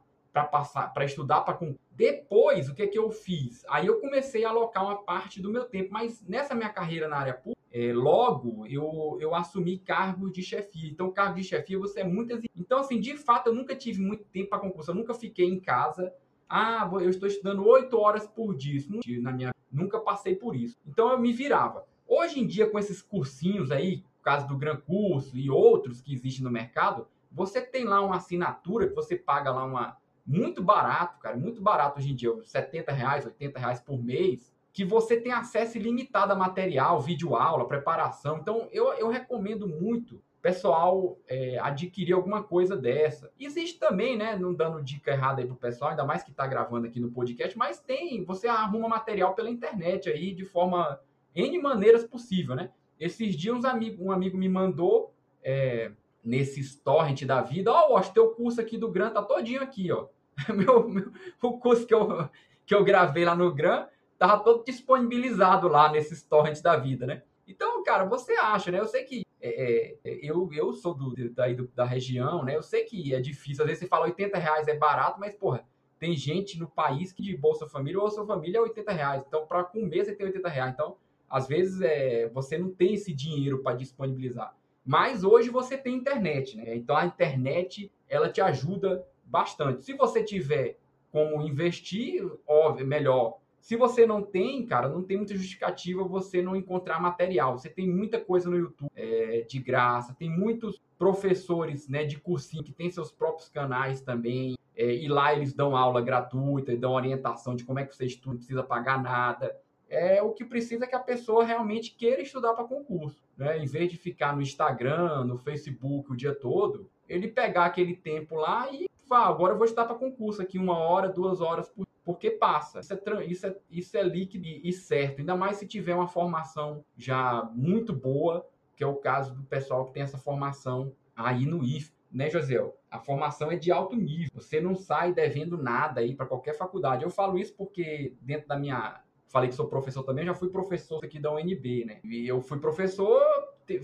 passar, 0.51 0.93
para 0.93 1.05
estudar, 1.05 1.41
para 1.41 1.59
depois 1.97 2.69
o 2.69 2.75
que 2.75 2.87
que 2.87 2.99
eu 2.99 3.11
fiz? 3.11 3.65
Aí 3.69 3.87
eu 3.87 3.99
comecei 4.01 4.45
a 4.45 4.51
alocar 4.51 4.85
uma 4.85 5.03
parte 5.03 5.41
do 5.41 5.51
meu 5.51 5.65
tempo, 5.65 5.91
mas 5.91 6.23
nessa 6.23 6.55
minha 6.55 6.69
carreira 6.69 7.09
na 7.09 7.17
área 7.17 7.33
pública, 7.33 7.57
é, 7.73 7.93
logo 7.93 8.67
eu, 8.67 9.17
eu 9.19 9.35
assumi 9.35 9.79
cargos 9.79 10.31
de 10.31 10.43
chefia. 10.43 10.91
Então, 10.91 11.11
cargo 11.11 11.37
de 11.37 11.45
chefia 11.45 11.79
você 11.79 12.01
é 12.01 12.07
exigente. 12.07 12.51
Então, 12.55 12.79
assim, 12.81 13.01
de 13.01 13.17
fato, 13.17 13.49
eu 13.49 13.55
nunca 13.55 13.75
tive 13.75 14.01
muito 14.01 14.25
tempo 14.25 14.51
para 14.51 14.59
concurso. 14.59 14.91
Eu 14.91 14.95
nunca 14.95 15.15
fiquei 15.15 15.47
em 15.47 15.59
casa. 15.59 16.13
Ah, 16.49 16.89
eu 16.93 17.09
estou 17.09 17.29
estudando 17.29 17.67
oito 17.67 17.99
horas 17.99 18.27
por 18.27 18.55
dia. 18.55 18.81
Na 19.21 19.33
minha 19.33 19.53
nunca 19.73 19.99
passei 19.99 20.37
por 20.37 20.55
isso. 20.55 20.77
Então, 20.87 21.11
eu 21.11 21.19
me 21.19 21.33
virava. 21.33 21.87
Hoje 22.07 22.39
em 22.39 22.47
dia, 22.47 22.69
com 22.69 22.79
esses 22.79 23.03
cursinhos 23.03 23.71
aí, 23.71 24.05
causa 24.23 24.47
do 24.47 24.57
Gran 24.57 24.77
Curso 24.77 25.37
e 25.37 25.49
outros 25.49 26.01
que 26.01 26.13
existem 26.13 26.45
no 26.45 26.51
mercado, 26.51 27.09
você 27.33 27.61
tem 27.61 27.85
lá 27.85 28.01
uma 28.01 28.17
assinatura 28.17 28.89
que 28.89 28.95
você 28.95 29.17
paga 29.17 29.51
lá 29.51 29.65
uma 29.65 29.97
muito 30.27 30.63
barato, 30.63 31.19
cara, 31.21 31.37
muito 31.37 31.63
barato 31.63 31.99
hoje 31.99 32.13
em 32.13 32.15
dia, 32.15 32.33
70 32.43 32.93
reais, 32.93 33.25
80 33.25 33.59
reais 33.59 33.81
por 33.81 34.03
mês, 34.03 34.53
que 34.73 34.85
você 34.85 35.19
tem 35.19 35.33
acesso 35.33 35.79
ilimitado 35.79 36.33
a 36.33 36.37
material, 36.37 37.01
vídeo 37.01 37.35
aula, 37.37 37.67
preparação. 37.67 38.39
Então, 38.39 38.69
eu, 38.73 38.93
eu 38.95 39.09
recomendo 39.09 39.67
muito 39.67 40.21
pessoal 40.43 41.19
é, 41.27 41.59
adquirir 41.59 42.13
alguma 42.13 42.43
coisa 42.43 42.77
dessa. 42.77 43.33
Existe 43.39 43.81
também, 43.81 44.17
né, 44.17 44.37
não 44.37 44.55
dando 44.55 44.81
dica 44.83 45.11
errada 45.11 45.41
aí 45.41 45.47
pro 45.47 45.57
pessoal, 45.57 45.91
ainda 45.91 46.05
mais 46.05 46.23
que 46.23 46.31
está 46.31 46.47
gravando 46.47 46.87
aqui 46.87 47.01
no 47.01 47.11
podcast, 47.11 47.59
mas 47.59 47.81
tem, 47.81 48.23
você 48.23 48.47
arruma 48.47 48.89
material 48.89 49.35
pela 49.35 49.51
internet 49.51 50.09
aí 50.09 50.33
de 50.33 50.45
forma 50.45 51.01
N 51.35 51.59
maneiras 51.61 52.05
possível, 52.05 52.55
né? 52.55 52.71
Esses 52.99 53.35
dias 53.35 53.65
um 53.65 53.67
amigo, 53.67 54.05
um 54.05 54.13
amigo 54.13 54.39
me 54.39 54.49
mandou 54.49 55.13
é, 55.43 55.91
nesse 56.23 56.79
torrent 56.79 57.25
da 57.25 57.41
vida, 57.41 57.73
ó, 57.73 57.97
oh, 57.97 58.01
teu 58.01 58.31
curso 58.31 58.61
aqui 58.61 58.79
do 58.79 58.91
Gran 58.91 59.11
tá 59.11 59.23
todinho 59.23 59.63
aqui, 59.63 59.91
ó. 59.91 60.07
meu, 60.55 60.89
meu, 60.89 61.13
o 61.43 61.59
curso 61.59 61.87
que 61.87 61.95
eu, 61.95 62.29
que 62.65 62.75
eu 62.75 62.85
gravei 62.85 63.25
lá 63.25 63.35
no 63.35 63.55
Gran 63.55 63.87
tava 64.19 64.43
todo 64.43 64.65
disponibilizado 64.65 65.69
lá 65.69 65.91
nesses 65.91 66.23
torrents 66.23 66.63
da 66.63 66.77
vida, 66.77 67.07
né? 67.07 67.23
Então, 67.47 67.83
cara, 67.85 68.05
você 68.05 68.33
acha, 68.33 68.71
né? 68.71 68.81
Eu 68.81 68.87
sei 68.87 69.05
que 69.05 69.27
é, 69.41 69.97
é, 70.05 70.19
eu, 70.23 70.49
eu 70.53 70.73
sou 70.73 70.95
do, 70.95 71.15
daí 71.31 71.55
do, 71.55 71.69
da 71.69 71.85
região, 71.85 72.45
né? 72.45 72.57
Eu 72.57 72.63
sei 72.63 72.85
que 72.85 73.15
é 73.15 73.21
difícil. 73.21 73.63
Às 73.63 73.69
vezes 73.69 73.81
você 73.81 73.89
fala 73.89 74.07
80 74.07 74.39
reais 74.39 74.67
é 74.67 74.77
barato, 74.77 75.21
mas, 75.21 75.35
porra, 75.35 75.65
tem 75.99 76.17
gente 76.17 76.59
no 76.59 76.69
país 76.69 77.13
que 77.13 77.23
de 77.23 77.37
Bolsa 77.37 77.67
Família, 77.67 77.99
ou 77.99 78.07
Bolsa 78.07 78.25
Família 78.27 78.59
é 78.59 78.63
80 78.63 78.93
reais. 78.93 79.25
Então, 79.27 79.47
para 79.47 79.65
comer, 79.65 80.05
você 80.05 80.15
tem 80.15 80.27
80 80.27 80.49
reais. 80.49 80.73
Então, 80.73 80.97
às 81.29 81.47
vezes, 81.47 81.81
é, 81.81 82.29
você 82.29 82.59
não 82.59 82.71
tem 82.71 82.95
esse 82.95 83.13
dinheiro 83.13 83.63
para 83.63 83.77
disponibilizar. 83.77 84.57
Mas 84.85 85.25
hoje 85.25 85.51
você 85.51 85.77
tem 85.77 85.95
internet, 85.97 86.57
né? 86.57 86.75
Então, 86.75 86.97
a 86.97 87.05
internet, 87.05 87.93
ela 88.09 88.29
te 88.29 88.41
ajuda 88.41 89.05
bastante. 89.27 89.85
Se 89.85 89.93
você 89.95 90.23
tiver 90.23 90.79
como 91.11 91.43
investir, 91.43 92.25
óbvio, 92.47 92.87
melhor. 92.87 93.39
Se 93.59 93.75
você 93.75 94.07
não 94.07 94.23
tem, 94.23 94.65
cara, 94.65 94.89
não 94.89 95.03
tem 95.03 95.17
muita 95.17 95.35
justificativa 95.35 96.05
você 96.05 96.41
não 96.41 96.55
encontrar 96.55 97.01
material. 97.01 97.59
Você 97.59 97.69
tem 97.69 97.89
muita 97.89 98.21
coisa 98.21 98.49
no 98.49 98.57
YouTube 98.57 98.91
é, 98.95 99.41
de 99.49 99.59
graça, 99.59 100.15
tem 100.15 100.31
muitos 100.31 100.81
professores 100.99 101.89
né, 101.89 102.05
de 102.05 102.19
cursinho 102.19 102.63
que 102.63 102.73
tem 102.73 102.91
seus 102.91 103.11
próprios 103.11 103.49
canais 103.49 104.01
também. 104.01 104.57
É, 104.77 104.95
e 104.95 105.09
lá 105.09 105.35
eles 105.35 105.55
dão 105.55 105.75
aula 105.75 106.03
gratuita 106.03 106.73
e 106.73 106.77
dão 106.77 106.93
orientação 106.93 107.57
de 107.57 107.65
como 107.65 107.79
é 107.79 107.85
que 107.87 107.97
você 107.97 108.05
estuda, 108.05 108.33
não 108.33 108.37
precisa 108.37 108.63
pagar 108.63 109.03
nada. 109.03 109.59
É 109.89 110.23
o 110.23 110.33
que 110.33 110.45
precisa 110.45 110.85
é 110.85 110.89
que 110.89 110.95
a 110.95 111.01
pessoa 111.01 111.45
realmente 111.45 111.95
queira 111.97 112.21
estudar 112.21 112.53
para 112.55 112.65
concurso. 112.65 113.25
Né? 113.37 113.59
Em 113.59 113.67
vez 113.67 113.91
de 113.91 113.97
ficar 113.97 114.35
no 114.35 114.43
Instagram, 114.43 115.25
no 115.25 115.39
Facebook 115.39 116.13
o 116.13 116.17
dia 116.17 116.35
todo, 116.35 116.91
ele 117.09 117.29
pegar 117.29 117.67
aquele 117.67 117.95
tempo 117.95 118.37
lá 118.37 118.71
e 118.73 118.87
ah, 119.11 119.29
agora 119.29 119.53
eu 119.53 119.57
vou 119.57 119.65
estudar 119.65 119.85
para 119.85 119.95
concurso 119.95 120.43
aqui 120.43 120.59
uma 120.59 120.77
hora, 120.77 121.09
duas 121.09 121.41
horas, 121.41 121.69
por... 121.69 121.87
porque 122.05 122.31
passa. 122.31 122.81
Isso 122.81 122.93
é, 122.93 123.25
isso, 123.27 123.47
é, 123.47 123.57
isso 123.71 123.97
é 123.97 124.03
líquido 124.03 124.47
e 124.47 124.73
certo. 124.73 125.21
Ainda 125.21 125.37
mais 125.37 125.59
se 125.59 125.67
tiver 125.67 125.95
uma 125.95 126.09
formação 126.09 126.85
já 126.97 127.49
muito 127.55 127.93
boa, 127.93 128.47
que 128.75 128.83
é 128.83 128.87
o 128.87 128.97
caso 128.97 129.35
do 129.35 129.45
pessoal 129.45 129.85
que 129.85 129.93
tem 129.93 130.03
essa 130.03 130.19
formação 130.19 130.93
aí 131.15 131.47
no 131.47 131.63
IF, 131.63 131.93
né, 132.13 132.29
José? 132.29 132.57
A 132.91 132.99
formação 132.99 133.51
é 133.51 133.57
de 133.57 133.71
alto 133.71 133.97
nível. 133.97 134.31
Você 134.35 134.61
não 134.61 134.75
sai 134.75 135.13
devendo 135.13 135.57
nada 135.57 136.01
aí 136.01 136.15
para 136.15 136.27
qualquer 136.27 136.55
faculdade. 136.55 137.05
Eu 137.05 137.11
falo 137.11 137.39
isso 137.39 137.55
porque 137.55 138.15
dentro 138.21 138.49
da 138.49 138.59
minha 138.59 139.01
falei 139.29 139.49
que 139.49 139.55
sou 139.55 139.69
professor 139.69 140.03
também, 140.03 140.25
já 140.25 140.35
fui 140.35 140.49
professor 140.49 141.05
aqui 141.05 141.19
da 141.19 141.33
UNB, 141.33 141.85
né? 141.85 142.01
E 142.05 142.27
eu 142.27 142.41
fui 142.41 142.59
professor, 142.59 143.21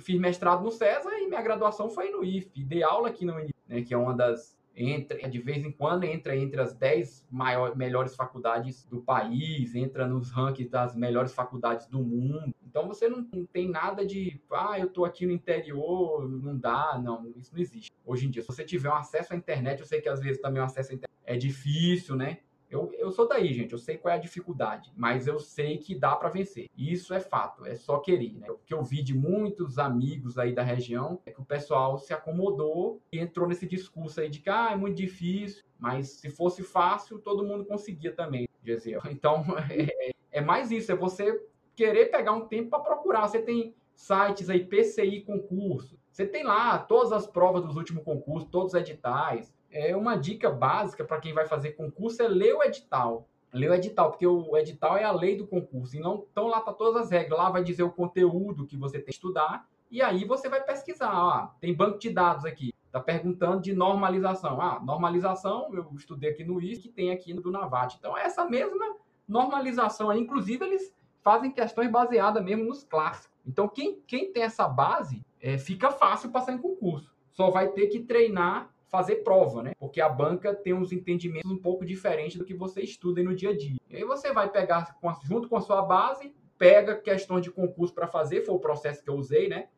fiz 0.00 0.18
mestrado 0.18 0.62
no 0.62 0.70
César 0.70 1.10
e 1.18 1.28
minha 1.28 1.42
graduação 1.42 1.90
foi 1.90 2.10
no 2.10 2.24
IF. 2.24 2.50
Dei 2.64 2.82
aula 2.82 3.08
aqui 3.08 3.24
na 3.24 3.36
UNB, 3.36 3.54
né? 3.68 3.82
Que 3.82 3.94
é 3.94 3.96
uma 3.96 4.14
das 4.14 4.56
entra 4.74 5.28
de 5.28 5.38
vez 5.38 5.64
em 5.64 5.70
quando 5.70 6.04
entra 6.04 6.36
entre 6.36 6.60
as 6.60 6.74
10 6.74 7.26
maiores, 7.30 7.76
melhores 7.76 8.14
faculdades 8.14 8.84
do 8.86 9.02
país, 9.02 9.74
entra 9.74 10.06
nos 10.06 10.30
rankings 10.30 10.70
das 10.70 10.96
melhores 10.96 11.32
faculdades 11.32 11.86
do 11.86 12.02
mundo. 12.02 12.54
Então 12.66 12.88
você 12.88 13.08
não, 13.08 13.26
não, 13.32 13.44
tem 13.44 13.68
nada 13.68 14.04
de, 14.04 14.40
ah, 14.50 14.78
eu 14.78 14.88
tô 14.88 15.04
aqui 15.04 15.26
no 15.26 15.32
interior, 15.32 16.28
não 16.28 16.56
dá, 16.56 16.98
não, 17.02 17.30
isso 17.36 17.52
não 17.52 17.60
existe. 17.60 17.92
Hoje 18.04 18.26
em 18.26 18.30
dia, 18.30 18.42
se 18.42 18.48
você 18.48 18.64
tiver 18.64 18.88
um 18.88 18.94
acesso 18.96 19.34
à 19.34 19.36
internet, 19.36 19.80
eu 19.80 19.86
sei 19.86 20.00
que 20.00 20.08
às 20.08 20.20
vezes 20.20 20.40
também 20.40 20.62
o 20.62 20.64
acesso 20.64 20.92
à 20.92 20.94
internet 20.94 21.12
é 21.24 21.36
difícil, 21.36 22.16
né? 22.16 22.38
Eu, 22.72 22.90
eu 22.94 23.10
sou 23.10 23.28
daí, 23.28 23.52
gente. 23.52 23.72
Eu 23.72 23.78
sei 23.78 23.98
qual 23.98 24.14
é 24.14 24.16
a 24.16 24.20
dificuldade, 24.20 24.90
mas 24.96 25.26
eu 25.26 25.38
sei 25.38 25.76
que 25.76 25.94
dá 25.94 26.16
para 26.16 26.30
vencer. 26.30 26.70
Isso 26.76 27.12
é 27.12 27.20
fato, 27.20 27.66
é 27.66 27.74
só 27.74 27.98
querer, 27.98 28.32
né? 28.38 28.50
O 28.50 28.56
que 28.56 28.72
eu 28.72 28.82
vi 28.82 29.02
de 29.02 29.14
muitos 29.14 29.78
amigos 29.78 30.38
aí 30.38 30.54
da 30.54 30.62
região 30.62 31.20
é 31.26 31.30
que 31.30 31.40
o 31.40 31.44
pessoal 31.44 31.98
se 31.98 32.14
acomodou 32.14 33.02
e 33.12 33.18
entrou 33.18 33.46
nesse 33.46 33.66
discurso 33.66 34.20
aí 34.20 34.30
de 34.30 34.40
que 34.40 34.48
ah, 34.48 34.70
é 34.72 34.76
muito 34.76 34.96
difícil, 34.96 35.62
mas 35.78 36.08
se 36.08 36.30
fosse 36.30 36.62
fácil, 36.62 37.18
todo 37.18 37.44
mundo 37.44 37.64
conseguia 37.64 38.12
também, 38.12 38.48
Gesiel. 38.64 39.02
Então, 39.12 39.44
é, 39.70 40.12
é 40.30 40.40
mais 40.40 40.70
isso, 40.70 40.90
é 40.90 40.96
você 40.96 41.44
querer 41.76 42.06
pegar 42.06 42.32
um 42.32 42.46
tempo 42.46 42.70
para 42.70 42.80
procurar. 42.80 43.28
Você 43.28 43.42
tem 43.42 43.74
sites 43.94 44.48
aí, 44.48 44.64
PCI 44.64 45.20
concurso. 45.20 45.98
Você 46.10 46.26
tem 46.26 46.42
lá 46.42 46.78
todas 46.78 47.12
as 47.12 47.26
provas 47.26 47.64
dos 47.64 47.76
últimos 47.76 48.02
concursos, 48.02 48.48
todos 48.50 48.74
os 48.74 48.80
editais 48.80 49.52
é 49.72 49.96
uma 49.96 50.16
dica 50.16 50.50
básica 50.50 51.04
para 51.04 51.18
quem 51.18 51.32
vai 51.32 51.46
fazer 51.46 51.72
concurso 51.72 52.22
é 52.22 52.28
ler 52.28 52.54
o 52.54 52.62
edital. 52.62 53.26
Ler 53.52 53.70
o 53.70 53.74
edital, 53.74 54.10
porque 54.10 54.26
o 54.26 54.56
edital 54.56 54.96
é 54.96 55.04
a 55.04 55.12
lei 55.12 55.36
do 55.36 55.46
concurso. 55.46 55.96
Então, 55.96 56.26
então 56.30 56.46
lá 56.46 56.60
tá 56.60 56.72
todas 56.72 57.02
as 57.02 57.10
regras. 57.10 57.38
Lá 57.38 57.50
vai 57.50 57.62
dizer 57.62 57.82
o 57.82 57.90
conteúdo 57.90 58.66
que 58.66 58.76
você 58.76 58.98
tem 58.98 59.06
que 59.06 59.12
estudar. 59.12 59.66
E 59.90 60.00
aí 60.00 60.24
você 60.24 60.48
vai 60.48 60.62
pesquisar. 60.62 61.12
Ó, 61.12 61.46
tem 61.60 61.74
banco 61.74 61.98
de 61.98 62.10
dados 62.10 62.44
aqui. 62.44 62.72
Tá 62.90 63.00
perguntando 63.00 63.60
de 63.60 63.74
normalização. 63.74 64.60
Ah, 64.60 64.80
normalização, 64.80 65.74
eu 65.74 65.90
estudei 65.94 66.30
aqui 66.30 66.44
no 66.44 66.60
IS, 66.60 66.78
que 66.78 66.88
tem 66.88 67.10
aqui 67.10 67.32
no 67.34 67.50
Navat. 67.50 67.96
Então, 67.96 68.16
é 68.16 68.24
essa 68.24 68.44
mesma 68.44 68.96
normalização 69.28 70.10
aí, 70.10 70.20
inclusive, 70.20 70.64
eles 70.64 70.94
fazem 71.22 71.50
questões 71.50 71.90
baseadas 71.90 72.42
mesmo 72.42 72.64
nos 72.64 72.84
clássicos. 72.84 73.36
Então, 73.46 73.68
quem, 73.68 74.00
quem 74.06 74.32
tem 74.32 74.42
essa 74.42 74.68
base, 74.68 75.24
é, 75.40 75.58
fica 75.58 75.90
fácil 75.90 76.30
passar 76.30 76.52
em 76.52 76.58
concurso. 76.58 77.12
Só 77.32 77.50
vai 77.50 77.68
ter 77.68 77.86
que 77.88 78.00
treinar 78.00 78.71
fazer 78.92 79.16
prova, 79.24 79.62
né? 79.62 79.72
Porque 79.80 80.02
a 80.02 80.08
banca 80.08 80.54
tem 80.54 80.74
uns 80.74 80.92
entendimentos 80.92 81.50
um 81.50 81.56
pouco 81.56 81.82
diferentes 81.82 82.36
do 82.36 82.44
que 82.44 82.52
você 82.52 82.82
estuda 82.82 83.22
no 83.22 83.34
dia 83.34 83.48
a 83.48 83.56
dia. 83.56 83.78
E 83.88 83.96
aí 83.96 84.04
você 84.04 84.34
vai 84.34 84.50
pegar 84.50 84.94
junto 85.24 85.48
com 85.48 85.56
a 85.56 85.62
sua 85.62 85.80
base, 85.80 86.34
pega 86.58 86.94
questões 86.94 87.42
de 87.42 87.50
concurso 87.50 87.94
para 87.94 88.06
fazer, 88.06 88.42
foi 88.42 88.54
o 88.54 88.58
processo 88.58 89.02
que 89.02 89.08
eu 89.08 89.14
usei, 89.14 89.48
né? 89.48 89.68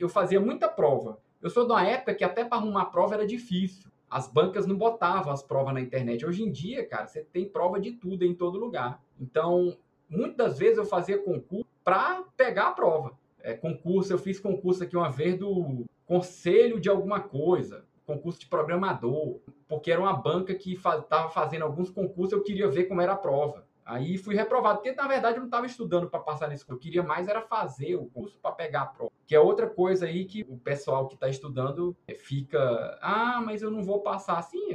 Eu 0.00 0.08
fazia 0.08 0.40
muita 0.40 0.68
prova. 0.68 1.18
Eu 1.42 1.50
sou 1.50 1.66
de 1.66 1.72
uma 1.72 1.84
época 1.84 2.14
que 2.14 2.22
até 2.22 2.44
para 2.44 2.58
arrumar 2.58 2.86
prova 2.86 3.14
era 3.14 3.26
difícil. 3.26 3.90
As 4.08 4.28
bancas 4.28 4.66
não 4.66 4.76
botavam 4.76 5.32
as 5.32 5.42
provas 5.42 5.74
na 5.74 5.80
internet. 5.80 6.24
Hoje 6.24 6.44
em 6.44 6.50
dia, 6.50 6.86
cara, 6.86 7.08
você 7.08 7.22
tem 7.24 7.48
prova 7.48 7.80
de 7.80 7.92
tudo 7.92 8.24
em 8.24 8.34
todo 8.34 8.58
lugar. 8.58 9.02
Então, 9.20 9.76
muitas 10.08 10.58
vezes 10.58 10.78
eu 10.78 10.84
fazia 10.84 11.18
concurso 11.18 11.66
para 11.82 12.22
pegar 12.36 12.68
a 12.68 12.72
prova. 12.72 13.18
É, 13.42 13.54
concurso, 13.54 14.12
eu 14.12 14.18
fiz 14.18 14.38
concurso 14.38 14.84
aqui 14.84 14.96
uma 14.96 15.10
vez 15.10 15.36
do 15.38 15.84
conselho 16.06 16.80
de 16.80 16.88
alguma 16.88 17.20
coisa, 17.20 17.84
concurso 18.08 18.40
de 18.40 18.46
programador, 18.46 19.38
porque 19.68 19.92
era 19.92 20.00
uma 20.00 20.14
banca 20.14 20.54
que 20.54 20.72
estava 20.72 21.04
faz, 21.06 21.34
fazendo 21.34 21.62
alguns 21.62 21.90
concursos, 21.90 22.32
eu 22.32 22.42
queria 22.42 22.66
ver 22.66 22.84
como 22.84 23.02
era 23.02 23.12
a 23.12 23.16
prova. 23.16 23.68
Aí 23.84 24.16
fui 24.16 24.34
reprovado, 24.34 24.78
porque 24.78 24.92
na 24.92 25.06
verdade 25.06 25.36
eu 25.36 25.40
não 25.40 25.46
estava 25.46 25.66
estudando 25.66 26.08
para 26.08 26.20
passar 26.20 26.48
curso. 26.48 26.64
Eu 26.70 26.78
queria 26.78 27.02
mais 27.02 27.28
era 27.28 27.42
fazer 27.42 27.96
o 27.96 28.06
curso 28.06 28.38
para 28.38 28.52
pegar 28.52 28.82
a 28.82 28.86
prova. 28.86 29.12
Que 29.26 29.34
é 29.34 29.40
outra 29.40 29.66
coisa 29.66 30.06
aí 30.06 30.24
que 30.24 30.44
o 30.48 30.58
pessoal 30.58 31.06
que 31.06 31.14
está 31.14 31.28
estudando 31.28 31.96
é, 32.06 32.14
fica, 32.14 32.98
ah, 33.00 33.42
mas 33.44 33.62
eu 33.62 33.70
não 33.70 33.82
vou 33.82 34.00
passar 34.00 34.38
assim. 34.38 34.74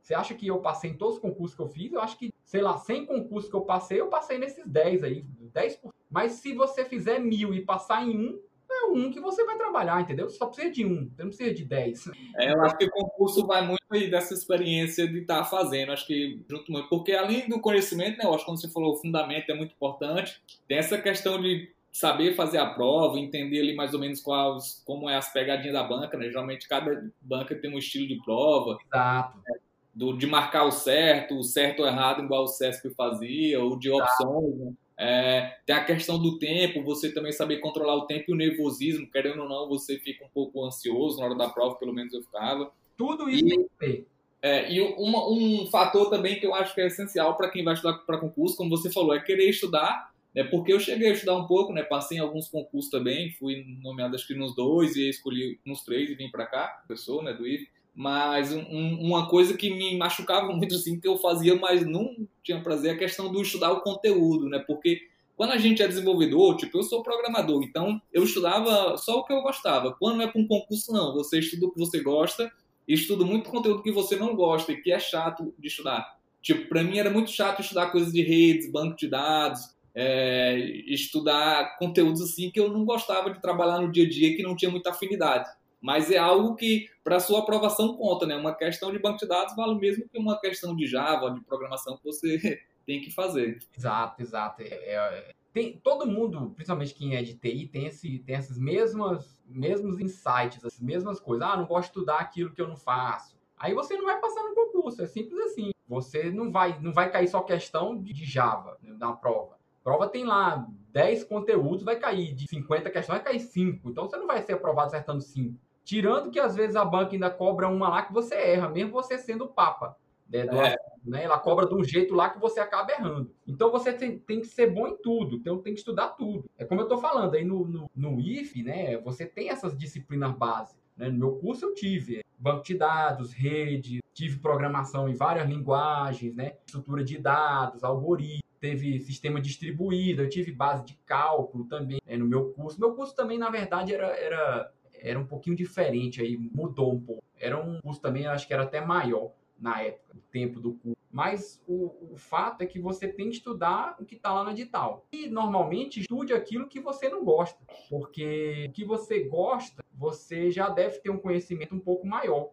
Você 0.00 0.14
acha 0.14 0.34
que 0.34 0.46
eu 0.46 0.58
passei 0.58 0.90
em 0.90 0.96
todos 0.96 1.14
os 1.16 1.20
concursos 1.20 1.54
que 1.54 1.62
eu 1.62 1.68
fiz? 1.68 1.92
Eu 1.92 2.00
acho 2.00 2.18
que, 2.18 2.32
sei 2.44 2.60
lá, 2.60 2.76
100 2.76 3.06
concursos 3.06 3.50
que 3.50 3.56
eu 3.56 3.62
passei, 3.62 4.00
eu 4.00 4.08
passei 4.08 4.38
nesses 4.38 4.66
10 4.66 5.04
aí, 5.04 5.24
10%. 5.54 5.90
Mas 6.10 6.32
se 6.32 6.54
você 6.54 6.84
fizer 6.84 7.18
mil 7.18 7.54
e 7.54 7.62
passar 7.62 8.02
em 8.02 8.18
um, 8.18 8.40
é 8.80 8.86
um 8.92 9.10
que 9.10 9.20
você 9.20 9.44
vai 9.44 9.56
trabalhar, 9.56 10.00
entendeu? 10.00 10.28
Você 10.28 10.36
só 10.36 10.46
precisa 10.46 10.70
de 10.70 10.84
um, 10.84 11.08
você 11.08 11.22
não 11.22 11.30
precisa 11.30 11.54
de 11.54 11.64
dez. 11.64 12.10
É, 12.36 12.52
eu 12.52 12.62
acho 12.62 12.76
que 12.76 12.86
o 12.86 12.90
concurso 12.90 13.46
vai 13.46 13.66
muito 13.66 13.82
aí 13.90 14.10
dessa 14.10 14.34
experiência 14.34 15.06
de 15.06 15.20
estar 15.20 15.38
tá 15.38 15.44
fazendo, 15.44 15.92
acho 15.92 16.06
que 16.06 16.40
junto 16.48 16.70
muito, 16.70 16.88
porque 16.88 17.12
além 17.12 17.48
do 17.48 17.60
conhecimento, 17.60 18.18
né, 18.18 18.24
eu 18.24 18.30
acho 18.30 18.40
que 18.40 18.50
quando 18.50 18.60
você 18.60 18.70
falou, 18.70 18.94
o 18.94 18.96
fundamento 18.96 19.50
é 19.50 19.54
muito 19.54 19.72
importante, 19.72 20.40
tem 20.68 20.78
essa 20.78 20.98
questão 20.98 21.40
de 21.40 21.70
saber 21.92 22.34
fazer 22.34 22.58
a 22.58 22.66
prova, 22.66 23.18
entender 23.18 23.60
ali 23.60 23.74
mais 23.74 23.92
ou 23.94 24.00
menos 24.00 24.20
quais, 24.20 24.82
como 24.86 25.08
é 25.08 25.16
as 25.16 25.32
pegadinhas 25.32 25.74
da 25.74 25.82
banca, 25.82 26.16
né? 26.16 26.26
Geralmente 26.26 26.68
cada 26.68 27.10
banca 27.20 27.54
tem 27.54 27.74
um 27.74 27.78
estilo 27.78 28.06
de 28.06 28.22
prova. 28.22 28.78
Exato. 28.86 29.38
Né? 29.38 29.58
Do, 29.92 30.16
de 30.16 30.26
marcar 30.26 30.64
o 30.64 30.70
certo, 30.70 31.36
o 31.36 31.42
certo 31.42 31.80
ou 31.80 31.88
errado, 31.88 32.22
igual 32.22 32.44
o 32.44 32.48
CESP 32.48 32.90
fazia, 32.94 33.60
ou 33.60 33.76
de 33.76 33.90
opções, 33.90 34.56
né? 34.56 34.72
É, 35.02 35.56
tem 35.64 35.74
a 35.74 35.82
questão 35.82 36.20
do 36.20 36.38
tempo, 36.38 36.84
você 36.84 37.10
também 37.10 37.32
saber 37.32 37.56
controlar 37.60 37.96
o 37.96 38.06
tempo 38.06 38.26
e 38.28 38.34
o 38.34 38.36
nervosismo, 38.36 39.10
querendo 39.10 39.40
ou 39.40 39.48
não, 39.48 39.66
você 39.66 39.98
fica 39.98 40.26
um 40.26 40.28
pouco 40.28 40.62
ansioso 40.62 41.18
na 41.18 41.24
hora 41.24 41.34
da 41.34 41.48
prova, 41.48 41.76
pelo 41.76 41.94
menos 41.94 42.12
eu 42.12 42.22
ficava. 42.22 42.70
Tudo 42.98 43.30
isso 43.30 43.42
e, 43.42 43.48
tem 43.48 43.62
que 43.62 43.70
ter. 43.78 44.06
É, 44.42 44.70
e 44.70 44.78
uma, 44.78 45.26
um 45.26 45.66
fator 45.70 46.10
também 46.10 46.38
que 46.38 46.44
eu 46.44 46.54
acho 46.54 46.74
que 46.74 46.82
é 46.82 46.86
essencial 46.86 47.34
para 47.34 47.48
quem 47.48 47.64
vai 47.64 47.72
estudar 47.72 47.94
para 48.00 48.18
concurso, 48.18 48.58
como 48.58 48.68
você 48.68 48.92
falou, 48.92 49.14
é 49.14 49.20
querer 49.20 49.48
estudar, 49.48 50.12
né, 50.34 50.44
porque 50.44 50.70
eu 50.70 50.78
cheguei 50.78 51.08
a 51.08 51.12
estudar 51.14 51.38
um 51.38 51.46
pouco, 51.46 51.72
né, 51.72 51.82
passei 51.82 52.18
em 52.18 52.20
alguns 52.20 52.48
concursos 52.48 52.90
também, 52.90 53.32
fui 53.32 53.64
nomeado 53.82 54.14
acho 54.14 54.26
que 54.26 54.34
nos 54.34 54.54
dois 54.54 54.96
e 54.96 55.08
escolhi 55.08 55.58
nos 55.64 55.82
três 55.82 56.10
e 56.10 56.14
vim 56.14 56.30
para 56.30 56.44
cá, 56.44 56.82
professor 56.86 57.22
né, 57.22 57.32
do 57.32 57.46
IF. 57.46 57.66
Mas 57.94 58.52
um, 58.52 58.98
uma 59.00 59.28
coisa 59.28 59.56
que 59.56 59.70
me 59.70 59.96
machucava 59.96 60.46
muito, 60.54 60.74
assim, 60.74 60.98
que 60.98 61.08
eu 61.08 61.18
fazia, 61.18 61.54
mas 61.56 61.86
não 61.86 62.14
tinha 62.42 62.60
prazer, 62.60 62.92
é 62.92 62.94
a 62.94 62.98
questão 62.98 63.30
do 63.30 63.42
estudar 63.42 63.72
o 63.72 63.80
conteúdo, 63.80 64.48
né? 64.48 64.58
Porque 64.66 65.00
quando 65.36 65.52
a 65.52 65.58
gente 65.58 65.82
é 65.82 65.88
desenvolvedor, 65.88 66.56
tipo, 66.56 66.78
eu 66.78 66.82
sou 66.82 67.02
programador, 67.02 67.62
então 67.62 68.00
eu 68.12 68.24
estudava 68.24 68.96
só 68.98 69.18
o 69.18 69.24
que 69.24 69.32
eu 69.32 69.42
gostava. 69.42 69.94
Quando 69.98 70.22
é 70.22 70.26
para 70.26 70.40
um 70.40 70.46
concurso, 70.46 70.92
não. 70.92 71.14
Você 71.14 71.38
estuda 71.38 71.66
o 71.66 71.70
que 71.70 71.78
você 71.78 72.00
gosta 72.00 72.50
e 72.86 72.94
estuda 72.94 73.24
muito 73.24 73.48
conteúdo 73.48 73.82
que 73.82 73.90
você 73.90 74.16
não 74.16 74.34
gosta 74.34 74.72
e 74.72 74.80
que 74.80 74.92
é 74.92 74.98
chato 74.98 75.54
de 75.58 75.68
estudar. 75.68 76.18
Tipo, 76.42 76.68
para 76.68 76.82
mim 76.82 76.98
era 76.98 77.10
muito 77.10 77.30
chato 77.30 77.60
estudar 77.60 77.90
coisas 77.90 78.12
de 78.12 78.22
redes, 78.22 78.70
banco 78.70 78.96
de 78.96 79.08
dados, 79.08 79.60
é, 79.94 80.58
estudar 80.86 81.78
conteúdos 81.78 82.22
assim 82.22 82.50
que 82.50 82.60
eu 82.60 82.70
não 82.70 82.84
gostava 82.84 83.30
de 83.30 83.40
trabalhar 83.40 83.80
no 83.80 83.90
dia 83.90 84.04
a 84.04 84.08
dia, 84.08 84.36
que 84.36 84.42
não 84.42 84.54
tinha 84.54 84.70
muita 84.70 84.90
afinidade 84.90 85.48
mas 85.80 86.10
é 86.10 86.18
algo 86.18 86.54
que 86.54 86.88
para 87.02 87.20
sua 87.20 87.40
aprovação 87.40 87.96
conta, 87.96 88.26
né? 88.26 88.36
Uma 88.36 88.54
questão 88.54 88.92
de 88.92 88.98
banco 88.98 89.18
de 89.18 89.26
dados 89.26 89.56
vale 89.56 89.74
mesmo 89.76 90.08
que 90.08 90.18
uma 90.18 90.38
questão 90.38 90.76
de 90.76 90.86
Java, 90.86 91.30
de 91.30 91.40
programação 91.40 91.96
que 91.96 92.04
você 92.04 92.60
tem 92.86 93.00
que 93.00 93.10
fazer. 93.10 93.58
Exato, 93.76 94.20
exato. 94.22 94.62
É, 94.62 94.66
é, 94.66 95.34
tem, 95.52 95.78
todo 95.78 96.06
mundo, 96.06 96.52
principalmente 96.54 96.94
quem 96.94 97.16
é 97.16 97.22
de 97.22 97.34
TI, 97.34 97.68
tem, 97.68 97.86
esse, 97.86 98.20
tem 98.20 98.36
esses 98.36 98.58
mesmas, 98.58 99.42
mesmos 99.46 99.98
insights, 99.98 100.64
as 100.64 100.78
mesmas 100.78 101.18
coisas. 101.18 101.46
Ah, 101.46 101.56
não 101.56 101.66
gosto 101.66 101.82
de 101.82 101.98
estudar 101.98 102.18
aquilo 102.18 102.52
que 102.52 102.60
eu 102.60 102.68
não 102.68 102.76
faço. 102.76 103.36
Aí 103.56 103.74
você 103.74 103.96
não 103.96 104.04
vai 104.04 104.20
passar 104.20 104.42
no 104.42 104.54
concurso, 104.54 105.02
é 105.02 105.06
simples 105.06 105.38
assim. 105.40 105.70
Você 105.86 106.30
não 106.30 106.52
vai, 106.52 106.78
não 106.80 106.92
vai 106.92 107.10
cair 107.10 107.28
só 107.28 107.42
questão 107.42 108.00
de, 108.00 108.24
Java 108.24 108.78
né, 108.80 108.94
na 108.98 109.12
prova. 109.12 109.58
Prova 109.82 110.08
tem 110.08 110.24
lá 110.24 110.66
10 110.92 111.24
conteúdos, 111.24 111.84
vai 111.84 111.96
cair 111.96 112.34
de 112.34 112.46
50 112.48 112.90
questões, 112.90 113.18
vai 113.18 113.24
cair 113.24 113.40
5. 113.40 113.90
Então 113.90 114.08
você 114.08 114.16
não 114.16 114.26
vai 114.26 114.40
ser 114.42 114.52
aprovado 114.52 114.88
acertando 114.88 115.20
5. 115.20 115.58
Tirando 115.90 116.30
que 116.30 116.38
às 116.38 116.54
vezes 116.54 116.76
a 116.76 116.84
banca 116.84 117.14
ainda 117.14 117.28
cobra 117.28 117.66
uma 117.66 117.88
lá 117.88 118.02
que 118.02 118.12
você 118.12 118.36
erra, 118.36 118.68
mesmo 118.68 118.92
você 118.92 119.18
sendo 119.18 119.48
papa. 119.48 119.96
Né, 120.28 120.46
do, 120.46 120.56
é. 120.56 120.76
né, 121.04 121.24
ela 121.24 121.36
cobra 121.36 121.66
de 121.66 121.74
um 121.74 121.82
jeito 121.82 122.14
lá 122.14 122.30
que 122.30 122.38
você 122.38 122.60
acaba 122.60 122.92
errando. 122.92 123.34
Então 123.44 123.72
você 123.72 123.92
tem, 123.92 124.16
tem, 124.16 124.38
que 124.40 124.46
ser 124.46 124.68
bom 124.70 124.86
em 124.86 124.96
tudo, 125.02 125.34
então 125.34 125.58
tem 125.58 125.74
que 125.74 125.80
estudar 125.80 126.10
tudo. 126.10 126.48
É 126.56 126.64
como 126.64 126.80
eu 126.80 126.84
estou 126.84 126.98
falando, 126.98 127.34
aí 127.34 127.44
no, 127.44 127.66
no, 127.66 127.90
no 127.92 128.20
IF, 128.20 128.62
né, 128.62 128.98
você 128.98 129.26
tem 129.26 129.48
essas 129.48 129.76
disciplinas 129.76 130.32
básicas. 130.32 130.80
Né? 130.96 131.08
No 131.08 131.18
meu 131.18 131.32
curso 131.38 131.64
eu 131.64 131.74
tive 131.74 132.22
banco 132.38 132.62
de 132.62 132.74
dados, 132.74 133.32
rede, 133.32 133.98
tive 134.14 134.38
programação 134.38 135.08
em 135.08 135.14
várias 135.16 135.48
linguagens, 135.48 136.36
né? 136.36 136.54
estrutura 136.64 137.02
de 137.02 137.18
dados, 137.18 137.82
algoritmo, 137.82 138.48
teve 138.60 139.00
sistema 139.00 139.40
distribuído, 139.40 140.22
eu 140.22 140.28
tive 140.28 140.52
base 140.52 140.84
de 140.84 140.94
cálculo 141.04 141.64
também 141.64 141.98
né, 142.06 142.16
no 142.16 142.28
meu 142.28 142.52
curso. 142.52 142.78
Meu 142.78 142.94
curso 142.94 143.12
também, 143.16 143.38
na 143.38 143.50
verdade, 143.50 143.92
era, 143.92 144.06
era 144.16 144.70
era 145.02 145.18
um 145.18 145.26
pouquinho 145.26 145.56
diferente 145.56 146.20
aí, 146.20 146.36
mudou 146.36 146.92
um 146.92 147.00
pouco. 147.00 147.24
Era 147.38 147.60
um 147.60 147.80
curso 147.80 148.00
também, 148.00 148.26
acho 148.26 148.46
que 148.46 148.52
era 148.52 148.64
até 148.64 148.80
maior 148.80 149.32
na 149.58 149.82
época, 149.82 150.16
o 150.16 150.20
tempo 150.32 150.58
do 150.58 150.74
curso. 150.74 150.96
Mas 151.10 151.60
o, 151.66 152.12
o 152.12 152.16
fato 152.16 152.62
é 152.62 152.66
que 152.66 152.78
você 152.78 153.08
tem 153.08 153.28
que 153.28 153.36
estudar 153.36 153.96
o 153.98 154.04
que 154.04 154.14
está 154.14 154.32
lá 154.32 154.44
no 154.44 154.50
edital. 154.50 155.04
E 155.12 155.28
normalmente 155.28 156.00
estude 156.00 156.32
aquilo 156.32 156.68
que 156.68 156.80
você 156.80 157.08
não 157.08 157.24
gosta, 157.24 157.58
porque 157.88 158.66
o 158.68 158.72
que 158.72 158.84
você 158.84 159.24
gosta, 159.24 159.84
você 159.92 160.50
já 160.50 160.68
deve 160.68 160.98
ter 161.00 161.10
um 161.10 161.18
conhecimento 161.18 161.74
um 161.74 161.80
pouco 161.80 162.06
maior. 162.06 162.50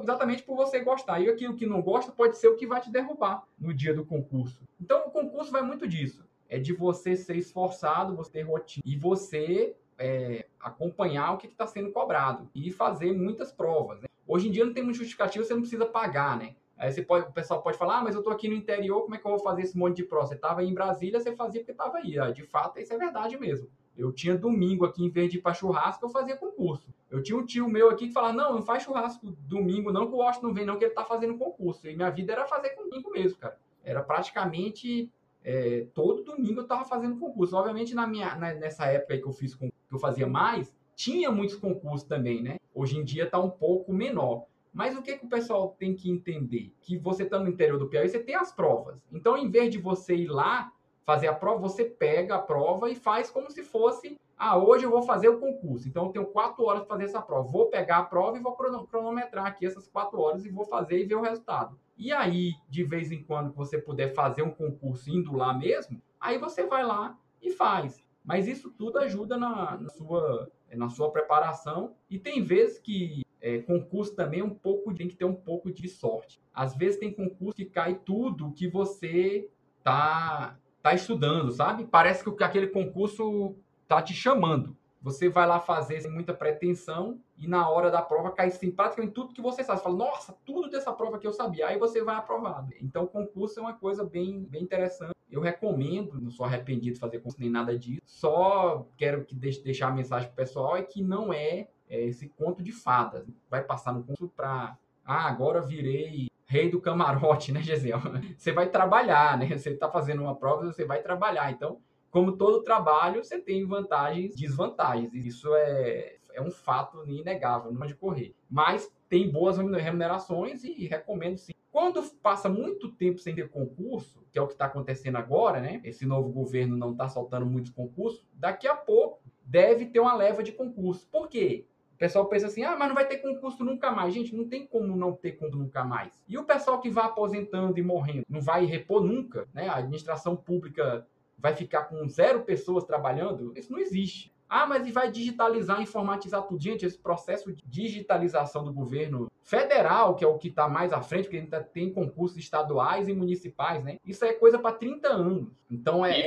Exatamente 0.00 0.44
por 0.44 0.56
você 0.56 0.78
gostar. 0.80 1.20
E 1.20 1.28
aquilo 1.28 1.56
que 1.56 1.66
não 1.66 1.82
gosta 1.82 2.12
pode 2.12 2.38
ser 2.38 2.48
o 2.48 2.56
que 2.56 2.66
vai 2.66 2.80
te 2.80 2.90
derrubar 2.90 3.44
no 3.58 3.74
dia 3.74 3.92
do 3.92 4.06
concurso. 4.06 4.62
Então 4.80 5.06
o 5.06 5.10
concurso 5.10 5.50
vai 5.50 5.62
muito 5.62 5.86
disso. 5.88 6.24
É 6.48 6.58
de 6.58 6.72
você 6.72 7.16
ser 7.16 7.36
esforçado, 7.36 8.14
você 8.14 8.30
ter 8.30 8.42
rotina 8.42 8.84
e 8.86 8.96
você 8.96 9.74
é, 10.02 10.46
acompanhar 10.58 11.32
o 11.32 11.38
que 11.38 11.46
está 11.46 11.64
sendo 11.64 11.92
cobrado 11.92 12.50
e 12.52 12.72
fazer 12.72 13.12
muitas 13.12 13.52
provas. 13.52 14.00
Né? 14.00 14.08
Hoje 14.26 14.48
em 14.48 14.50
dia 14.50 14.64
não 14.64 14.72
tem 14.72 14.82
muito 14.82 14.96
justificativo, 14.96 15.44
você 15.44 15.54
não 15.54 15.60
precisa 15.60 15.86
pagar, 15.86 16.36
né? 16.36 16.56
Aí 16.76 16.90
você 16.90 17.02
pode, 17.02 17.28
o 17.28 17.32
pessoal 17.32 17.62
pode 17.62 17.78
falar, 17.78 17.98
ah, 17.98 18.02
mas 18.02 18.14
eu 18.16 18.20
estou 18.20 18.32
aqui 18.32 18.48
no 18.48 18.54
interior, 18.54 19.02
como 19.02 19.14
é 19.14 19.18
que 19.18 19.24
eu 19.24 19.30
vou 19.30 19.38
fazer 19.38 19.62
esse 19.62 19.78
monte 19.78 19.98
de 19.98 20.04
prova? 20.04 20.26
Você 20.26 20.34
estava 20.34 20.64
em 20.64 20.74
Brasília, 20.74 21.20
você 21.20 21.36
fazia 21.36 21.60
porque 21.60 21.70
estava 21.70 21.98
aí. 21.98 22.18
Ah, 22.18 22.32
de 22.32 22.42
fato, 22.42 22.80
isso 22.80 22.92
é 22.92 22.98
verdade 22.98 23.38
mesmo. 23.38 23.68
Eu 23.96 24.10
tinha 24.10 24.36
domingo 24.36 24.84
aqui, 24.84 25.04
em 25.04 25.08
vez 25.08 25.30
de 25.30 25.38
ir 25.38 25.42
para 25.42 25.54
churrasco, 25.54 26.04
eu 26.04 26.08
fazia 26.08 26.36
concurso. 26.36 26.92
Eu 27.08 27.22
tinha 27.22 27.38
um 27.38 27.46
tio 27.46 27.68
meu 27.68 27.88
aqui 27.88 28.08
que 28.08 28.12
falava, 28.12 28.32
não, 28.32 28.54
não 28.54 28.62
faz 28.62 28.82
churrasco 28.82 29.30
domingo 29.46 29.92
não, 29.92 30.08
que 30.08 30.14
o 30.14 30.16
Washington 30.16 30.48
não 30.48 30.54
vem 30.54 30.66
não, 30.66 30.76
que 30.76 30.84
ele 30.84 30.90
está 30.92 31.04
fazendo 31.04 31.38
concurso. 31.38 31.88
E 31.88 31.94
minha 31.94 32.10
vida 32.10 32.32
era 32.32 32.46
fazer 32.46 32.74
domingo 32.74 33.12
mesmo, 33.12 33.38
cara. 33.38 33.56
Era 33.84 34.02
praticamente 34.02 35.12
é, 35.44 35.86
todo 35.92 36.22
domingo 36.22 36.60
eu 36.60 36.62
estava 36.62 36.84
fazendo 36.84 37.18
concurso. 37.18 37.56
Obviamente, 37.56 37.94
na 37.94 38.06
minha, 38.06 38.34
na, 38.36 38.54
nessa 38.54 38.86
época 38.86 39.18
que 39.18 39.26
eu 39.26 39.32
fiz 39.32 39.54
que 39.92 39.96
eu 39.96 40.00
fazia 40.00 40.26
mais, 40.26 40.74
tinha 40.96 41.30
muitos 41.30 41.56
concursos 41.56 42.08
também, 42.08 42.42
né? 42.42 42.56
Hoje 42.74 42.98
em 42.98 43.04
dia 43.04 43.24
está 43.24 43.38
um 43.38 43.50
pouco 43.50 43.92
menor. 43.92 44.46
Mas 44.72 44.96
o 44.96 45.02
que, 45.02 45.18
que 45.18 45.26
o 45.26 45.28
pessoal 45.28 45.76
tem 45.78 45.94
que 45.94 46.10
entender? 46.10 46.72
Que 46.80 46.96
você 46.96 47.24
está 47.24 47.38
no 47.38 47.48
interior 47.48 47.78
do 47.78 47.88
Piauí, 47.88 48.08
você 48.08 48.18
tem 48.18 48.34
as 48.34 48.50
provas. 48.50 49.04
Então, 49.12 49.36
em 49.36 49.50
vez 49.50 49.70
de 49.70 49.78
você 49.78 50.14
ir 50.14 50.28
lá 50.28 50.72
fazer 51.04 51.28
a 51.28 51.34
prova, 51.34 51.60
você 51.60 51.84
pega 51.84 52.36
a 52.36 52.38
prova 52.38 52.88
e 52.88 52.94
faz 52.94 53.30
como 53.30 53.50
se 53.50 53.62
fosse 53.62 54.18
ah, 54.44 54.58
hoje 54.58 54.84
eu 54.84 54.90
vou 54.90 55.02
fazer 55.02 55.28
o 55.28 55.38
concurso, 55.38 55.86
então 55.86 56.06
eu 56.06 56.10
tenho 56.10 56.26
quatro 56.26 56.64
horas 56.64 56.82
para 56.82 56.96
fazer 56.96 57.04
essa 57.04 57.22
prova. 57.22 57.48
Vou 57.48 57.66
pegar 57.66 57.98
a 57.98 58.02
prova 58.02 58.36
e 58.36 58.40
vou 58.40 58.56
cronometrar 58.56 59.46
aqui 59.46 59.64
essas 59.64 59.86
quatro 59.86 60.18
horas 60.20 60.44
e 60.44 60.50
vou 60.50 60.64
fazer 60.64 60.98
e 60.98 61.04
ver 61.04 61.14
o 61.14 61.20
resultado. 61.20 61.78
E 61.96 62.10
aí, 62.10 62.54
de 62.68 62.82
vez 62.82 63.12
em 63.12 63.22
quando, 63.22 63.52
que 63.52 63.56
você 63.56 63.78
puder 63.78 64.12
fazer 64.12 64.42
um 64.42 64.50
concurso 64.50 65.08
indo 65.08 65.36
lá 65.36 65.54
mesmo, 65.54 66.02
aí 66.20 66.38
você 66.38 66.66
vai 66.66 66.84
lá 66.84 67.16
e 67.40 67.52
faz. 67.52 68.02
Mas 68.24 68.46
isso 68.46 68.70
tudo 68.70 68.98
ajuda 68.98 69.36
na, 69.36 69.76
na 69.78 69.88
sua, 69.90 70.50
na 70.72 70.88
sua 70.88 71.10
preparação. 71.10 71.94
E 72.08 72.18
tem 72.18 72.42
vezes 72.42 72.78
que 72.78 73.22
é, 73.40 73.58
concurso 73.58 74.14
também 74.14 74.40
é 74.40 74.44
um 74.44 74.54
pouco 74.54 74.94
tem 74.94 75.08
que 75.08 75.16
ter 75.16 75.24
um 75.24 75.34
pouco 75.34 75.72
de 75.72 75.88
sorte. 75.88 76.40
Às 76.54 76.76
vezes 76.76 77.00
tem 77.00 77.12
concurso 77.12 77.56
que 77.56 77.64
cai 77.64 77.94
tudo 77.94 78.52
que 78.52 78.68
você 78.68 79.48
tá 79.82 80.56
tá 80.82 80.92
estudando, 80.94 81.52
sabe? 81.52 81.84
Parece 81.84 82.24
que 82.24 82.42
aquele 82.42 82.66
concurso 82.66 83.54
tá 83.86 84.02
te 84.02 84.12
chamando. 84.12 84.76
Você 85.00 85.28
vai 85.28 85.46
lá 85.46 85.60
fazer 85.60 86.00
sem 86.00 86.10
muita 86.10 86.34
pretensão 86.34 87.20
e 87.36 87.46
na 87.46 87.68
hora 87.68 87.90
da 87.90 88.02
prova 88.02 88.30
cai 88.30 88.50
sim 88.50 88.70
praticamente 88.70 89.14
tudo 89.14 89.34
que 89.34 89.40
você 89.40 89.62
sabe. 89.62 89.78
Você 89.78 89.84
fala, 89.84 89.96
nossa, 89.96 90.36
tudo 90.44 90.68
dessa 90.68 90.92
prova 90.92 91.18
que 91.18 91.26
eu 91.26 91.32
sabia. 91.32 91.68
Aí 91.68 91.78
você 91.78 92.02
vai 92.02 92.16
aprovado. 92.16 92.72
Então, 92.80 93.06
concurso 93.06 93.58
é 93.58 93.62
uma 93.62 93.74
coisa 93.74 94.04
bem, 94.04 94.44
bem 94.44 94.62
interessante 94.62 95.11
eu 95.32 95.40
recomendo, 95.40 96.20
não 96.20 96.30
sou 96.30 96.44
arrependido 96.44 96.94
de 96.94 97.00
fazer 97.00 97.18
curso 97.20 97.40
nem 97.40 97.48
nada 97.48 97.76
disso, 97.76 98.02
só 98.04 98.86
quero 98.98 99.24
que 99.24 99.34
deixe, 99.34 99.62
deixar 99.62 99.88
a 99.88 99.92
mensagem 99.92 100.28
pro 100.28 100.36
pessoal 100.36 100.76
é 100.76 100.82
que 100.82 101.02
não 101.02 101.32
é, 101.32 101.68
é 101.88 102.04
esse 102.04 102.28
conto 102.28 102.62
de 102.62 102.70
fadas. 102.70 103.26
Vai 103.50 103.64
passar 103.64 103.92
no 103.92 104.04
curso 104.04 104.28
para 104.28 104.76
ah, 105.04 105.26
agora 105.26 105.62
virei 105.62 106.28
rei 106.46 106.70
do 106.70 106.80
camarote, 106.80 107.50
né, 107.52 107.62
Gesiel? 107.62 108.00
Você 108.36 108.52
vai 108.52 108.68
trabalhar, 108.68 109.38
né? 109.38 109.46
Você 109.46 109.70
está 109.70 109.90
fazendo 109.90 110.22
uma 110.22 110.36
prova, 110.36 110.66
você 110.66 110.84
vai 110.84 111.02
trabalhar. 111.02 111.50
Então, 111.50 111.80
como 112.10 112.36
todo 112.36 112.62
trabalho, 112.62 113.24
você 113.24 113.40
tem 113.40 113.64
vantagens 113.64 114.34
desvantagens. 114.36 115.14
Isso 115.14 115.48
é, 115.54 116.16
é 116.34 116.42
um 116.42 116.50
fato 116.50 117.02
inegável, 117.08 117.72
não 117.72 117.78
pode 117.78 117.94
correr. 117.94 118.34
Mas 118.50 118.92
tem 119.08 119.30
boas 119.30 119.56
remunerações 119.56 120.62
e 120.62 120.86
recomendo 120.86 121.38
sim. 121.38 121.51
Quando 121.72 122.02
passa 122.22 122.50
muito 122.50 122.92
tempo 122.92 123.18
sem 123.18 123.34
ter 123.34 123.48
concurso, 123.48 124.22
que 124.30 124.38
é 124.38 124.42
o 124.42 124.46
que 124.46 124.52
está 124.52 124.66
acontecendo 124.66 125.16
agora, 125.16 125.58
né? 125.58 125.80
Esse 125.82 126.04
novo 126.04 126.28
governo 126.28 126.76
não 126.76 126.92
está 126.92 127.08
soltando 127.08 127.46
muitos 127.46 127.72
concursos, 127.72 128.22
daqui 128.34 128.68
a 128.68 128.76
pouco 128.76 129.22
deve 129.42 129.86
ter 129.86 129.98
uma 129.98 130.14
leva 130.14 130.42
de 130.42 130.52
concurso. 130.52 131.08
Por 131.10 131.28
quê? 131.28 131.64
O 131.94 131.96
pessoal 131.96 132.26
pensa 132.26 132.48
assim, 132.48 132.62
ah, 132.62 132.76
mas 132.76 132.88
não 132.88 132.94
vai 132.94 133.08
ter 133.08 133.18
concurso 133.18 133.64
nunca 133.64 133.90
mais. 133.90 134.12
Gente, 134.12 134.36
não 134.36 134.46
tem 134.46 134.66
como 134.66 134.94
não 134.94 135.12
ter 135.12 135.32
concurso 135.32 135.56
nunca 135.56 135.82
mais. 135.82 136.22
E 136.28 136.36
o 136.36 136.44
pessoal 136.44 136.78
que 136.78 136.90
vai 136.90 137.06
aposentando 137.06 137.78
e 137.78 137.82
morrendo, 137.82 138.26
não 138.28 138.42
vai 138.42 138.66
repor 138.66 139.02
nunca, 139.02 139.48
né? 139.54 139.68
A 139.68 139.76
administração 139.76 140.36
pública 140.36 141.06
vai 141.38 141.54
ficar 141.54 141.84
com 141.84 142.06
zero 142.06 142.42
pessoas 142.42 142.84
trabalhando? 142.84 143.54
Isso 143.56 143.72
não 143.72 143.78
existe. 143.78 144.30
Ah, 144.54 144.66
mas 144.66 144.86
e 144.86 144.92
vai 144.92 145.10
digitalizar, 145.10 145.80
informatizar 145.80 146.42
tudo? 146.42 146.62
Gente, 146.62 146.84
esse 146.84 146.98
processo 146.98 147.50
de 147.50 147.64
digitalização 147.66 148.62
do 148.62 148.70
governo 148.70 149.32
federal, 149.42 150.14
que 150.14 150.22
é 150.22 150.28
o 150.28 150.36
que 150.36 150.48
está 150.48 150.68
mais 150.68 150.92
à 150.92 151.00
frente, 151.00 151.24
porque 151.24 151.38
ainda 151.38 151.62
tem 151.62 151.90
concursos 151.90 152.36
estaduais 152.36 153.08
e 153.08 153.14
municipais, 153.14 153.82
né? 153.82 153.96
Isso 154.04 154.22
é 154.26 154.34
coisa 154.34 154.58
para 154.58 154.76
30 154.76 155.08
anos. 155.08 155.48
Então 155.70 156.04
é. 156.04 156.26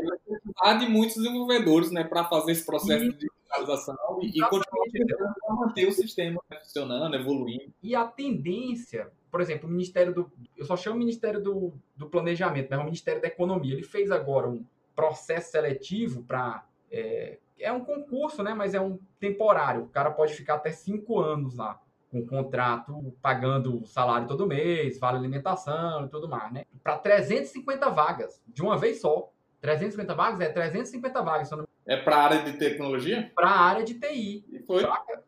Há 0.59 0.73
de 0.73 0.87
muitos 0.87 1.17
desenvolvedores, 1.17 1.91
né, 1.91 2.03
para 2.03 2.23
fazer 2.23 2.53
esse 2.53 2.65
processo 2.65 3.03
e... 3.03 3.11
de 3.11 3.17
digitalização 3.19 3.95
e, 4.19 4.29
e 4.29 4.41
continuar 4.41 5.35
a 5.47 5.53
manter 5.53 5.87
o 5.87 5.91
sistema 5.91 6.41
funcionando, 6.51 7.15
evoluindo. 7.15 7.71
E 7.83 7.93
a 7.93 8.05
tendência 8.05 9.11
por 9.29 9.41
exemplo, 9.41 9.67
o 9.67 9.71
Ministério 9.71 10.13
do. 10.13 10.31
Eu 10.55 10.65
só 10.65 10.77
chamo 10.77 10.95
o 10.95 10.99
Ministério 10.99 11.43
do, 11.43 11.73
do 11.93 12.07
Planejamento, 12.07 12.69
mas 12.69 12.79
é 12.79 12.81
o 12.81 12.85
Ministério 12.85 13.21
da 13.21 13.27
Economia. 13.27 13.73
Ele 13.73 13.83
fez 13.83 14.09
agora 14.09 14.47
um 14.47 14.65
processo 14.95 15.51
seletivo 15.51 16.23
para 16.23 16.65
é, 16.89 17.37
é 17.59 17.71
um 17.71 17.83
concurso, 17.83 18.43
né? 18.43 18.53
Mas 18.53 18.73
é 18.73 18.81
um 18.81 18.99
temporário. 19.19 19.83
O 19.83 19.89
cara 19.89 20.11
pode 20.11 20.33
ficar 20.33 20.55
até 20.55 20.71
cinco 20.71 21.19
anos 21.19 21.55
lá, 21.55 21.79
com 22.11 22.25
contrato, 22.25 23.15
pagando 23.21 23.85
salário 23.85 24.27
todo 24.27 24.47
mês, 24.47 24.99
vale 24.99 25.17
alimentação 25.17 26.05
e 26.05 26.09
tudo 26.09 26.27
mais, 26.27 26.51
né? 26.51 26.65
Para 26.83 26.97
350 26.97 27.89
vagas, 27.89 28.41
de 28.47 28.61
uma 28.61 28.77
vez 28.77 29.01
só. 29.01 29.31
350 29.61 30.13
vagas 30.13 30.39
é 30.41 30.49
350 30.49 31.21
vagas, 31.23 31.51
não... 31.51 31.67
É 31.87 31.97
para 31.97 32.17
a 32.17 32.23
área 32.23 32.43
de 32.43 32.53
tecnologia? 32.53 33.31
Para 33.35 33.47
a 33.47 33.59
área 33.59 33.83
de 33.83 33.95
TI. 33.95 34.45
E, 34.51 34.59
foi? 34.59 34.83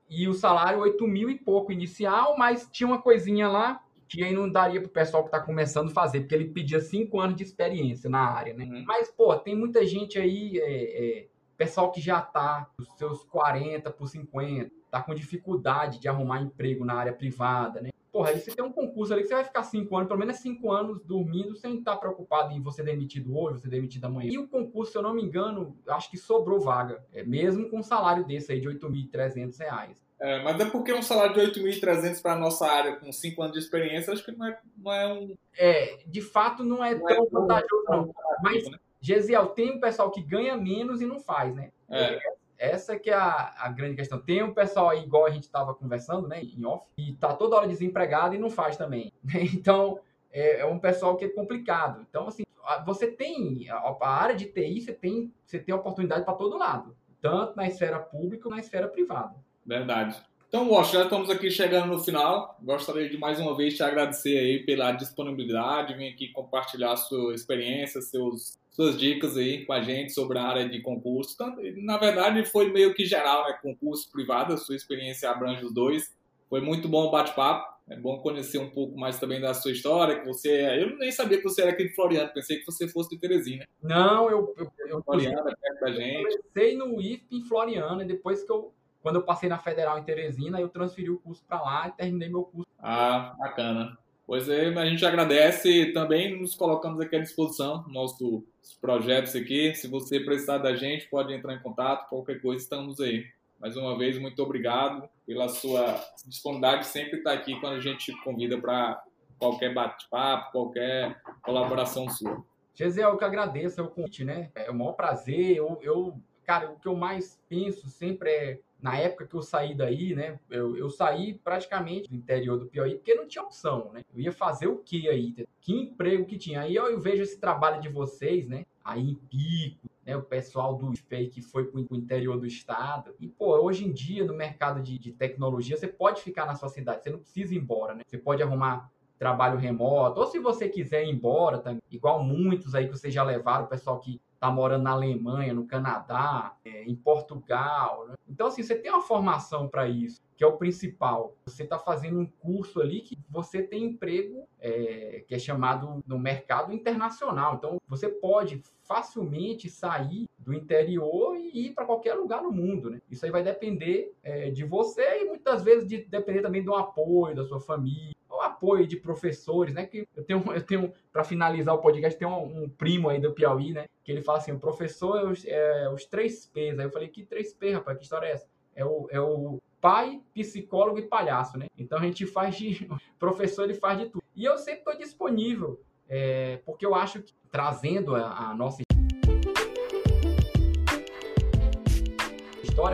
e 0.09 0.27
o 0.27 0.33
salário 0.33 0.79
8 0.79 1.07
mil 1.07 1.29
e 1.29 1.35
pouco 1.37 1.71
inicial, 1.71 2.35
mas 2.37 2.67
tinha 2.71 2.87
uma 2.87 3.01
coisinha 3.01 3.47
lá 3.47 3.81
que 4.07 4.23
aí 4.23 4.33
não 4.33 4.49
daria 4.49 4.79
para 4.79 4.87
o 4.87 4.91
pessoal 4.91 5.23
que 5.23 5.27
está 5.27 5.39
começando 5.39 5.91
fazer, 5.91 6.21
porque 6.21 6.35
ele 6.35 6.49
pedia 6.49 6.79
cinco 6.79 7.19
anos 7.19 7.35
de 7.35 7.43
experiência 7.43 8.09
na 8.09 8.19
área, 8.19 8.53
né? 8.53 8.65
Uhum. 8.65 8.83
Mas, 8.87 9.11
pô, 9.11 9.35
tem 9.35 9.55
muita 9.55 9.85
gente 9.85 10.17
aí 10.17 10.57
é, 10.57 11.19
é, 11.19 11.27
pessoal 11.57 11.91
que 11.91 11.99
já 11.99 12.19
está 12.19 12.69
nos 12.77 12.89
seus 12.97 13.23
40 13.23 13.89
por 13.91 14.07
50, 14.07 14.71
está 14.85 15.01
com 15.01 15.15
dificuldade 15.15 15.99
de 15.99 16.07
arrumar 16.07 16.41
emprego 16.41 16.85
na 16.85 16.93
área 16.93 17.13
privada, 17.13 17.81
né? 17.81 17.89
Porra, 18.11 18.29
aí 18.29 18.39
você 18.39 18.51
tem 18.51 18.65
um 18.65 18.71
concurso 18.71 19.13
ali 19.13 19.21
que 19.21 19.27
você 19.27 19.35
vai 19.35 19.43
ficar 19.43 19.63
cinco 19.63 19.95
anos, 19.95 20.07
pelo 20.07 20.19
menos 20.19 20.37
cinco 20.37 20.71
anos 20.71 20.99
dormindo, 21.03 21.55
sem 21.55 21.77
estar 21.77 21.97
preocupado 21.97 22.53
em 22.53 22.61
você 22.61 22.81
demitido 22.81 23.37
hoje, 23.37 23.59
você 23.59 23.67
demitido 23.67 24.05
amanhã. 24.05 24.31
E 24.31 24.39
o 24.39 24.47
concurso, 24.47 24.91
se 24.91 24.97
eu 24.97 25.03
não 25.03 25.13
me 25.13 25.21
engano, 25.21 25.77
acho 25.87 26.09
que 26.09 26.17
sobrou 26.17 26.59
vaga, 26.59 27.05
é, 27.13 27.23
mesmo 27.23 27.69
com 27.69 27.79
um 27.79 27.83
salário 27.83 28.25
desse 28.25 28.51
aí 28.51 28.59
de 28.59 28.67
R$ 28.67 28.75
8.300. 28.75 29.97
É, 30.19 30.41
mas 30.41 30.59
é 30.59 30.65
porque 30.65 30.91
um 30.93 31.03
salário 31.03 31.35
de 31.35 31.59
8.300 31.61 32.21
para 32.21 32.33
a 32.33 32.39
nossa 32.39 32.65
área, 32.65 32.95
com 32.95 33.11
5 33.11 33.39
anos 33.39 33.53
de 33.53 33.59
experiência, 33.59 34.11
acho 34.11 34.25
que 34.25 34.31
não 34.31 34.47
é, 34.47 34.59
não 34.75 34.91
é 34.91 35.13
um. 35.13 35.35
É, 35.55 35.99
de 36.07 36.21
fato, 36.21 36.63
não 36.63 36.83
é 36.83 36.95
não 36.95 37.07
é 37.07 37.15
tão 37.15 37.25
é 37.25 37.29
vantajoso, 37.29 37.83
não. 37.87 38.13
Mas, 38.41 38.67
né? 38.67 38.79
Gesiel, 39.01 39.47
tem 39.47 39.71
um 39.71 39.79
pessoal 39.79 40.11
que 40.11 40.21
ganha 40.21 40.55
menos 40.55 41.01
e 41.01 41.05
não 41.05 41.19
faz, 41.19 41.53
né? 41.55 41.71
É. 41.89 42.19
Essa 42.57 42.97
que 42.97 43.09
é 43.09 43.13
a, 43.13 43.53
a, 43.57 43.69
grande 43.69 43.95
questão. 43.95 44.19
Tem 44.19 44.41
um 44.41 44.53
pessoal 44.53 44.89
aí, 44.89 45.03
igual 45.03 45.25
a 45.25 45.29
gente 45.29 45.43
estava 45.43 45.75
conversando, 45.75 46.27
né, 46.27 46.41
em 46.41 46.65
off, 46.65 46.85
e 46.97 47.13
tá 47.13 47.33
toda 47.33 47.55
hora 47.55 47.67
desempregado 47.67 48.33
e 48.33 48.39
não 48.39 48.49
faz 48.49 48.75
também. 48.75 49.13
Né? 49.23 49.41
Então, 49.53 49.99
é, 50.31 50.61
é, 50.61 50.65
um 50.65 50.79
pessoal 50.79 51.15
que 51.15 51.25
é 51.25 51.29
complicado. 51.29 52.05
Então, 52.09 52.27
assim, 52.27 52.43
você 52.85 53.07
tem, 53.07 53.69
a, 53.69 53.77
a 53.77 54.09
área 54.09 54.35
de 54.35 54.45
TI, 54.45 54.81
você 54.81 54.93
tem, 54.93 55.31
você 55.45 55.59
tem 55.59 55.73
oportunidade 55.73 56.25
para 56.25 56.33
todo 56.33 56.57
lado. 56.57 56.95
Tanto 57.21 57.55
na 57.55 57.67
esfera 57.67 57.99
pública 57.99 58.43
quanto 58.43 58.55
na 58.55 58.61
esfera 58.61 58.87
privada. 58.87 59.35
Verdade. 59.65 60.21
Então, 60.47 60.69
Washington, 60.69 60.97
já 60.97 61.03
estamos 61.03 61.29
aqui 61.29 61.51
chegando 61.51 61.87
no 61.87 61.99
final. 61.99 62.57
Gostaria 62.61 63.09
de 63.09 63.17
mais 63.17 63.37
uma 63.37 63.55
vez 63.55 63.75
te 63.75 63.83
agradecer 63.83 64.37
aí 64.37 64.65
pela 64.65 64.93
disponibilidade, 64.93 65.93
vir 65.93 66.13
aqui 66.13 66.29
compartilhar 66.29 66.95
sua 66.95 67.33
experiência, 67.33 68.01
seus, 68.01 68.57
suas 68.77 68.95
dicas 68.95 69.35
aí 69.35 69.65
com 69.65 69.73
a 69.73 69.81
gente 69.81 70.13
sobre 70.13 70.37
a 70.37 70.43
área 70.43 70.69
de 70.69 70.79
concurso. 70.81 71.35
Na 71.77 71.97
verdade, 71.97 72.45
foi 72.45 72.71
meio 72.71 72.93
que 72.93 73.05
geral, 73.05 73.45
né? 73.45 73.57
Concurso 73.59 74.11
privado, 74.11 74.53
a 74.53 74.57
sua 74.57 74.75
experiência 74.75 75.31
abrange 75.31 75.65
os 75.65 75.73
dois. 75.73 76.15
Foi 76.47 76.61
muito 76.61 76.87
bom 76.87 77.07
o 77.07 77.11
bate-papo. 77.11 77.75
É 77.89 77.95
bom 77.95 78.19
conhecer 78.19 78.59
um 78.59 78.69
pouco 78.69 78.95
mais 78.99 79.19
também 79.19 79.41
da 79.41 79.53
sua 79.53 79.71
história, 79.71 80.19
que 80.19 80.27
você 80.27 80.49
é, 80.57 80.83
Eu 80.83 80.95
nem 80.97 81.11
sabia 81.11 81.37
que 81.37 81.43
você 81.43 81.61
era 81.61 81.71
aqui 81.71 81.85
de 81.85 81.95
Floriano, 81.95 82.29
pensei 82.33 82.59
que 82.59 82.65
você 82.65 82.87
fosse 82.87 83.09
de 83.09 83.17
Teresina. 83.17 83.65
Não, 83.81 84.29
eu. 84.29 84.53
eu, 84.57 84.71
eu 84.87 85.01
Floriano, 85.01 85.49
é 85.49 85.55
perto 85.55 85.79
da 85.79 85.91
gente. 85.91 86.33
Eu 86.33 86.39
comecei 86.39 86.77
no 86.77 87.01
IFP 87.01 87.35
em 87.35 87.43
Floriano, 87.45 88.01
e 88.03 88.05
depois 88.05 88.43
que 88.43 88.51
eu 88.51 88.73
quando 89.01 89.15
eu 89.15 89.23
passei 89.23 89.47
na 89.47 89.57
Federal 89.57 89.97
em 89.97 90.03
Teresina, 90.03 90.59
eu 90.59 90.67
transferi 90.67 91.09
o 91.09 91.19
curso 91.19 91.41
para 91.47 91.61
lá 91.61 91.87
e 91.87 91.91
terminei 91.93 92.27
meu 92.27 92.43
curso. 92.43 92.67
Ah, 92.77 93.33
bacana. 93.39 93.97
Pois 94.27 94.49
é, 94.49 94.67
a 94.67 94.85
gente 94.85 95.05
agradece 95.05 95.93
também 95.93 96.37
nos 96.37 96.53
colocamos 96.53 96.99
aqui 96.99 97.15
à 97.15 97.19
disposição, 97.21 97.85
nossos 97.87 98.43
projetos 98.81 99.33
aqui. 99.33 99.73
Se 99.73 99.87
você 99.87 100.19
precisar 100.19 100.57
da 100.57 100.75
gente, 100.75 101.07
pode 101.07 101.33
entrar 101.33 101.53
em 101.53 101.61
contato, 101.61 102.09
qualquer 102.09 102.41
coisa, 102.41 102.61
estamos 102.61 102.99
aí. 102.99 103.25
Mais 103.57 103.77
uma 103.77 103.97
vez, 103.97 104.19
muito 104.19 104.43
obrigado 104.43 105.07
pela 105.25 105.47
sua 105.47 106.03
disponibilidade 106.25 106.87
sempre 106.87 107.19
estar 107.19 107.31
aqui 107.31 107.57
quando 107.61 107.77
a 107.77 107.79
gente 107.79 108.11
convida 108.21 108.57
para 108.57 109.01
qualquer 109.39 109.73
bate-papo, 109.73 110.51
qualquer 110.51 111.21
colaboração 111.41 112.09
sua. 112.09 112.43
Gesiel, 112.75 113.11
eu 113.11 113.17
que 113.17 113.23
agradeço 113.23 113.81
o 113.81 113.87
convite, 113.87 114.25
né? 114.25 114.51
É 114.53 114.69
o 114.69 114.75
maior 114.75 114.91
prazer. 114.91 115.55
Eu, 115.55 115.79
eu, 115.81 116.19
cara, 116.45 116.69
o 116.69 116.77
que 116.77 116.87
eu 116.87 116.97
mais 116.97 117.39
penso 117.47 117.87
sempre 117.89 118.29
é 118.29 118.59
na 118.81 118.97
época 118.97 119.25
que 119.25 119.35
eu 119.35 119.41
saí 119.41 119.73
daí, 119.75 120.15
né? 120.15 120.39
Eu, 120.49 120.77
eu 120.77 120.89
saí 120.89 121.33
praticamente 121.33 122.09
do 122.09 122.15
interior 122.15 122.57
do 122.57 122.67
Piauí 122.67 122.95
porque 122.95 123.15
não 123.15 123.27
tinha 123.27 123.43
opção, 123.43 123.91
né? 123.91 124.01
Eu 124.13 124.19
ia 124.19 124.31
fazer 124.31 124.67
o 124.67 124.77
que 124.77 125.09
aí? 125.09 125.47
Que 125.59 125.73
emprego 125.73 126.25
que 126.25 126.37
tinha? 126.37 126.61
Aí 126.61 126.75
eu, 126.75 126.85
eu 126.87 126.99
vejo 126.99 127.23
esse 127.23 127.39
trabalho 127.39 127.81
de 127.81 127.89
vocês, 127.89 128.47
né? 128.47 128.65
Aí 128.83 129.01
em 129.01 129.15
Pico, 129.15 129.89
né? 130.05 130.15
O 130.15 130.21
pessoal 130.21 130.75
do 130.75 130.93
IFEI 130.93 131.29
que 131.29 131.41
foi 131.41 131.65
para 131.65 131.79
o 131.79 131.95
interior 131.95 132.39
do 132.39 132.45
estado. 132.45 133.15
E, 133.19 133.27
pô, 133.27 133.57
hoje 133.57 133.85
em 133.85 133.91
dia, 133.91 134.23
no 134.23 134.33
mercado 134.33 134.81
de, 134.81 134.97
de 134.97 135.11
tecnologia, 135.11 135.75
você 135.75 135.87
pode 135.87 136.21
ficar 136.21 136.45
na 136.45 136.55
sua 136.55 136.69
cidade, 136.69 137.03
você 137.03 137.09
não 137.09 137.19
precisa 137.19 137.53
ir 137.53 137.57
embora, 137.57 137.95
né? 137.95 138.03
Você 138.05 138.17
pode 138.17 138.43
arrumar 138.43 138.91
trabalho 139.17 139.57
remoto, 139.57 140.19
ou 140.19 140.27
se 140.27 140.39
você 140.39 140.69
quiser 140.69 141.03
ir 141.03 141.09
embora, 141.09 141.57
tá? 141.57 141.75
igual 141.89 142.23
muitos 142.23 142.75
aí 142.75 142.85
que 142.85 142.95
vocês 142.95 143.11
já 143.11 143.23
levaram, 143.23 143.65
o 143.65 143.67
pessoal 143.67 143.99
que 143.99 144.21
está 144.35 144.51
morando 144.51 144.83
na 144.83 144.91
Alemanha, 144.91 145.53
no 145.53 145.65
Canadá, 145.65 146.55
é, 146.63 146.83
em 146.83 146.95
Portugal. 146.95 148.05
Né? 148.07 148.13
Então, 148.29 148.47
assim, 148.47 148.63
você 148.63 148.75
tem 148.75 148.91
uma 148.91 149.01
formação 149.01 149.67
para 149.67 149.87
isso, 149.87 150.21
que 150.35 150.43
é 150.43 150.47
o 150.47 150.57
principal. 150.57 151.35
Você 151.45 151.63
está 151.63 151.79
fazendo 151.79 152.19
um 152.19 152.25
curso 152.25 152.81
ali 152.81 153.01
que 153.01 153.17
você 153.29 153.63
tem 153.63 153.85
emprego 153.85 154.47
é, 154.59 155.23
que 155.27 155.33
é 155.33 155.39
chamado 155.39 156.03
no 156.05 156.19
mercado 156.19 156.71
internacional. 156.73 157.55
Então, 157.55 157.77
você 157.87 158.09
pode 158.09 158.61
facilmente 158.83 159.69
sair 159.69 160.27
do 160.37 160.53
interior 160.53 161.35
e 161.35 161.67
ir 161.67 161.73
para 161.73 161.85
qualquer 161.85 162.13
lugar 162.15 162.41
no 162.41 162.51
mundo. 162.51 162.89
Né? 162.89 163.01
Isso 163.09 163.25
aí 163.25 163.31
vai 163.31 163.43
depender 163.43 164.13
é, 164.23 164.49
de 164.49 164.63
você 164.63 165.21
e 165.21 165.25
muitas 165.25 165.63
vezes 165.63 165.87
de 165.87 166.05
depender 166.05 166.41
também 166.41 166.63
do 166.63 166.75
apoio 166.75 167.35
da 167.35 167.43
sua 167.43 167.59
família 167.59 168.15
o 168.37 168.41
apoio 168.41 168.85
de 168.85 168.97
professores, 168.97 169.73
né? 169.73 169.85
Que 169.85 170.07
eu 170.15 170.23
tenho, 170.23 170.43
eu 170.53 170.61
tenho 170.61 170.93
para 171.11 171.23
finalizar 171.23 171.73
o 171.73 171.79
podcast, 171.79 172.17
tem 172.17 172.27
um, 172.27 172.63
um, 172.63 172.69
primo 172.69 173.09
aí 173.09 173.19
do 173.19 173.33
Piauí, 173.33 173.73
né? 173.73 173.85
Que 174.03 174.11
ele 174.11 174.21
fala 174.21 174.37
assim: 174.37 174.57
professor 174.57 175.17
é 175.17 175.23
os, 175.25 175.45
é 175.45 175.89
os 175.89 176.05
três 176.05 176.45
P's. 176.45 176.77
Aí 176.77 176.85
eu 176.85 176.91
falei: 176.91 177.07
que 177.07 177.25
três 177.25 177.53
P, 177.53 177.71
rapaz? 177.71 177.97
Que 177.97 178.03
história 178.03 178.27
é 178.27 178.31
essa? 178.31 178.47
É 178.75 178.85
o, 178.85 179.07
é 179.09 179.19
o 179.19 179.59
pai, 179.81 180.21
psicólogo 180.33 180.99
e 180.99 181.07
palhaço, 181.07 181.57
né? 181.57 181.67
Então 181.77 181.97
a 181.97 182.01
gente 182.01 182.25
faz 182.25 182.55
de. 182.55 182.87
Professor 183.17 183.63
ele 183.63 183.73
faz 183.73 183.97
de 183.99 184.09
tudo. 184.09 184.23
E 184.35 184.45
eu 184.45 184.57
sempre 184.57 184.79
estou 184.79 184.97
disponível, 184.97 185.81
é, 186.07 186.57
porque 186.65 186.85
eu 186.85 186.93
acho 186.93 187.23
que 187.23 187.33
trazendo 187.51 188.15
a, 188.15 188.49
a 188.49 188.53
nossa 188.53 188.83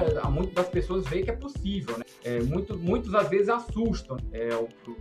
trajetória, 0.03 0.29
muitas 0.29 0.53
das 0.53 0.69
pessoas 0.69 1.07
veem 1.07 1.23
que 1.23 1.31
é 1.31 1.35
possível, 1.35 1.97
né? 1.97 2.05
É, 2.23 2.39
muito, 2.41 2.77
muitos 2.77 3.13
às 3.13 3.29
vezes 3.29 3.49
assustam. 3.49 4.17
É, 4.31 4.49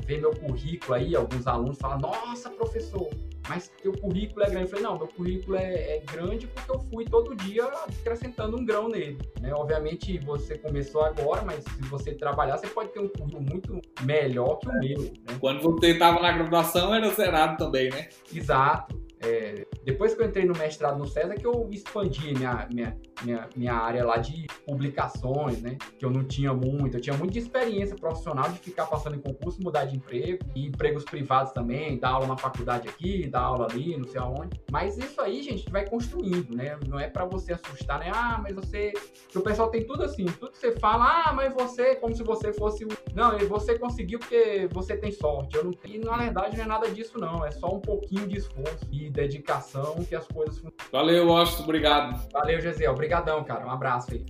ver 0.04 0.20
meu 0.20 0.34
currículo 0.34 0.94
aí, 0.94 1.14
alguns 1.14 1.46
alunos 1.46 1.78
falam, 1.78 1.98
nossa, 1.98 2.50
professor, 2.50 3.08
mas 3.48 3.70
teu 3.82 3.92
currículo 3.92 4.44
é 4.44 4.50
grande. 4.50 4.64
Eu 4.64 4.68
falei, 4.68 4.84
não, 4.84 4.98
meu 4.98 5.08
currículo 5.08 5.56
é, 5.56 5.96
é, 5.96 6.02
grande 6.10 6.46
porque 6.46 6.70
eu 6.70 6.80
fui 6.90 7.04
todo 7.04 7.34
dia 7.34 7.64
acrescentando 7.64 8.56
um 8.56 8.64
grão 8.64 8.88
nele. 8.88 9.18
Né? 9.40 9.52
Obviamente 9.54 10.18
você 10.18 10.58
começou 10.58 11.02
agora, 11.04 11.42
mas 11.42 11.64
se 11.64 11.82
você 11.82 12.14
trabalhar, 12.14 12.56
você 12.58 12.68
pode 12.68 12.90
ter 12.92 13.00
um 13.00 13.08
currículo 13.08 13.42
muito 13.42 13.80
melhor 14.02 14.58
que 14.58 14.68
o 14.68 14.72
meu. 14.72 15.02
Né? 15.02 15.38
Quando 15.40 15.62
você 15.62 15.88
estava 15.88 16.20
na 16.20 16.32
graduação, 16.32 16.94
era 16.94 17.10
zerado 17.10 17.56
também, 17.56 17.90
né? 17.90 18.08
Exato. 18.32 19.00
É, 19.22 19.66
depois 19.84 20.14
que 20.14 20.20
eu 20.20 20.26
entrei 20.26 20.44
no 20.44 20.52
mestrado 20.52 20.98
no 20.98 21.06
César, 21.06 21.34
que 21.34 21.46
eu 21.46 21.68
expandi 21.70 22.34
minha, 22.34 22.68
minha, 22.72 22.96
minha, 23.22 23.48
minha 23.54 23.74
área 23.74 24.04
lá 24.04 24.16
de 24.16 24.46
publicações, 24.66 25.62
né? 25.62 25.76
Que 25.98 26.04
eu 26.04 26.10
não 26.10 26.24
tinha 26.24 26.52
muito. 26.52 26.96
Eu 26.96 27.00
tinha 27.00 27.16
muita 27.16 27.38
experiência 27.38 27.94
profissional 27.94 28.50
de 28.50 28.58
ficar 28.58 28.86
passando 28.86 29.16
em 29.16 29.20
concurso, 29.20 29.62
mudar 29.62 29.84
de 29.84 29.96
emprego, 29.96 30.44
e 30.54 30.66
empregos 30.66 31.04
privados 31.04 31.52
também, 31.52 31.98
dar 31.98 32.10
aula 32.10 32.26
na 32.26 32.36
faculdade 32.36 32.88
aqui, 32.88 33.28
dar 33.28 33.42
aula 33.42 33.68
ali, 33.70 33.96
não 33.96 34.08
sei 34.08 34.20
aonde. 34.20 34.60
Mas 34.70 34.98
isso 34.98 35.20
aí, 35.20 35.42
gente, 35.42 35.70
vai 35.70 35.88
construindo, 35.88 36.54
né? 36.54 36.76
Não 36.88 36.98
é 36.98 37.08
para 37.08 37.24
você 37.24 37.52
assustar, 37.52 38.00
né? 38.00 38.10
Ah, 38.12 38.40
mas 38.42 38.54
você. 38.54 38.92
o 39.34 39.40
pessoal 39.40 39.68
tem 39.70 39.84
tudo 39.84 40.02
assim, 40.02 40.24
tudo 40.24 40.50
que 40.50 40.58
você 40.58 40.72
fala, 40.78 41.28
ah, 41.28 41.32
mas 41.32 41.54
você, 41.54 41.94
como 41.96 42.14
se 42.14 42.24
você 42.24 42.52
fosse. 42.52 42.86
Não, 43.14 43.38
você 43.48 43.78
conseguiu 43.78 44.18
porque 44.18 44.68
você 44.72 44.96
tem 44.96 45.12
sorte. 45.12 45.56
Eu 45.56 45.64
não 45.64 45.72
tenho. 45.72 45.92
E 45.92 45.98
na 45.98 46.16
verdade 46.16 46.56
não 46.56 46.64
é 46.64 46.66
nada 46.66 46.90
disso, 46.90 47.18
não. 47.18 47.44
É 47.44 47.50
só 47.50 47.68
um 47.68 47.80
pouquinho 47.80 48.26
de 48.26 48.38
esforço 48.38 48.86
e 48.90 49.11
dedicação 49.12 50.04
que 50.04 50.14
as 50.14 50.26
coisas 50.26 50.56
funcionam. 50.56 50.74
Valeu, 50.90 51.28
Washington. 51.28 51.62
Obrigado. 51.64 52.32
Valeu, 52.32 52.60
Gesiel. 52.60 52.92
Obrigadão, 52.92 53.44
cara. 53.44 53.66
Um 53.66 53.70
abraço 53.70 54.12
aí. 54.12 54.24